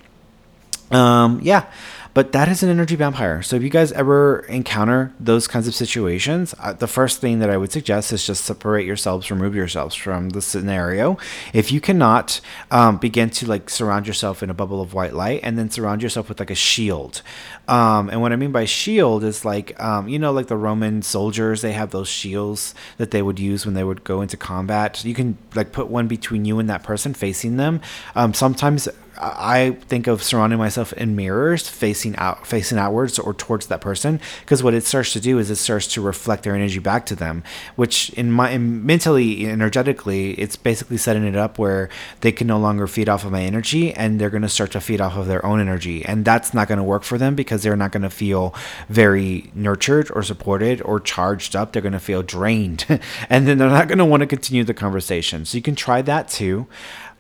um, 0.91 1.41
yeah. 1.43 1.67
But 2.15 2.31
that 2.31 2.49
is 2.49 2.63
an 2.63 2.71
energy 2.71 2.95
vampire. 2.95 3.43
So 3.43 3.57
if 3.57 3.63
you 3.65 3.69
guys 3.69 3.91
ever 3.91 4.47
encounter 4.49 5.13
those 5.19 5.49
kinds 5.49 5.67
of 5.67 5.75
situations, 5.75 6.55
uh, 6.61 6.73
the 6.73 6.87
first 6.87 7.21
thing 7.21 7.41
that 7.41 7.51
I 7.51 7.57
would 7.57 7.73
suggest 7.73 8.13
is 8.13 8.25
just 8.25 8.45
separate 8.45 8.87
yourselves, 8.87 9.33
remove 9.33 9.57
yourselves 9.57 9.97
from 9.97 10.31
the 10.31 10.41
scenario. 10.41 11.19
If 11.53 11.73
you 11.73 11.81
cannot 11.81 12.41
um, 12.71 12.99
begin 12.99 13.31
to 13.31 13.47
like 13.47 13.69
surround 13.69 14.07
yourself 14.07 14.45
in 14.45 14.49
a 14.49 14.55
bubble 14.55 14.81
of 14.81 14.95
white 14.95 15.13
light 15.13 15.41
and 15.43 15.59
then 15.59 15.71
surround 15.71 16.05
yourself 16.05 16.29
with 16.29 16.39
like 16.39 16.51
a 16.51 16.55
shield. 16.55 17.23
Um, 17.67 18.09
and 18.09 18.23
what 18.23 18.33
I 18.33 18.37
mean 18.37 18.53
by 18.53 18.65
shield 18.65 19.25
is 19.25 19.45
like, 19.45 19.79
um, 19.83 20.09
you 20.09 20.21
know, 20.21 20.31
like 20.31 20.47
the 20.47 20.57
Roman 20.57 21.03
soldiers, 21.03 21.63
they 21.63 21.73
have 21.73 21.91
those 21.91 22.09
shields 22.09 22.77
that 22.97 23.11
they 23.11 23.23
would 23.23 23.41
use 23.41 23.67
when 23.67 23.75
they 23.75 23.85
would 23.85 24.05
go 24.05 24.23
into 24.23 24.37
combat. 24.37 25.05
You 25.05 25.15
can 25.15 25.37
like 25.57 25.73
put 25.73 25.89
one 25.89 26.07
between 26.07 26.45
you 26.45 26.61
and 26.61 26.71
that 26.71 26.85
person 26.85 27.13
facing 27.13 27.57
them. 27.57 27.81
Um, 28.15 28.35
sometimes 28.35 28.89
I 29.17 29.77
think 29.89 30.07
of 30.07 30.23
surrounding 30.23 30.59
myself 30.59 30.93
in 30.95 31.17
mirrors 31.17 31.69
facing 31.69 32.17
out 32.17 32.47
facing 32.47 32.79
outwards 32.79 33.19
or 33.19 33.35
towards 33.35 33.67
that 33.69 33.81
person 33.81 34.21
because 34.41 34.63
what 34.63 34.75
it 34.75 34.85
starts 34.85 35.13
to 35.13 35.21
do 35.21 35.39
is 35.39 35.51
it 35.51 35.57
starts 35.57 35.87
to 35.95 36.01
reflect 36.01 36.43
their 36.43 36.55
energy 36.55 36.79
back 36.79 37.07
to 37.07 37.17
them 37.17 37.43
which 37.77 38.11
in 38.11 38.31
my 38.31 38.51
in 38.51 38.85
mentally 38.85 39.47
energetically 39.47 40.33
it's 40.33 40.57
basically 40.57 40.97
setting 40.97 41.25
it 41.25 41.37
up 41.37 41.59
where 41.59 41.89
they 42.21 42.33
can 42.33 42.47
no 42.47 42.59
longer 42.59 42.87
feed 42.87 43.09
off 43.09 43.25
of 43.25 43.33
my 43.33 43.43
energy 43.43 43.93
and 43.95 44.21
they're 44.21 44.31
going 44.31 44.43
to 44.43 44.49
start 44.49 44.73
to 44.73 44.81
feed 44.81 45.01
off 45.01 45.17
of 45.17 45.27
their 45.27 45.45
own 45.45 45.61
energy. 45.61 46.05
And 46.05 46.25
that's 46.25 46.55
not 46.55 46.69
going 46.69 46.79
to 46.79 46.85
work 46.85 47.03
for 47.03 47.19
them 47.19 47.35
because 47.35 47.63
they're 47.63 47.77
not 47.77 47.93
going 47.93 48.03
to 48.03 48.11
feel 48.11 48.55
very 48.89 49.51
nurtured 49.55 50.11
or 50.13 50.23
supported 50.23 50.81
or 50.83 51.01
charged 51.01 51.57
up. 51.57 51.73
They're 51.73 51.83
going 51.83 51.93
to 51.93 52.01
feel 52.01 52.23
drained 52.23 52.87
and 53.31 53.47
then 53.47 53.59
they're 53.59 53.69
not 53.69 53.89
going 53.89 53.99
to 53.99 54.05
want 54.05 54.21
to 54.23 54.27
continue 54.27 54.65
the 54.65 54.75
conversation. 54.75 55.45
So 55.45 55.57
you 55.57 55.63
can 55.63 55.75
try 55.75 56.03
that 56.03 56.29
too. 56.29 56.67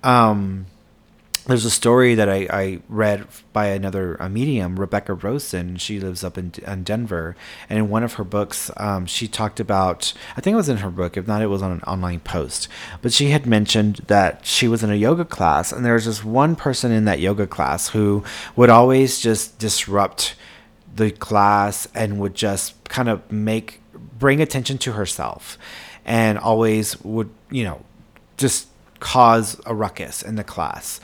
Um, 0.02 0.66
there's 1.46 1.64
a 1.66 1.70
story 1.70 2.14
that 2.14 2.28
I, 2.28 2.46
I 2.50 2.80
read 2.88 3.26
by 3.52 3.66
another 3.66 4.14
a 4.14 4.30
medium, 4.30 4.80
Rebecca 4.80 5.12
Rosen. 5.12 5.76
She 5.76 6.00
lives 6.00 6.24
up 6.24 6.38
in, 6.38 6.52
in 6.66 6.84
Denver. 6.84 7.36
And 7.68 7.78
in 7.78 7.90
one 7.90 8.02
of 8.02 8.14
her 8.14 8.24
books, 8.24 8.70
um, 8.78 9.04
she 9.04 9.28
talked 9.28 9.60
about, 9.60 10.14
I 10.36 10.40
think 10.40 10.54
it 10.54 10.56
was 10.56 10.70
in 10.70 10.78
her 10.78 10.90
book, 10.90 11.16
if 11.16 11.26
not, 11.26 11.42
it 11.42 11.48
was 11.48 11.60
on 11.60 11.70
an 11.70 11.82
online 11.82 12.20
post. 12.20 12.68
But 13.02 13.12
she 13.12 13.30
had 13.30 13.44
mentioned 13.44 13.96
that 14.06 14.46
she 14.46 14.68
was 14.68 14.82
in 14.82 14.90
a 14.90 14.94
yoga 14.94 15.24
class, 15.24 15.70
and 15.70 15.84
there 15.84 15.94
was 15.94 16.04
just 16.04 16.24
one 16.24 16.56
person 16.56 16.90
in 16.90 17.04
that 17.04 17.20
yoga 17.20 17.46
class 17.46 17.88
who 17.88 18.24
would 18.56 18.70
always 18.70 19.20
just 19.20 19.58
disrupt 19.58 20.36
the 20.96 21.10
class 21.10 21.86
and 21.94 22.18
would 22.20 22.34
just 22.34 22.88
kind 22.88 23.08
of 23.08 23.30
make, 23.30 23.82
bring 24.18 24.40
attention 24.40 24.78
to 24.78 24.92
herself 24.92 25.58
and 26.06 26.38
always 26.38 26.98
would, 27.02 27.28
you 27.50 27.64
know, 27.64 27.82
just 28.38 28.68
cause 29.00 29.60
a 29.66 29.74
ruckus 29.74 30.22
in 30.22 30.36
the 30.36 30.44
class 30.44 31.00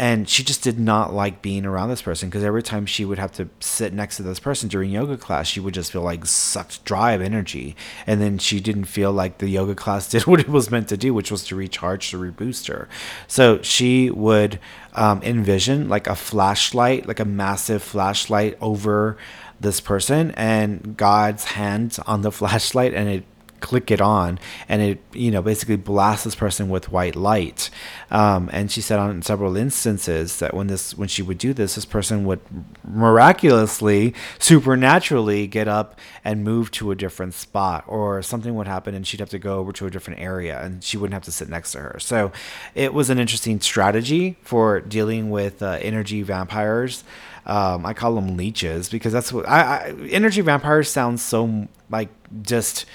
and 0.00 0.26
she 0.26 0.42
just 0.42 0.62
did 0.62 0.80
not 0.80 1.12
like 1.12 1.42
being 1.42 1.66
around 1.66 1.90
this 1.90 2.00
person 2.00 2.30
because 2.30 2.42
every 2.42 2.62
time 2.62 2.86
she 2.86 3.04
would 3.04 3.18
have 3.18 3.32
to 3.32 3.50
sit 3.60 3.92
next 3.92 4.16
to 4.16 4.22
this 4.22 4.40
person 4.40 4.66
during 4.66 4.90
yoga 4.90 5.18
class 5.18 5.46
she 5.46 5.60
would 5.60 5.74
just 5.74 5.92
feel 5.92 6.00
like 6.00 6.24
sucked 6.24 6.82
dry 6.86 7.12
of 7.12 7.20
energy. 7.20 7.76
And 8.06 8.18
then 8.18 8.38
she 8.38 8.60
didn't 8.60 8.86
feel 8.86 9.12
like 9.12 9.38
the 9.38 9.48
yoga 9.48 9.74
class 9.74 10.08
did 10.10 10.24
what 10.24 10.40
it 10.40 10.48
was 10.48 10.70
meant 10.70 10.88
to 10.88 10.96
do 10.96 11.12
which 11.12 11.30
was 11.30 11.44
to 11.44 11.54
recharge 11.54 12.10
to 12.12 12.18
reboost 12.18 12.68
her. 12.68 12.88
So 13.28 13.60
she 13.60 14.08
would 14.08 14.58
um, 14.94 15.22
envision 15.22 15.90
like 15.90 16.06
a 16.06 16.16
flashlight 16.16 17.06
like 17.06 17.20
a 17.20 17.26
massive 17.26 17.82
flashlight 17.82 18.56
over 18.62 19.18
this 19.60 19.82
person 19.82 20.30
and 20.30 20.96
god's 20.96 21.44
hand 21.44 21.98
on 22.06 22.22
the 22.22 22.32
flashlight 22.40 22.94
and 22.94 23.06
it 23.06 23.24
click 23.60 23.90
it 23.90 24.00
on 24.00 24.38
and 24.68 24.82
it 24.82 24.98
you 25.12 25.30
know 25.30 25.42
basically 25.42 25.76
blasts 25.76 26.24
this 26.24 26.34
person 26.34 26.68
with 26.68 26.90
white 26.90 27.16
light. 27.16 27.70
Um, 28.10 28.50
and 28.52 28.70
she 28.70 28.80
said 28.80 28.98
on 28.98 29.22
several 29.22 29.56
instances 29.56 30.38
that 30.38 30.54
when 30.54 30.66
this 30.66 30.96
when 30.96 31.08
she 31.08 31.22
would 31.22 31.38
do 31.38 31.52
this 31.52 31.74
this 31.74 31.84
person 31.84 32.24
would 32.24 32.40
miraculously 32.84 34.14
supernaturally 34.38 35.46
get 35.46 35.68
up 35.68 35.98
and 36.24 36.44
move 36.44 36.70
to 36.72 36.90
a 36.90 36.94
different 36.94 37.34
spot 37.34 37.84
or 37.86 38.22
something 38.22 38.54
would 38.54 38.66
happen 38.66 38.94
and 38.94 39.06
she'd 39.06 39.20
have 39.20 39.30
to 39.30 39.38
go 39.38 39.58
over 39.58 39.72
to 39.72 39.86
a 39.86 39.90
different 39.90 40.20
area 40.20 40.60
and 40.60 40.82
she 40.82 40.96
wouldn't 40.96 41.14
have 41.14 41.22
to 41.22 41.32
sit 41.32 41.48
next 41.48 41.72
to 41.72 41.78
her. 41.78 41.96
So 41.98 42.32
it 42.74 42.94
was 42.94 43.10
an 43.10 43.18
interesting 43.18 43.60
strategy 43.60 44.36
for 44.42 44.80
dealing 44.80 45.30
with 45.30 45.62
uh, 45.62 45.78
energy 45.80 46.22
vampires. 46.22 47.04
Um, 47.46 47.86
I 47.86 47.94
call 47.94 48.14
them 48.14 48.36
leeches 48.36 48.88
because 48.88 49.12
that's 49.12 49.32
what 49.32 49.48
I, 49.48 49.62
I 49.62 50.08
energy 50.10 50.40
vampires 50.40 50.90
sounds 50.90 51.22
so 51.22 51.68
like 51.88 52.08
just 52.42 52.86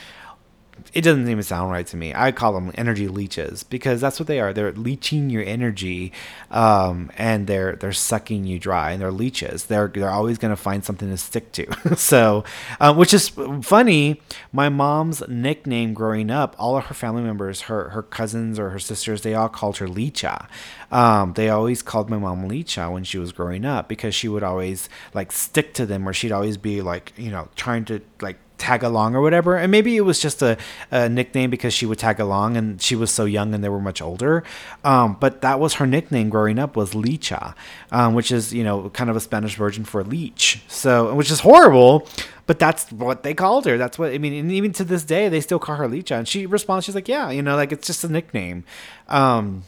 it 0.94 1.02
doesn't 1.02 1.28
even 1.28 1.44
sound 1.44 1.72
right 1.72 1.86
to 1.88 1.98
me. 1.98 2.14
I 2.16 2.32
call 2.32 2.54
them 2.54 2.72
energy 2.76 3.08
leeches 3.08 3.64
because 3.64 4.00
that's 4.00 4.20
what 4.20 4.28
they 4.28 4.40
are. 4.40 4.54
They're 4.54 4.72
leeching 4.72 5.30
your 5.30 5.44
energy, 5.44 6.12
um, 6.52 7.12
and 7.18 7.48
they're 7.48 7.76
they're 7.76 7.92
sucking 7.92 8.46
you 8.46 8.60
dry. 8.60 8.92
And 8.92 9.02
they're 9.02 9.12
leeches. 9.12 9.66
They're 9.66 9.88
they're 9.88 10.10
always 10.10 10.38
going 10.38 10.52
to 10.52 10.62
find 10.62 10.86
something 10.86 11.10
to 11.10 11.18
stick 11.18 11.52
to. 11.54 11.96
so, 11.98 12.44
um, 12.80 12.98
which 12.98 13.14
is 13.14 13.30
funny. 13.62 14.22
My 14.54 14.70
mom's 14.70 15.22
nickname 15.28 15.94
growing 15.94 16.32
up, 16.32 16.56
all 16.58 16.78
of 16.78 16.86
her 16.86 16.94
family 16.94 17.24
members, 17.24 17.62
her 17.62 17.90
her 17.90 18.04
cousins 18.04 18.58
or 18.58 18.70
her 18.70 18.80
sisters, 18.80 19.22
they 19.22 19.34
all 19.34 19.50
called 19.50 19.78
her 19.78 19.88
Licha. 19.88 20.48
Um, 20.92 21.34
they 21.34 21.50
always 21.50 21.82
called 21.82 22.10
my 22.10 22.18
mom 22.18 22.48
Licha 22.48 22.92
when 22.92 23.04
she 23.04 23.18
was 23.18 23.32
growing 23.32 23.66
up 23.66 23.90
because 23.90 24.16
she 24.16 24.28
would 24.28 24.44
always 24.44 24.88
like 25.14 25.32
stick 25.32 25.74
to 25.74 25.86
them, 25.86 26.08
or 26.08 26.14
she'd 26.14 26.32
always 26.32 26.58
be 26.58 26.82
like 26.82 27.12
you 27.18 27.32
know 27.32 27.50
trying 27.56 27.86
to 27.86 28.02
like 28.22 28.38
tag 28.58 28.84
along 28.84 29.16
or 29.16 29.22
whatever. 29.22 29.58
And 29.58 29.72
maybe 29.72 29.96
it 29.98 30.02
was 30.02 30.20
just 30.20 30.42
a, 30.42 30.58
a, 30.92 31.10
nickname 31.10 31.50
because 31.50 31.74
she 31.74 31.86
would 31.86 32.00
tag 32.00 32.20
along 32.20 32.58
and 32.58 32.82
she 32.82 32.96
was 32.96 33.12
so 33.12 33.26
young 33.26 33.54
and 33.54 33.64
they 33.64 33.70
were 33.70 33.80
much 33.80 34.02
older. 34.02 34.44
Um, 34.84 35.18
but 35.20 35.42
that 35.42 35.60
was 35.60 35.76
her 35.76 35.88
nickname 35.88 36.30
growing 36.30 36.60
up 36.60 36.76
was 36.76 36.94
Licha, 36.94 37.56
um, 37.92 38.14
which 38.14 38.32
is, 38.32 38.54
you 38.54 38.64
know, 38.64 38.90
kind 38.90 39.10
of 39.10 39.16
a 39.16 39.20
Spanish 39.20 39.56
version 39.56 39.84
for 39.84 40.04
leech. 40.04 40.64
So, 40.68 41.14
which 41.16 41.32
is 41.32 41.42
horrible, 41.42 42.08
but 42.46 42.60
that's 42.60 42.92
what 42.92 43.24
they 43.24 43.34
called 43.34 43.66
her. 43.66 43.78
That's 43.78 44.00
what, 44.00 44.14
I 44.14 44.18
mean, 44.18 44.34
and 44.34 44.52
even 44.52 44.72
to 44.74 44.84
this 44.84 45.04
day, 45.04 45.30
they 45.30 45.42
still 45.42 45.60
call 45.60 45.76
her 45.76 45.88
Licha. 45.88 46.18
And 46.18 46.28
she 46.28 46.46
responds, 46.46 46.86
she's 46.86 46.96
like, 46.96 47.08
yeah, 47.08 47.30
you 47.32 47.42
know, 47.42 47.56
like 47.56 47.72
it's 47.72 47.88
just 47.88 48.04
a 48.04 48.10
nickname. 48.10 48.64
Um, 49.08 49.64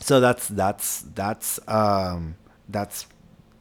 so 0.00 0.20
that's, 0.20 0.48
that's, 0.48 1.02
that's, 1.14 1.60
um, 1.68 2.36
that's 2.68 3.06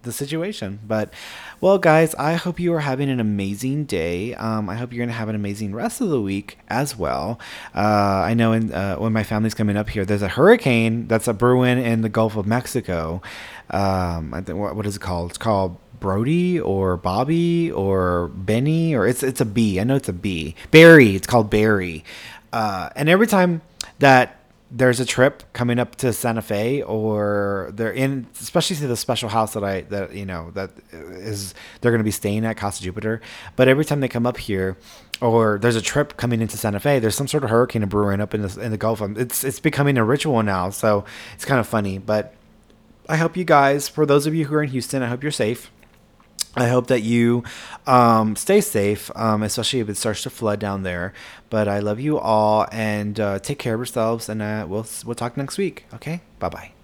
the 0.04 0.12
situation. 0.12 0.80
But, 0.88 1.14
well, 1.60 1.78
guys, 1.78 2.14
I 2.16 2.34
hope 2.34 2.60
you 2.60 2.74
are 2.74 2.82
having 2.82 3.10
an 3.10 3.20
amazing 3.20 3.86
day. 3.86 4.36
Um, 4.36 4.70
I 4.70 4.76
hope 4.76 4.92
you're 4.92 5.00
going 5.00 5.10
to 5.10 5.16
have 5.16 5.30
an 5.30 5.36
amazing 5.36 5.74
rest 5.74 6.02
of 6.02 6.10
the 6.10 6.22
week 6.22 6.60
as 6.70 6.98
well. 6.98 7.40
Uh, 7.76 7.80
I 8.26 8.34
know 8.34 8.54
in, 8.54 8.72
uh, 8.72 8.96
when 8.98 9.14
my 9.14 9.24
family's 9.24 9.54
coming 9.54 9.76
up 9.76 9.90
here, 9.90 10.06
there's 10.06 10.22
a 10.22 10.30
hurricane 10.30 11.08
that's 11.08 11.28
a 11.28 11.34
brewing 11.34 11.84
in 11.84 12.02
the 12.02 12.10
Gulf 12.10 12.38
of 12.38 12.46
Mexico. 12.46 13.22
Um, 13.70 14.34
I 14.34 14.42
think, 14.42 14.60
what, 14.60 14.76
what 14.76 14.86
is 14.86 14.98
it 14.98 15.02
called? 15.02 15.32
It's 15.32 15.38
called 15.38 15.78
Brody 16.00 16.60
or 16.60 16.98
Bobby 16.98 17.72
or 17.72 18.28
Benny 18.36 18.94
or 18.94 19.08
it's 19.08 19.24
it's 19.24 19.40
a 19.40 19.46
B. 19.46 19.80
I 19.80 19.86
know 19.86 19.96
it's 19.96 20.10
a 20.10 20.14
B. 20.14 20.54
Barry. 20.70 21.16
It's 21.16 21.26
called 21.26 21.50
Barry. 21.50 22.04
Uh, 22.52 22.90
and 22.96 23.08
every 23.08 23.26
time 23.26 23.62
that 24.00 24.43
there's 24.76 25.00
a 25.00 25.06
trip 25.06 25.44
coming 25.54 25.78
up 25.78 25.96
to 25.98 26.12
Santa 26.12 26.42
Fe 26.42 26.82
or 26.82 27.72
they're 27.76 27.94
in 27.94 28.26
especially 28.42 28.76
to 28.78 28.88
the 28.88 28.98
special 28.98 29.30
house 29.30 29.54
that 29.54 29.64
I 29.64 29.82
that 29.82 30.16
you 30.16 30.26
know 30.26 30.50
that 30.56 30.72
is 30.92 31.54
they're 31.80 31.92
going 31.92 32.00
to 32.00 32.04
be 32.04 32.12
staying 32.12 32.44
at 32.44 32.58
Casa 32.58 32.82
Jupiter. 32.82 33.22
But 33.56 33.68
every 33.68 33.86
time 33.86 34.00
they 34.00 34.08
come 34.08 34.26
up 34.26 34.38
here 34.38 34.76
or 35.22 35.60
there's 35.60 35.76
a 35.76 35.82
trip 35.82 36.18
coming 36.18 36.42
into 36.42 36.58
Santa 36.58 36.80
Fe 36.80 36.98
there's 36.98 37.16
some 37.16 37.28
sort 37.28 37.44
of 37.44 37.52
hurricane 37.52 37.86
brewing 37.86 38.20
up 38.20 38.34
in 38.34 38.42
the 38.42 38.60
in 38.60 38.72
the 38.72 38.78
Gulf 38.78 39.00
it's 39.02 39.44
it's 39.44 39.60
becoming 39.60 39.98
a 39.98 40.04
ritual 40.04 40.42
now 40.42 40.72
so 40.72 41.06
it's 41.36 41.46
kind 41.46 41.60
of 41.60 41.68
funny. 41.68 42.00
But 42.00 42.34
I 43.08 43.18
hope 43.18 43.38
you 43.38 43.44
guys 43.44 43.88
for 43.88 44.08
those 44.08 44.26
of 44.26 44.34
you 44.34 44.46
who 44.46 44.56
are 44.56 44.64
in 44.64 44.72
Houston 44.72 45.04
I 45.04 45.08
hope 45.08 45.22
you're 45.22 45.32
safe 45.32 45.72
I 46.56 46.68
hope 46.68 46.88
that 46.88 47.02
you 47.02 47.44
um, 47.88 48.36
stay 48.36 48.62
safe, 48.62 49.10
um, 49.16 49.42
especially 49.42 49.80
if 49.80 49.90
it 49.90 49.98
starts 49.98 50.22
to 50.24 50.30
flood 50.30 50.60
down 50.60 50.84
there. 50.84 51.14
But 51.50 51.68
I 51.68 51.80
love 51.80 52.00
you 52.00 52.20
all 52.20 52.68
and 52.72 53.20
uh, 53.20 53.40
take 53.40 53.58
care 53.60 53.74
of 53.74 53.80
yourselves, 53.80 54.30
and 54.30 54.42
uh, 54.42 54.66
we'll 54.70 54.86
we'll 55.06 55.16
talk 55.16 55.36
next 55.36 55.58
week. 55.58 55.86
Okay, 55.94 56.22
bye 56.40 56.50
bye. 56.50 56.83